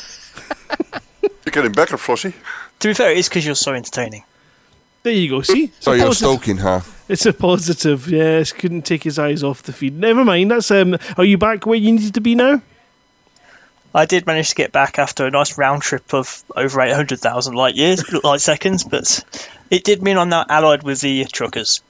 [1.22, 2.34] You're getting better, Flossie.
[2.80, 4.24] To be fair, it's because you're so entertaining.
[5.02, 5.42] There you go.
[5.42, 6.82] See, So a you're positive- stalking her.
[7.08, 8.08] It's a positive.
[8.08, 9.98] Yes, couldn't take his eyes off the feed.
[9.98, 10.50] Never mind.
[10.50, 10.96] That's um.
[11.18, 12.62] Are you back where you needed to be now?
[13.94, 17.76] I did manage to get back after a nice round trip of over 800,000 light
[17.76, 19.24] years, light seconds, but
[19.70, 21.80] it did mean I'm now allied with the truckers.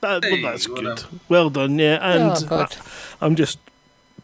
[0.00, 1.04] That, well, that's good.
[1.28, 1.78] Well done.
[1.78, 2.52] Yeah, and Oh, good.
[2.52, 2.66] uh,
[3.20, 3.58] I'm just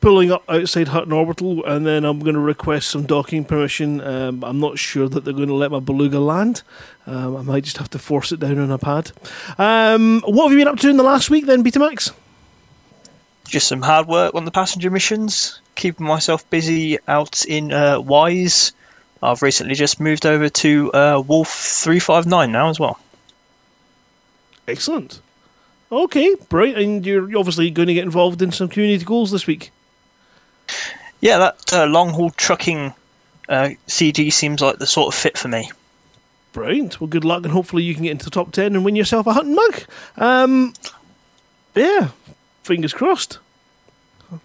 [0.01, 4.01] pulling up outside Hutton Orbital, and then I'm going to request some docking permission.
[4.01, 6.63] Um, I'm not sure that they're going to let my beluga land.
[7.07, 9.13] Um, I might just have to force it down on a pad.
[9.59, 12.13] Um, what have you been up to in the last week, then, Betamax?
[13.47, 18.73] Just some hard work on the passenger missions, keeping myself busy out in uh, Wise.
[19.23, 23.01] I've recently just moved over to uh, Wolf 359 now as well.
[24.67, 25.21] Excellent.
[25.91, 29.71] Okay, bright, and you're obviously going to get involved in some community goals this week.
[31.21, 32.93] Yeah, that uh, long haul trucking
[33.49, 35.71] uh, CG seems like the sort of fit for me.
[36.53, 37.01] Brilliant.
[37.01, 39.27] Well, good luck, and hopefully you can get into the top 10 and win yourself
[39.27, 39.83] a Hutton mug.
[40.17, 40.75] Um,
[41.75, 42.11] yeah,
[42.63, 43.39] fingers crossed.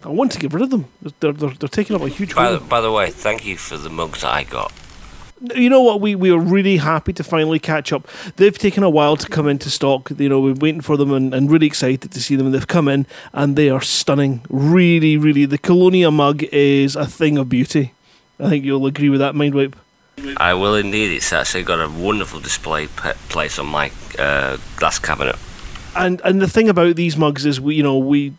[0.03, 0.85] I want to get rid of them.
[1.19, 3.77] They're, they're, they're taking up a huge By the, by the way, thank you for
[3.77, 4.71] the mugs that I got.
[5.55, 5.99] You know what?
[5.99, 8.07] We we are really happy to finally catch up.
[8.37, 10.09] They've taken a while to come into stock.
[10.17, 12.45] You know, we're waiting for them and, and really excited to see them.
[12.45, 14.45] And they've come in and they are stunning.
[14.49, 15.45] Really, really.
[15.45, 17.93] The Colonia mug is a thing of beauty.
[18.39, 19.73] I think you'll agree with that, Mindwipe.
[20.37, 21.11] I will indeed.
[21.11, 25.35] It's actually got a wonderful display pe- place on my uh, glass cabinet.
[25.95, 28.33] And and the thing about these mugs is we you know we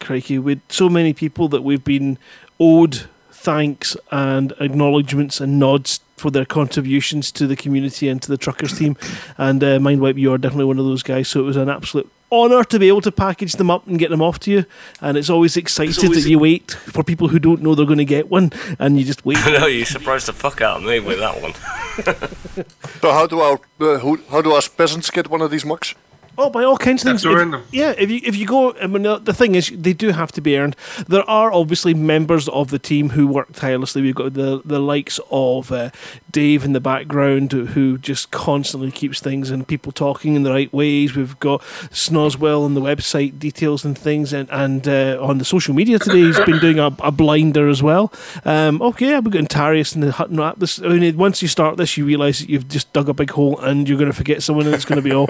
[0.00, 2.18] crikey with so many people that we've been
[2.60, 8.36] owed thanks and acknowledgements and nods for their contributions to the community and to the
[8.38, 8.96] truckers team
[9.36, 12.10] and uh, mindwipe you are definitely one of those guys so it was an absolute
[12.32, 14.64] honor to be able to package them up and get them off to you
[15.00, 17.98] and it's always excited always- that you wait for people who don't know they're going
[17.98, 18.50] to get one
[18.80, 21.52] and you just wait no, you surprised the fuck out of me with that one.
[23.00, 25.94] So how do our uh, who, how do us peasants get one of these mugs?
[26.38, 27.24] Oh, by all kinds of things.
[27.24, 27.30] If-
[27.72, 30.40] Yeah, if you if you go, I mean, the thing is, they do have to
[30.40, 30.76] be earned.
[31.08, 34.02] There are obviously members of the team who work tirelessly.
[34.02, 35.90] We've got the the likes of uh,
[36.30, 40.72] Dave in the background who just constantly keeps things and people talking in the right
[40.72, 41.16] ways.
[41.16, 45.74] We've got Snozwell on the website details and things, and and uh, on the social
[45.74, 48.12] media today, he's been doing a, a blinder as well.
[48.44, 50.58] Um, okay, we've got Antares in the Hutton app.
[50.58, 53.30] This, I mean, once you start this, you realise that you've just dug a big
[53.30, 55.28] hole and you're going to forget someone, and it's going to be all.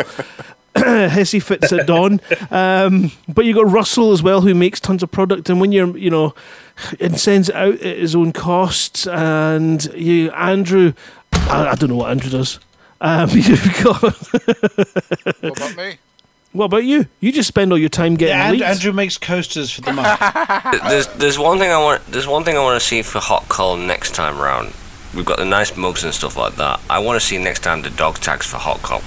[1.09, 2.20] Hissy fits at dawn.
[2.51, 5.97] Um, but you got Russell as well, who makes tons of product, and when you're,
[5.97, 6.35] you know,
[7.01, 9.07] and sends it out at his own costs.
[9.07, 10.93] And you, Andrew,
[11.32, 12.59] I, I don't know what Andrew does.
[13.01, 14.03] Um, you've got.
[14.03, 15.98] What about me?
[16.53, 17.07] What about you?
[17.20, 18.62] You just spend all your time getting Yeah, and.
[18.62, 20.19] Andrew makes coasters for the mug.
[20.89, 23.47] there's there's one thing I want there's one thing I want to see for hot
[23.48, 24.73] call next time round.
[25.15, 26.81] We've got the nice mugs and stuff like that.
[26.89, 29.03] I want to see next time the dog tags for hot call.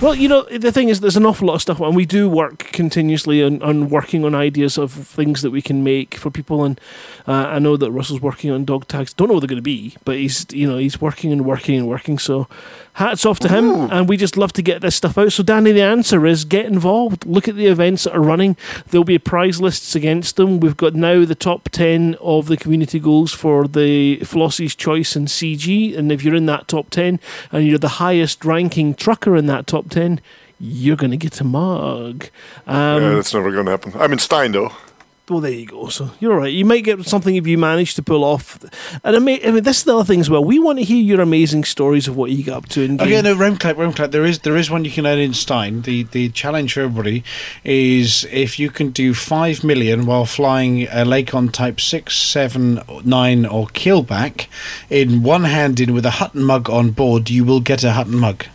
[0.00, 2.26] Well, you know, the thing is, there's an awful lot of stuff, and we do
[2.26, 6.64] work continuously on, on working on ideas of things that we can make for people.
[6.64, 6.80] And
[7.28, 9.12] uh, I know that Russell's working on dog tags.
[9.12, 11.76] Don't know what they're going to be, but he's, you know, he's working and working
[11.76, 12.18] and working.
[12.18, 12.48] So,
[12.94, 13.90] hats off to him.
[13.90, 15.32] And we just love to get this stuff out.
[15.32, 17.26] So, Danny, the answer is get involved.
[17.26, 18.56] Look at the events that are running.
[18.88, 20.60] There'll be prize lists against them.
[20.60, 25.28] We've got now the top ten of the community goals for the Flossie's Choice and
[25.28, 25.96] CG.
[25.96, 27.20] And if you're in that top ten
[27.52, 30.20] and you're the highest ranking trucker in that top ten,
[30.58, 32.28] you're going to get a mug.
[32.66, 33.92] Um, yeah, that's never going to happen.
[33.96, 34.72] I'm in Stein though.
[35.30, 35.86] Well, there you go.
[35.86, 36.52] So you're all right.
[36.52, 38.58] You might get something if you manage to pull off.
[39.04, 40.42] And I mean, I mean, this is the other thing as well.
[40.42, 43.06] We want to hear your amazing stories of what you get up to in game.
[43.06, 44.10] Okay, no, Remclap, Remclap.
[44.10, 45.82] There is there is one you can earn in Stein.
[45.82, 47.22] The the challenge for everybody
[47.62, 53.46] is if you can do five million while flying a Lakon Type six, seven, nine,
[53.46, 54.48] or Keelback
[54.90, 58.18] in one hand in with a Hutton mug on board, you will get a Hutton
[58.18, 58.46] mug.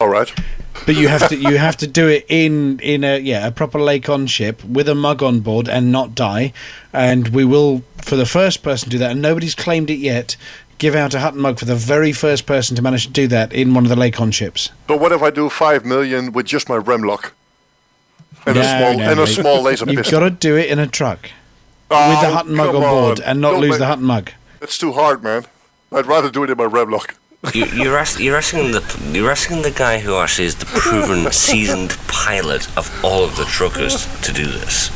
[0.00, 0.32] All right.
[0.84, 3.78] But you have to you have to do it in in a yeah a proper
[3.78, 6.52] Lakon ship with a mug on board and not die.
[6.92, 10.36] And we will for the first person to do that, and nobody's claimed it yet.
[10.78, 13.50] Give out a Hutton mug for the very first person to manage to do that
[13.54, 14.68] in one of the Lakon ships.
[14.86, 17.30] But what if I do five million with just my Remlok?
[18.46, 20.20] And a small no, and a small laser You've pistol.
[20.20, 21.30] got to do it in a truck with
[21.92, 23.24] Oh, the Hutton mug on board on.
[23.26, 24.30] and not Don't lose make- the Hutton mug.
[24.60, 25.46] It's too hard, man.
[25.90, 27.14] I'd rather do it in my Remlok.
[27.54, 31.30] You, you're, ask, you're asking the you're asking the guy who actually is the proven
[31.32, 34.90] seasoned pilot of all of the truckers to do this.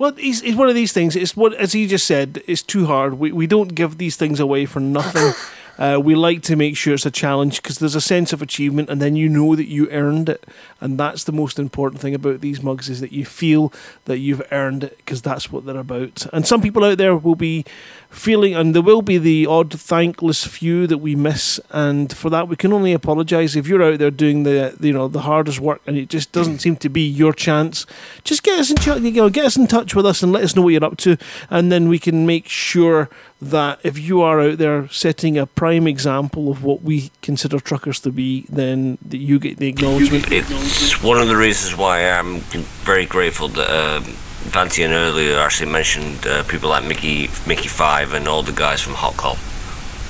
[0.00, 1.14] Well, it's, it's one of these things.
[1.14, 3.18] It's what, as he just said, it's too hard.
[3.18, 5.34] We, we don't give these things away for nothing.
[5.78, 8.88] uh, we like to make sure it's a challenge because there's a sense of achievement,
[8.88, 10.46] and then you know that you earned it,
[10.80, 13.74] and that's the most important thing about these mugs is that you feel
[14.06, 16.26] that you've earned it because that's what they're about.
[16.32, 17.66] And some people out there will be
[18.10, 22.48] feeling, and there will be the odd thankless few that we miss, and for that
[22.48, 23.56] we can only apologise.
[23.56, 26.58] If you're out there doing the you know the hardest work and it just doesn't
[26.58, 27.86] seem to be your chance,
[28.24, 29.00] just get us in touch.
[29.00, 30.98] You know, get us in touch with us and let us know what you're up
[30.98, 31.16] to,
[31.48, 33.08] and then we can make sure
[33.40, 38.00] that if you are out there setting a prime example of what we consider truckers
[38.00, 40.26] to be, then that you get the acknowledgement.
[40.30, 42.40] It's one of the reasons why I'm
[42.84, 44.14] very grateful that um,
[44.48, 48.94] Vantian earlier actually mentioned uh, people like Mickey, Mickey Five, and all the guys from
[48.94, 49.36] Hot Call.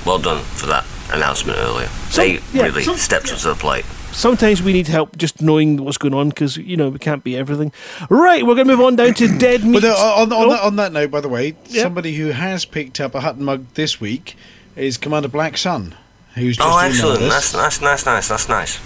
[0.05, 1.89] Well done for that announcement earlier.
[2.15, 3.85] they yeah, really some- stepped up to the plate.
[4.13, 7.37] Sometimes we need help just knowing what's going on because you know we can't be
[7.37, 7.71] everything.
[8.09, 9.81] Right, we're going to move on down to dead meat.
[9.81, 10.49] But uh, on, on, Oh.
[10.49, 11.83] that, on that note, by the way, Yeah.
[11.83, 14.35] somebody who has picked up a Hutton mug this week
[14.75, 15.95] is Commander Black Sun,
[16.35, 17.21] who's just Oh, emailed excellent!
[17.23, 17.51] us.
[17.53, 18.27] That's nice, nice, nice.
[18.27, 18.79] That's nice.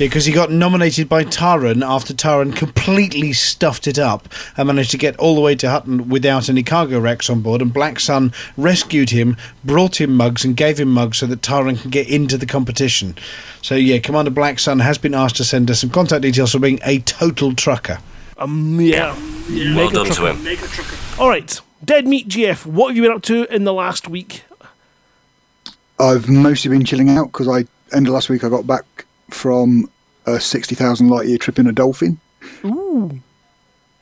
[0.00, 4.92] Yeah, because he got nominated by Taran after Taran completely stuffed it up and managed
[4.92, 7.60] to get all the way to Hutton without any cargo wrecks on board.
[7.60, 11.82] And Black Sun rescued him, brought him mugs, and gave him mugs so that Taran
[11.82, 13.14] can get into the competition.
[13.60, 16.60] So, yeah, Commander Black Sun has been asked to send us some contact details for
[16.60, 17.98] being a total trucker.
[18.38, 19.12] Um, yeah.
[19.50, 20.32] Well Mega done to trucker.
[20.32, 21.20] him.
[21.20, 22.64] All right, dead meat GF.
[22.64, 24.44] What have you been up to in the last week?
[25.98, 29.90] I've mostly been chilling out because I end of last week I got back from
[30.26, 32.18] a sixty thousand light year trip in a dolphin,
[32.64, 33.20] Ooh.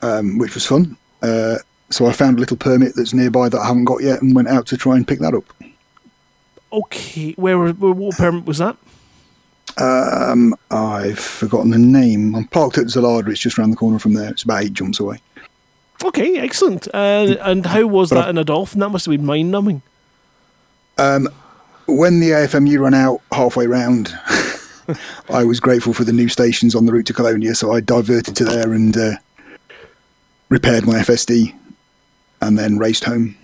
[0.01, 0.97] um, which was fun.
[1.21, 1.55] Uh,
[1.89, 4.47] so I found a little permit that's nearby that I haven't got yet and went
[4.47, 5.43] out to try and pick that up.
[6.71, 8.77] Okay, where, where what permit was that?
[9.77, 12.35] Um, I've forgotten the name.
[12.35, 13.29] I'm parked at Zalada.
[13.29, 14.29] It's just around the corner from there.
[14.29, 15.17] It's about eight jumps away.
[16.03, 16.87] Okay, excellent.
[16.93, 18.79] Uh, and how was But that I- in a dolphin?
[18.81, 19.81] That must have been mind numbing.
[20.97, 21.29] Um,
[21.87, 24.13] when the AFMU ran out halfway round,
[25.29, 28.35] I was grateful for the new stations on the route to Colonia, so I diverted
[28.37, 29.11] to there and uh,
[30.49, 31.53] repaired my FSD,
[32.41, 33.35] and then raced home.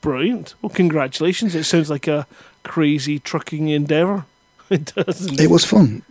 [0.00, 0.54] Brilliant.
[0.62, 1.54] Well, congratulations.
[1.54, 2.26] It sounds like a
[2.62, 4.24] crazy trucking endeavour.
[4.70, 5.40] It does.
[5.40, 6.02] It was fun.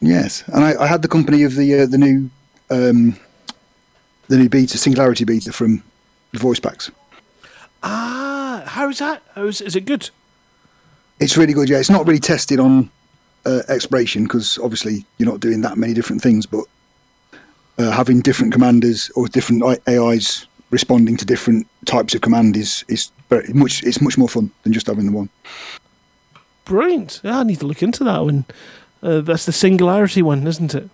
[0.00, 2.30] Yes, and I, I had the company of the uh, the new
[2.70, 3.18] um,
[4.28, 5.82] the new beta Singularity beta from
[6.30, 6.92] the voice packs.
[7.82, 9.22] Ah, how's that?
[9.34, 10.10] How's is it good?
[11.18, 11.68] It's really good.
[11.68, 12.90] Yeah, it's not really tested on
[13.46, 16.64] uh, because obviously you're not doing that many different things, but
[17.78, 23.10] uh, having different commanders or different AIs responding to different types of command is is
[23.28, 23.82] very much.
[23.84, 25.28] It's much more fun than just having the one.
[26.64, 27.20] Brilliant.
[27.22, 28.44] Yeah, I need to look into that one.
[29.02, 30.88] Uh, that's the singularity one, isn't it?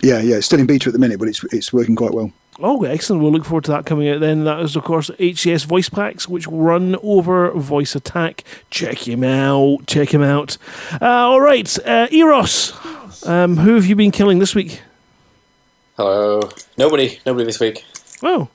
[0.00, 0.36] Yeah, yeah.
[0.36, 2.32] It's still in beta at the minute, but it's it's working quite well.
[2.60, 3.22] Oh, excellent.
[3.22, 4.44] We'll look forward to that coming out then.
[4.44, 8.44] That is, of course, HCS voice packs, which run over voice attack.
[8.70, 9.86] Check him out.
[9.86, 10.58] Check him out.
[11.00, 11.78] Uh, all right.
[11.86, 12.72] Uh, Eros,
[13.26, 14.82] um, who have you been killing this week?
[15.96, 16.50] Hello.
[16.76, 17.20] Nobody.
[17.24, 17.84] Nobody this week.
[18.22, 18.48] Oh.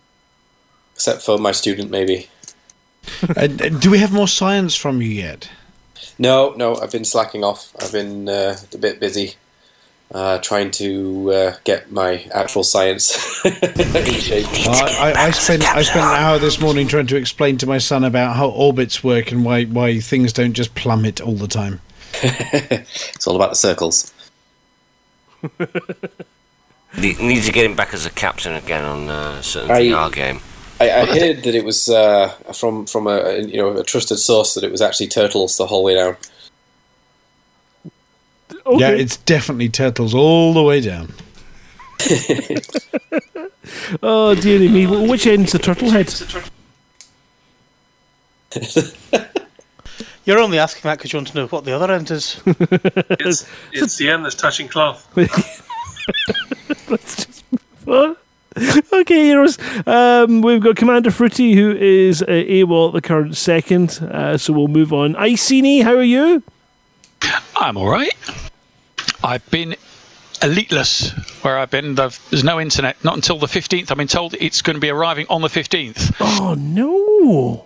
[0.93, 2.30] Except for my student, maybe.
[3.35, 5.49] uh, do we have more science from you yet?
[6.19, 6.76] No, no.
[6.76, 7.72] I've been slacking off.
[7.81, 9.35] I've been uh, a bit busy
[10.14, 13.16] uh, trying to uh, get my actual science
[13.46, 13.52] in
[14.14, 14.46] shape.
[14.68, 17.78] I, I, I spent I spent an hour this morning trying to explain to my
[17.78, 21.82] son about how orbits work and why why things don't just plummet all the time.
[22.24, 24.14] it's all about the circles.
[26.98, 30.12] Ne- Need to get him back as a captain again on uh, certain I- VR
[30.14, 30.40] game.
[30.80, 34.20] I, I heard that it was uh, from from a a, you know a trusted
[34.20, 36.18] source that it was actually turtles the whole way down.
[38.78, 41.14] Yeah, it's definitely turtles all the way down.
[44.02, 44.86] Oh dearie me!
[44.88, 46.14] Which end's the turtle head?
[50.26, 52.41] You're only asking that because you want to know what the other end is.
[53.19, 55.06] It's, it's the end that's touching cloth.
[57.86, 58.18] What?
[58.91, 59.57] Okay, heroes.
[59.86, 63.99] Um, we've got Commander Fruity, who is uh, AWOL at the current second.
[64.02, 65.14] Uh, so we'll move on.
[65.15, 66.44] Icini, how are you?
[67.56, 68.14] I'm all right.
[69.23, 69.76] I've been
[70.41, 71.11] eliteless
[71.44, 71.95] where I've been.
[71.95, 73.89] There's there's no internet, not until the 15th.
[73.91, 76.15] I've been told it's going to be arriving on the 15th.
[76.19, 77.65] Oh, no.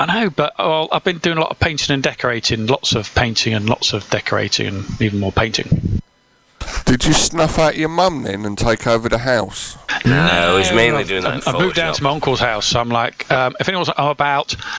[0.00, 3.12] I know, but well, I've been doing a lot of painting and decorating, lots of
[3.14, 6.00] painting and lots of decorating and even more painting.
[6.84, 9.76] Did you snuff out your mum then and take over the house?
[10.06, 11.96] No, he's mainly doing that in I've moved down Photoshop.
[11.96, 12.66] to my uncle's house.
[12.66, 14.78] So I'm like, um, if anyone's, I'm about s-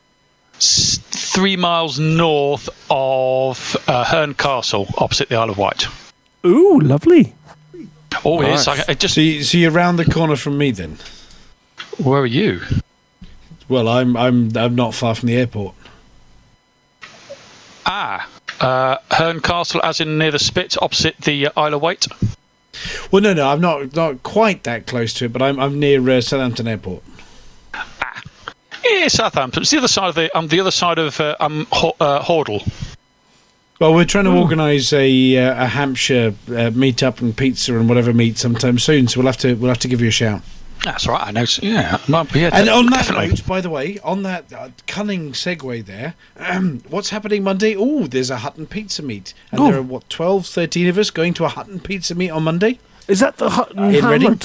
[0.60, 5.86] three miles north of uh, Hurst Castle, opposite the Isle of Wight.
[6.46, 7.34] Ooh, lovely.
[8.26, 8.68] Oh, yes.
[8.68, 8.80] Nice.
[8.80, 9.16] I, I just.
[9.16, 10.98] So, you, so you're round the corner from me then?
[11.98, 12.62] Where are you?
[13.68, 15.76] Well, I'm I'm I'm not far from the airport.
[17.86, 18.28] Ah,
[18.60, 22.08] uh, Hurst Castle, as in near the Spit, opposite the uh, Isle of Wight.
[23.12, 26.08] Well, no, no, I'm not not quite that close to it, but I'm I'm near
[26.10, 27.04] uh, Southampton Airport.
[28.90, 29.62] Yeah, Southampton.
[29.62, 32.22] It's the other side of the um, the other side of uh, um, Ho- uh,
[32.22, 32.62] Hordle.
[33.80, 37.88] Well, we're trying to organise a uh, a Hampshire uh, meet up and pizza and
[37.88, 39.08] whatever meet sometime soon.
[39.08, 40.42] So we'll have to we'll have to give you a shout.
[40.84, 41.22] That's right.
[41.28, 41.44] I know.
[41.62, 43.28] Yeah, no, yeah And on that definitely.
[43.30, 47.76] note, by the way, on that uh, cunning segue there, um, what's happening Monday?
[47.76, 49.66] Oh, there's a Hutton pizza meet, and Oh.
[49.72, 52.80] there are what 12, 13 of us going to a Hutton pizza meet on Monday.
[53.10, 54.40] Is that the Hutton in Reading?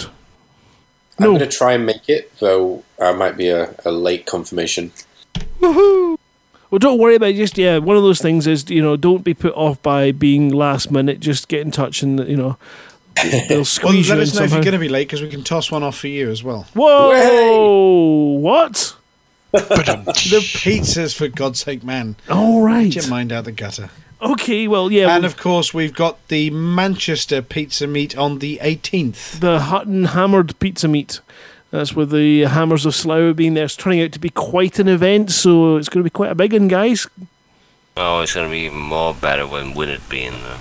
[1.18, 1.34] Hammered?
[1.34, 4.26] I'm going to try and make it, though uh, I might be a, a late
[4.26, 4.92] confirmation.
[5.60, 6.18] Woohoo!
[6.70, 7.36] Well, don't worry about it.
[7.36, 10.48] Just yeah, one of those things is you know don't be put off by being
[10.48, 11.20] last minute.
[11.20, 12.56] Just get in touch and you know
[13.48, 15.22] they'll squeeze Well, squeeze let us in know if you're going to be late because
[15.22, 16.66] we can toss one off for you as well.
[16.74, 18.38] Whoa!
[18.38, 18.96] What?
[19.52, 22.16] the pizzas, for God's sake, man!
[22.28, 22.90] All right.
[22.90, 23.90] Get your mind out the gutter.
[24.24, 29.40] Okay, well yeah, and of course we've got the Manchester pizza meet on the 18th.
[29.40, 31.20] the Hutton Hammered Pizza Meet.
[31.70, 33.64] That's with the Hammers of Slough being there.
[33.64, 36.34] It's turning out to be quite an event, so it's going to be quite a
[36.36, 37.06] big one, guys.
[37.96, 40.58] Oh, it's going to be even more better when Winnet being there.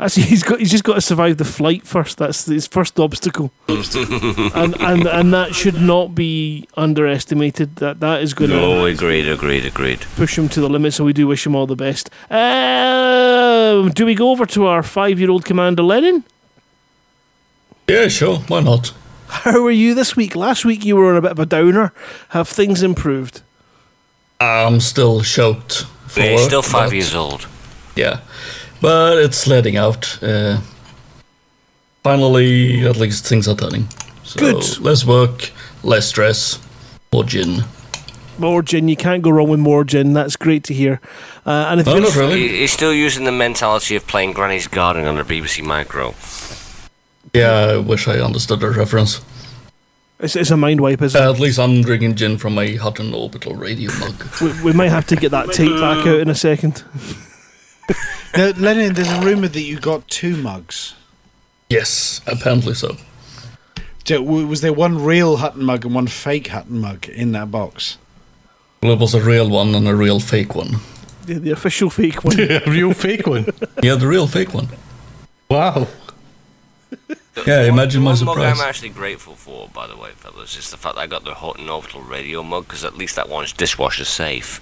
[0.00, 2.18] Actually, he's got he's just got to survive the flight first.
[2.18, 7.76] That's his first obstacle, and and and that should not be underestimated.
[7.76, 10.00] That that is going to no, agreed, agreed, agreed.
[10.16, 10.94] push him to the limit.
[10.94, 12.08] So we do wish him all the best.
[12.30, 16.24] Um, do we go over to our five-year-old Commander Lenin?
[17.86, 18.38] Yeah, sure.
[18.48, 18.94] Why not?
[19.28, 20.34] How are you this week?
[20.34, 21.92] Last week you were on a bit of a downer.
[22.30, 23.42] Have things improved?
[24.40, 25.84] I'm still shocked.
[26.06, 27.46] For Yeah, he's still five years old.
[27.94, 28.20] Yeah,
[28.80, 30.22] but it's letting out.
[30.22, 30.60] Uh,
[32.02, 33.88] finally, at least things are turning.
[34.24, 34.78] So Good.
[34.80, 35.50] Less work,
[35.82, 36.58] less stress,
[37.12, 37.64] more gin.
[38.38, 38.88] More gin.
[38.88, 40.14] You can't go wrong with more gin.
[40.14, 41.00] That's great to hear.
[41.44, 42.48] Uh, and if Oh, you're- not really.
[42.48, 46.14] He- He's still using the mentality of playing Granny's Garden on the BBC Micro.
[47.34, 49.20] Yeah, I wish I understood the reference.
[50.20, 53.12] It's, it's a mind wipe, isn't Uh, at least I'm drinking gin from a Hutton
[53.14, 54.22] Orbital radio mug.
[54.40, 56.82] we, we might have to get that tape back out in a second.
[58.36, 60.94] now, Lennon, there's a rumour that you got two mugs.
[61.68, 62.96] Yes, apparently so.
[64.04, 67.96] So, was there one real Hutton mug and one fake Hutton mug in that box?
[68.82, 70.76] Well, it was a real one and a real fake one.
[71.26, 72.40] The, the official fake one.
[72.40, 73.46] a real fake one.
[73.82, 74.68] Yeah, the real fake one.
[75.48, 75.86] Wow.
[77.46, 78.38] Yeah, imagine my One mug.
[78.38, 81.34] I'm actually grateful for, by the way, fellas, is the fact that I got the
[81.34, 84.60] Hutton Orbital Radio mug, because at least that one's dishwasher safe.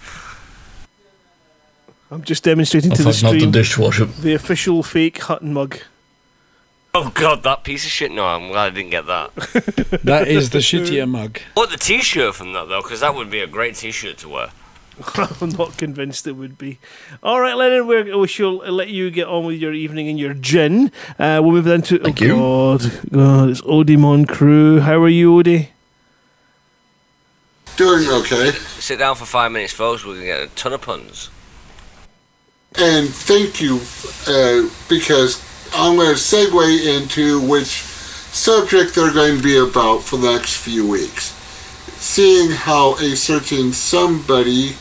[2.10, 4.06] I'm just demonstrating to the thought not the stream dishwasher.
[4.06, 5.78] the official fake Hutton mug.
[6.94, 8.10] Oh god, that piece of shit.
[8.10, 9.30] No, I'm glad I didn't get that.
[10.04, 11.40] That is the shittier mug.
[11.54, 14.50] Bought the t-shirt from that though, because that would be a great t-shirt to wear.
[15.40, 16.78] I'm not convinced it would be.
[17.22, 20.34] All right, Lennon, we're, we shall let you get on with your evening and your
[20.34, 20.90] gin.
[21.18, 21.98] Uh, we'll move then to.
[21.98, 22.34] Thank oh you.
[22.34, 24.80] God, God, it's Odimon crew.
[24.80, 25.68] How are you, Odie?
[27.76, 28.50] Doing okay.
[28.50, 30.04] Sit down for five minutes, folks.
[30.04, 31.30] We're gonna get a ton of puns.
[32.76, 33.80] And thank you,
[34.26, 35.42] uh, because
[35.74, 37.82] I'm going to segue into which
[38.32, 41.32] subject they're going to be about for the next few weeks.
[41.98, 44.76] Seeing how a certain somebody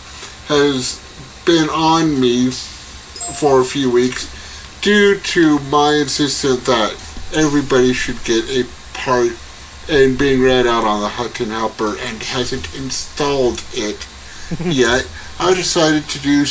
[0.47, 1.01] has
[1.45, 4.29] been on me for a few weeks
[4.81, 6.91] due to my insistence that
[7.35, 9.31] everybody should get a part
[9.89, 14.05] and being read out on the Hutton Helper and hasn't installed it
[14.65, 15.07] yet,
[15.39, 16.45] I decided to do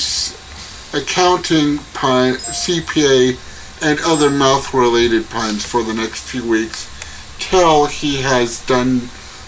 [0.97, 3.37] accounting pun, CPA,
[3.83, 6.89] and other mouth related puns for the next few weeks
[7.39, 9.01] till he has done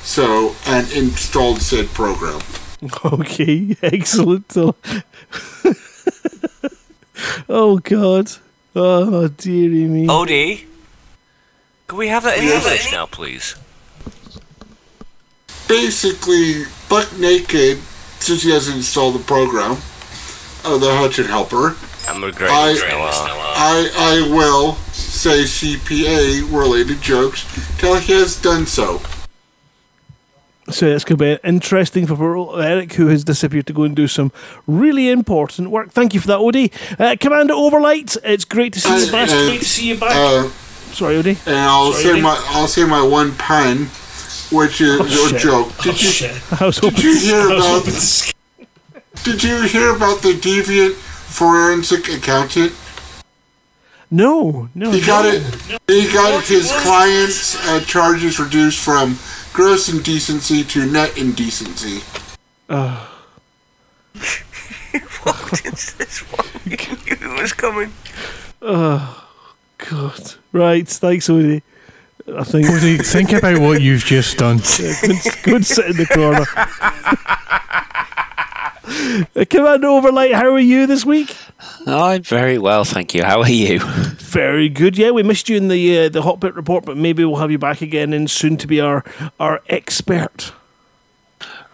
[0.02, 2.40] so and installed said program.
[3.04, 4.56] Okay, excellent.
[7.48, 8.30] oh God.
[8.76, 10.06] Oh dearie me.
[10.06, 10.66] Odie,
[11.86, 13.54] can we have that in English now, please?
[15.66, 17.78] Basically, buck naked,
[18.20, 19.78] since he hasn't installed the program
[20.64, 21.76] of the Hutton Helper,
[22.08, 23.10] I'm regretting I, Noah.
[23.56, 23.90] I,
[24.26, 27.44] I will say CPA related jokes
[27.78, 29.00] till he has done so.
[30.70, 33.96] So it's going to be interesting for poor Eric, who has disappeared to go and
[33.96, 34.30] do some
[34.66, 35.90] really important work.
[35.92, 36.70] Thank you for that, Odie.
[37.00, 39.30] Uh, Commander Overlight, it's great to see you back.
[39.30, 40.10] And, Great to see you back.
[40.14, 40.48] uh,
[40.92, 41.38] Sorry, Odie.
[41.46, 42.22] And I'll Sorry, say Odie.
[42.22, 43.86] my I'll say my one pun,
[44.52, 45.40] which is Oh, a shit.
[45.40, 45.68] joke.
[45.78, 46.60] Did Oh, you shit.
[46.60, 48.00] I was did hoping you hear I was about hoping to
[49.24, 52.72] Did you hear about the deviant forensic accountant?
[54.10, 54.90] No, no.
[54.90, 55.30] He got no.
[55.30, 55.80] it.
[55.86, 59.18] He got his client's uh, charges reduced from
[59.52, 62.00] gross indecency to net indecency.
[62.68, 63.06] Uh,
[65.22, 66.46] what is this one?
[66.64, 66.76] You
[67.16, 67.92] knew it was coming.
[68.62, 69.28] oh,
[69.78, 70.34] God.
[70.52, 71.62] Right, thanks, Odie.
[72.34, 72.66] I think.
[72.66, 74.60] Odie, think about what you've just done.
[74.78, 76.46] Yeah, go, and, go and sit in the corner.
[79.50, 81.36] Commander Overlight, how are you this week?
[81.86, 83.22] I'm very well, thank you.
[83.24, 83.80] How are you?
[83.80, 84.96] Very good.
[84.96, 87.50] Yeah, we missed you in the uh, the hot bit report, but maybe we'll have
[87.50, 89.04] you back again and soon to be our
[89.38, 90.52] our expert.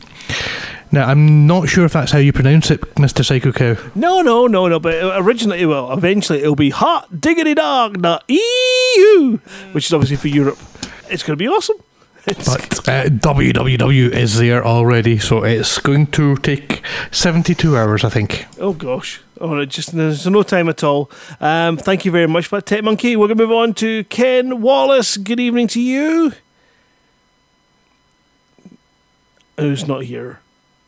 [0.92, 3.26] Now, I'm not sure if that's how you pronounce it, Mr.
[3.26, 3.76] Psycho Cow.
[3.96, 4.80] No, no, no, no.
[4.80, 7.98] But originally, well, eventually, it'll be hot diggity dog
[8.28, 9.38] EU,
[9.72, 10.58] which is obviously for Europe.
[11.10, 11.78] It's going to be awesome.
[12.26, 16.82] But uh, www is there already, so it's going to take
[17.12, 18.48] 72 hours, I think.
[18.60, 19.22] Oh gosh.
[19.40, 21.12] Right, just there's no time at all.
[21.40, 23.16] Um, thank you very much for that, Tech Monkey.
[23.16, 25.18] We're going to move on to Ken Wallace.
[25.18, 26.34] Good evening to you.
[29.60, 30.40] Who's not here?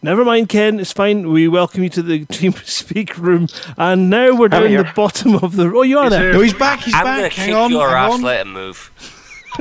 [0.02, 0.80] Never mind, Ken.
[0.80, 1.32] It's fine.
[1.32, 3.48] We welcome you to the Team Speak room.
[3.78, 5.72] And now we're I'm down the bottom of the.
[5.76, 6.34] Oh, you are He's there.
[6.34, 7.18] No, he's back, he's I'm back.
[7.18, 8.14] gonna Hang kick on, your ass.
[8.14, 8.22] on.
[8.22, 8.91] Let him move.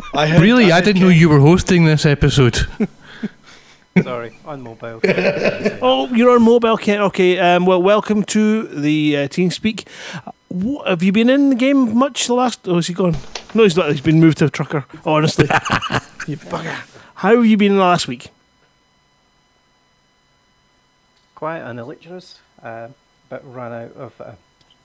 [0.15, 0.73] I really?
[0.73, 2.59] I didn't know you were hosting this episode.
[4.03, 5.01] Sorry, on mobile.
[5.81, 7.01] oh, you're on mobile, Ken.
[7.01, 7.39] Okay.
[7.39, 9.89] Um, well, welcome to the uh, Team Speak.
[10.49, 12.69] What, have you been in the game much the last?
[12.69, 13.17] Oh, is he gone?
[13.55, 13.91] No, he's not.
[13.91, 14.85] He's been moved to a trucker.
[15.07, 15.47] Honestly,
[16.27, 16.77] you bugger.
[17.15, 18.29] How have you been in the last week?
[21.37, 22.89] Quiet and electrous, uh,
[23.29, 24.33] but ran out of uh,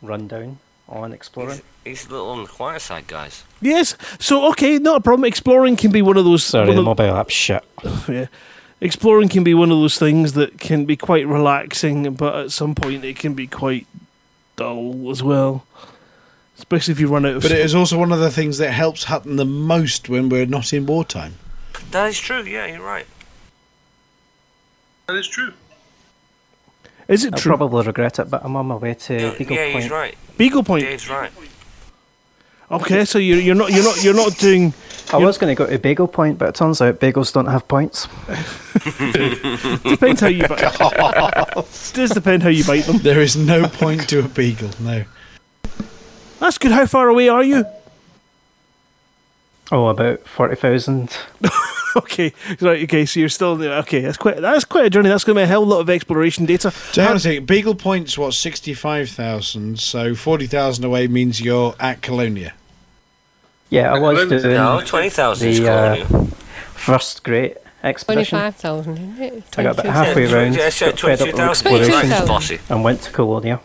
[0.02, 0.60] rundown
[0.90, 1.62] on exploring.
[1.86, 3.46] He's a little on the quiet side, guys.
[3.62, 3.96] Yes.
[4.20, 5.26] So okay, not a problem.
[5.26, 6.44] Exploring can be one of those.
[6.44, 7.64] Sorry, the of- mobile app's shit.
[8.10, 8.28] yeah.
[8.82, 12.76] Exploring can be one of those things that can be quite relaxing, but at some
[12.76, 13.88] point it can be quite
[14.58, 15.66] dull as well.
[16.58, 17.42] Especially if you run out of.
[17.44, 20.46] But it is also one of the things that helps Hutton the most when we're
[20.46, 21.36] not in wartime.
[21.92, 22.44] That is true.
[22.44, 23.08] Yeah, you're right.
[25.08, 25.54] That is true.
[27.12, 27.50] Is it I'll true?
[27.52, 29.84] probably regret it, but I'm on my way to Beagle yeah, Point.
[29.84, 30.18] he's right.
[30.38, 30.86] Beagle Point.
[30.86, 31.32] Dave's right.
[32.72, 34.74] Okay, so you're you're not you're not you're not doing.
[35.12, 37.68] I was going to go to Bagel Point, but it turns out bagels don't have
[37.68, 38.08] points.
[39.84, 40.62] Depends how you bite.
[41.94, 43.00] does depend how you bite them.
[43.00, 44.70] There is no point to a beagle.
[44.80, 45.04] No.
[46.40, 46.72] That's good.
[46.72, 47.66] How far away are you?
[49.70, 51.10] Oh, about forty thousand.
[51.98, 52.84] okay, right.
[52.84, 53.74] Okay, so you're still there.
[53.80, 55.10] Okay, that's quite that's quite a journey.
[55.10, 56.72] That's going to be a hell lot of exploration data.
[56.72, 57.48] So hang on a second.
[57.48, 59.80] Beagle Point's what sixty-five thousand.
[59.80, 62.54] So forty thousand away means you're at Colonia.
[63.70, 66.28] Yeah, I was doing no, 20,000 is the uh, Colonia.
[66.76, 68.38] first great expedition.
[68.38, 69.44] 25,000, isn't it?
[69.58, 71.50] I got about halfway Yeah, around, yeah, got fed up with 22,000.
[71.50, 73.62] exploration, and went to Colonia.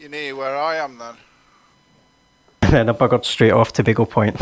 [0.00, 1.14] You near where I am then.
[2.62, 4.40] And then I buggered straight off to Bagel Point.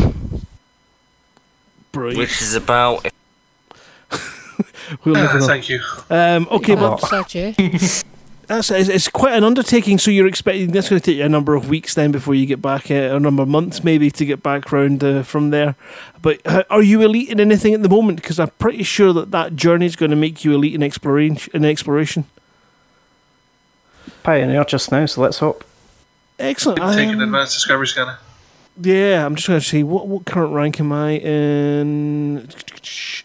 [1.91, 2.17] Brilliant.
[2.17, 3.05] Which is about.
[5.03, 5.47] We'll never know.
[5.47, 5.81] Thank you.
[6.09, 6.97] Um, okay, but
[8.47, 9.97] that's it's, it's quite an undertaking.
[9.97, 12.45] So you're expecting that's going to take you a number of weeks then before you
[12.45, 15.75] get back, uh, a number of months maybe to get back round uh, from there.
[16.21, 18.21] But uh, are you elite in anything at the moment?
[18.21, 21.51] Because I'm pretty sure that that journey is going to make you elite in exploration.
[21.53, 22.25] In exploration.
[24.23, 25.63] Pioneer just now, so let's hope.
[26.37, 26.79] Excellent.
[26.95, 28.17] Take an Um, advanced discovery scanner.
[28.81, 32.49] Yeah, I'm just going to see what what current rank am I in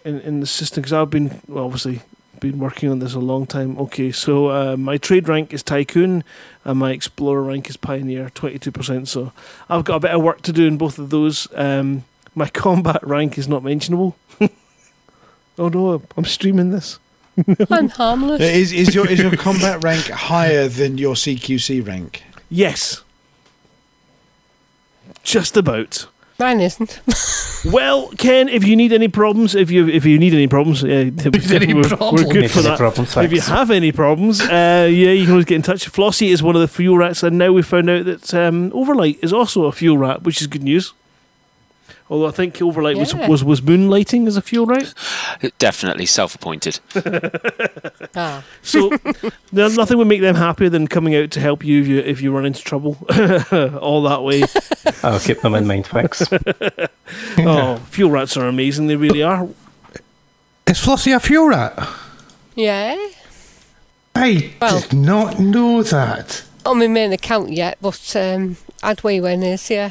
[0.04, 2.02] in, in the system because I've been well, obviously
[2.40, 3.78] been working on this a long time.
[3.78, 6.22] Okay, so uh, my trade rank is tycoon
[6.64, 9.08] and my explorer rank is pioneer, twenty two percent.
[9.08, 9.32] So
[9.70, 11.48] I've got a bit of work to do in both of those.
[11.54, 12.04] Um,
[12.34, 14.16] my combat rank is not mentionable.
[15.58, 16.98] oh no, I'm streaming this.
[17.70, 18.40] I'm harmless.
[18.40, 22.22] Is is your is your combat rank higher than your CQC rank?
[22.50, 23.02] Yes.
[25.26, 26.06] Just about.
[26.38, 27.00] Mine isn't.
[27.72, 30.88] Well, Ken, if you need any problems, if you if you need any problems, uh,
[30.88, 32.24] any we're, problems?
[32.24, 32.78] we're good for that.
[32.78, 35.90] problems, if you have any problems, uh, yeah, you can always get in touch.
[35.90, 39.18] Flossie is one of the fuel rats, and now we found out that um, Overlight
[39.20, 40.92] is also a fuel rat, which is good news.
[42.08, 43.00] Although I think Overlight Yeah.
[43.00, 44.94] was, was was moonlighting as a fuel rat.
[45.58, 46.80] Definitely self-appointed.
[48.18, 48.42] Ah.
[48.62, 48.90] So
[49.52, 52.22] no- nothing would make them happier than coming out to help you if you if
[52.22, 52.96] you run into trouble
[53.80, 54.42] all that way.
[55.02, 56.22] I'll keep them in mind, thanks.
[57.38, 58.86] oh, fuel rats are amazing.
[58.86, 59.46] They really are.
[60.66, 61.76] Is Flossie a fuel rat?
[62.54, 62.96] Yeah.
[64.14, 66.42] I Well- did not know that.
[66.64, 69.90] On my main account yet, but um, Adway when is, yeah.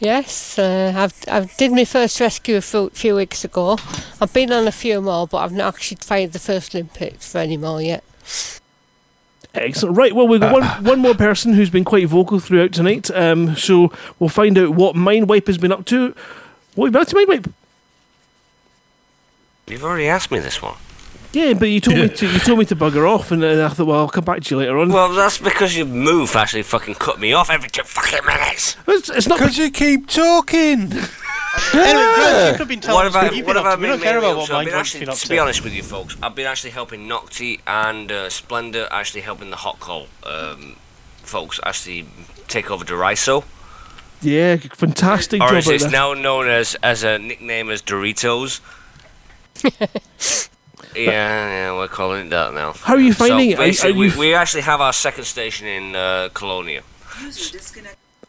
[0.00, 3.78] Yes, uh, I've I've did my first rescue a few, few weeks ago.
[4.20, 7.38] I've been on a few more, but I've not actually fired the first Olympics for
[7.38, 8.04] any more yet.
[9.54, 9.96] Excellent.
[9.96, 10.14] Right.
[10.14, 13.10] Well, we've got one, one more person who's been quite vocal throughout tonight.
[13.10, 16.14] Um, so we'll find out what Mindwipe has been up to.
[16.74, 17.52] What have you been up to, Mindwipe?
[19.66, 20.76] You've already asked me this one.
[21.32, 23.68] Yeah, but you told me to you told me to bugger off, and uh, I
[23.68, 24.88] thought, well, I'll come back to you later on.
[24.90, 28.76] Well, that's because your move actually fucking cut me off every two fucking minutes.
[28.86, 30.92] It's, it's not because you keep talking.
[31.72, 33.82] Anyway, Grant, you've been telling What about what you've what been up about to.
[33.82, 33.88] Me?
[33.88, 35.28] don't care about what I've been actually, up to to.
[35.28, 39.50] be honest with you, folks, I've been actually helping Nocti and uh, Splendor, actually helping
[39.50, 40.76] the Hot Call um,
[41.22, 42.06] folks actually
[42.48, 43.44] take over Deriso.
[44.20, 45.56] Yeah, fantastic or job.
[45.56, 48.60] as out it's now known as as a nickname as Doritos.
[50.94, 51.10] yeah,
[51.70, 52.72] yeah, we're calling it that now.
[52.72, 53.84] How are you finding so it?
[53.84, 56.82] Are- are you we, we actually have our second station in uh, Colonia.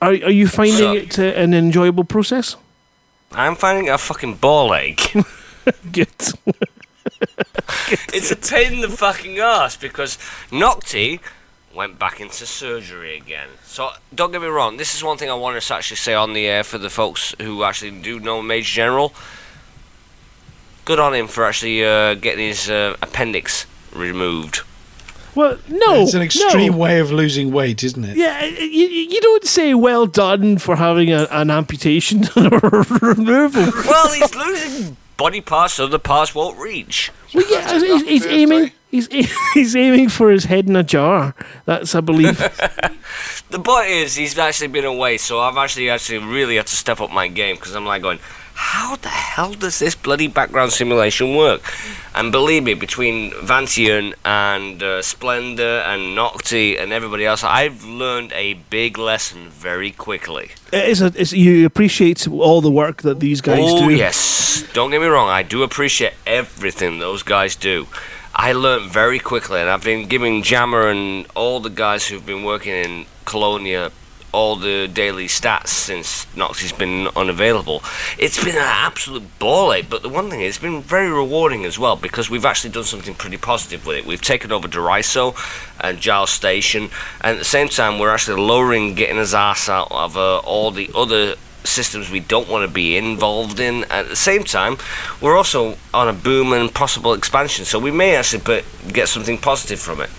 [0.02, 2.56] Are, are you finding So- it uh, an enjoyable process?
[3.31, 5.14] I'm finding it a fucking ball ache.
[5.91, 6.07] Good.
[8.14, 10.18] it's a pain in the fucking ass because
[10.52, 11.19] Nocti
[11.76, 13.49] went back into surgery again.
[13.64, 16.34] So don't get me wrong, this is one thing I wanted to actually say on
[16.34, 19.14] the air for the folks who actually do know Major General.
[20.90, 24.61] Good on him for actually uh, getting his uh, appendix removed.
[25.36, 26.78] Well, no, it's an extreme no.
[26.80, 28.18] way of losing weight, isn't it?
[28.18, 33.72] Yeah, you, you don't say well done for having a, an amputation or removal.
[33.86, 37.11] well, he's losing body parts so the parts won't reach.
[37.36, 38.72] Well, yeah, he's, he's aiming.
[38.90, 39.07] He's
[39.53, 41.36] he's aiming for his head in a jar.
[41.66, 42.41] That's, I believe.
[43.49, 47.02] The point is, he's actually been away, so I've actually actually really had to step
[47.02, 48.20] up my game because I'm like going,
[48.60, 51.61] how the hell does this bloody background simulation work?
[52.14, 58.34] And believe me, between Vantian and uh, Splendor and Nocti and everybody else, I've learned
[58.34, 60.52] a big lesson very quickly.
[60.73, 63.95] It is a, it's, you appreciate all the work that these guys oh, do.
[63.95, 64.65] yes.
[64.73, 67.88] Don't get me wrong, I do appreciate everything those guys do.
[68.36, 72.44] I learned very quickly, and I've been giving Jammer and all the guys who've been
[72.44, 73.91] working in Colonia
[74.32, 77.84] all the daily stats since Noxie's been unavailable.
[78.18, 81.66] It's been an absolute ball ache, but the one thing is, it's been very rewarding
[81.66, 84.06] as well because we've actually done something pretty positive with it.
[84.06, 85.36] We've taken over Deriso
[85.80, 86.90] and Giles Station,
[87.22, 90.72] and at the same time, we're actually lowering getting his ass out of uh, all
[90.72, 93.84] the other systems we don't want to be involved in.
[93.86, 94.78] At the same time,
[95.22, 99.38] we're also on a boom and possible expansion, so we may actually put, get something
[99.38, 100.10] positive from it.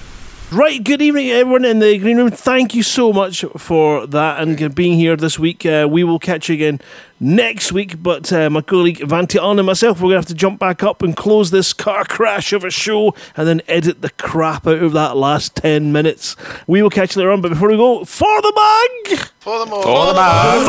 [0.52, 2.32] Right, good evening, everyone in the green room.
[2.32, 5.64] Thank you so much for that and being here this week.
[5.64, 6.80] Uh, we will catch you again
[7.20, 10.58] next week, but uh, my colleague Vantion and myself, we're going to have to jump
[10.58, 14.66] back up and close this car crash of a show and then edit the crap
[14.66, 16.34] out of that last 10 minutes.
[16.66, 19.18] We will catch you later on, but before we go, for the mug!
[19.38, 19.84] For the mug!
[19.84, 20.66] For the mug!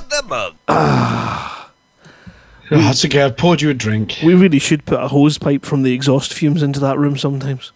[0.00, 0.56] For the mug!
[0.68, 1.70] Oh,
[2.70, 3.20] that's okay.
[3.20, 4.20] I've poured you a drink.
[4.24, 7.72] We really should put a hose pipe from the exhaust fumes into that room sometimes.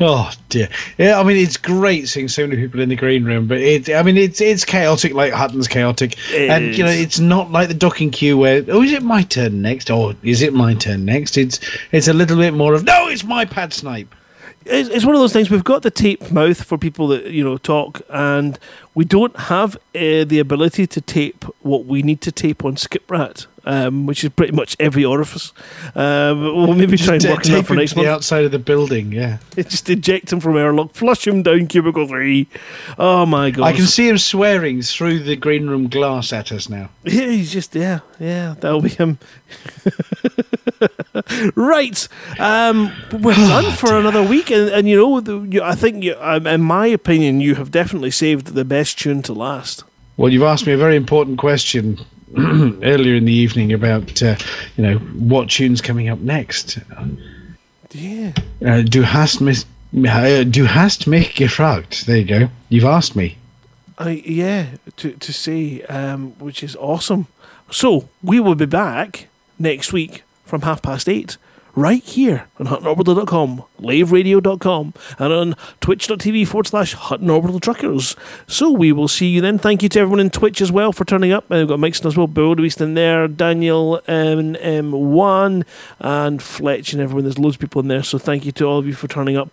[0.00, 0.68] Oh dear.
[0.98, 3.88] Yeah, I mean it's great seeing so many people in the green room, but it
[3.90, 6.16] I mean it's it's chaotic like Hutton's chaotic.
[6.32, 9.22] It and you know, it's not like the docking queue where oh is it my
[9.22, 9.90] turn next?
[9.90, 11.36] Or is it my turn next?
[11.36, 11.60] It's
[11.92, 14.14] it's a little bit more of no, it's my pad snipe.
[14.68, 15.48] It's, it's one of those things.
[15.48, 18.58] We've got the tape mouth for people that you know talk, and
[18.96, 23.46] we don't have uh, the ability to tape what we need to tape on Skiprat,
[23.66, 25.52] um, which is pretty much every orifice.
[25.94, 28.44] Um, we'll maybe try and Just, work on that tape for next to the outside
[28.44, 29.36] of the building, yeah.
[29.54, 32.48] Just eject him from airlock, flush him down cubicle three.
[32.98, 33.64] Oh my god!
[33.64, 36.88] I can see him swearing through the green room glass at us now.
[37.04, 38.54] Yeah, he's just yeah, yeah.
[38.58, 39.18] That'll be him.
[41.54, 42.08] right,
[42.38, 46.16] um, we're done for another week, and, and you know, the, you, I think, you,
[46.18, 49.84] um, in my opinion, you have definitely saved the best tune to last.
[50.16, 51.98] Well, you've asked me a very important question
[52.36, 54.36] earlier in the evening about uh,
[54.76, 56.78] you know what tune's coming up next.
[57.92, 58.32] Yeah.
[58.64, 59.64] Uh, du hast mich,
[59.96, 62.06] uh, du hast mich gefragt.
[62.06, 62.48] There you go.
[62.68, 63.36] You've asked me.
[63.98, 67.26] I yeah, to to say, um, which is awesome.
[67.70, 71.36] So we will be back next week from half past eight,
[71.76, 78.16] right here on HuttonOrbital.com, LaveRadio.com, and on Twitch.tv forward slash Hutton Orbital Truckers.
[78.48, 79.58] So we will see you then.
[79.58, 81.44] Thank you to everyone in Twitch as well for turning up.
[81.44, 85.64] Uh, We've got Mike as well, Bill in there, Daniel um, M1,
[86.00, 87.24] and Fletch and everyone.
[87.24, 88.02] There's loads of people in there.
[88.02, 89.50] So thank you to all of you for turning up.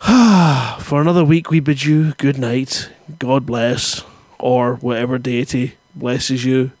[0.82, 2.90] For another week, we bid you good night.
[3.18, 4.04] God bless,
[4.38, 6.72] or whatever deity blesses you.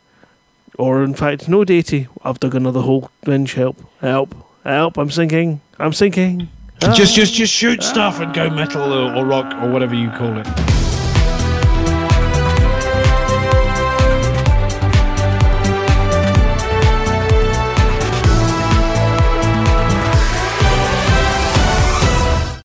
[0.78, 2.08] Or, in fact, no deity.
[2.22, 3.10] I've dug another hole.
[3.24, 4.34] Bench, help, help,
[4.64, 4.98] help.
[4.98, 5.60] I'm sinking.
[5.78, 6.48] I'm sinking.
[6.80, 7.82] Just, just, just shoot ah.
[7.82, 10.46] stuff and go metal or, or rock or whatever you call it.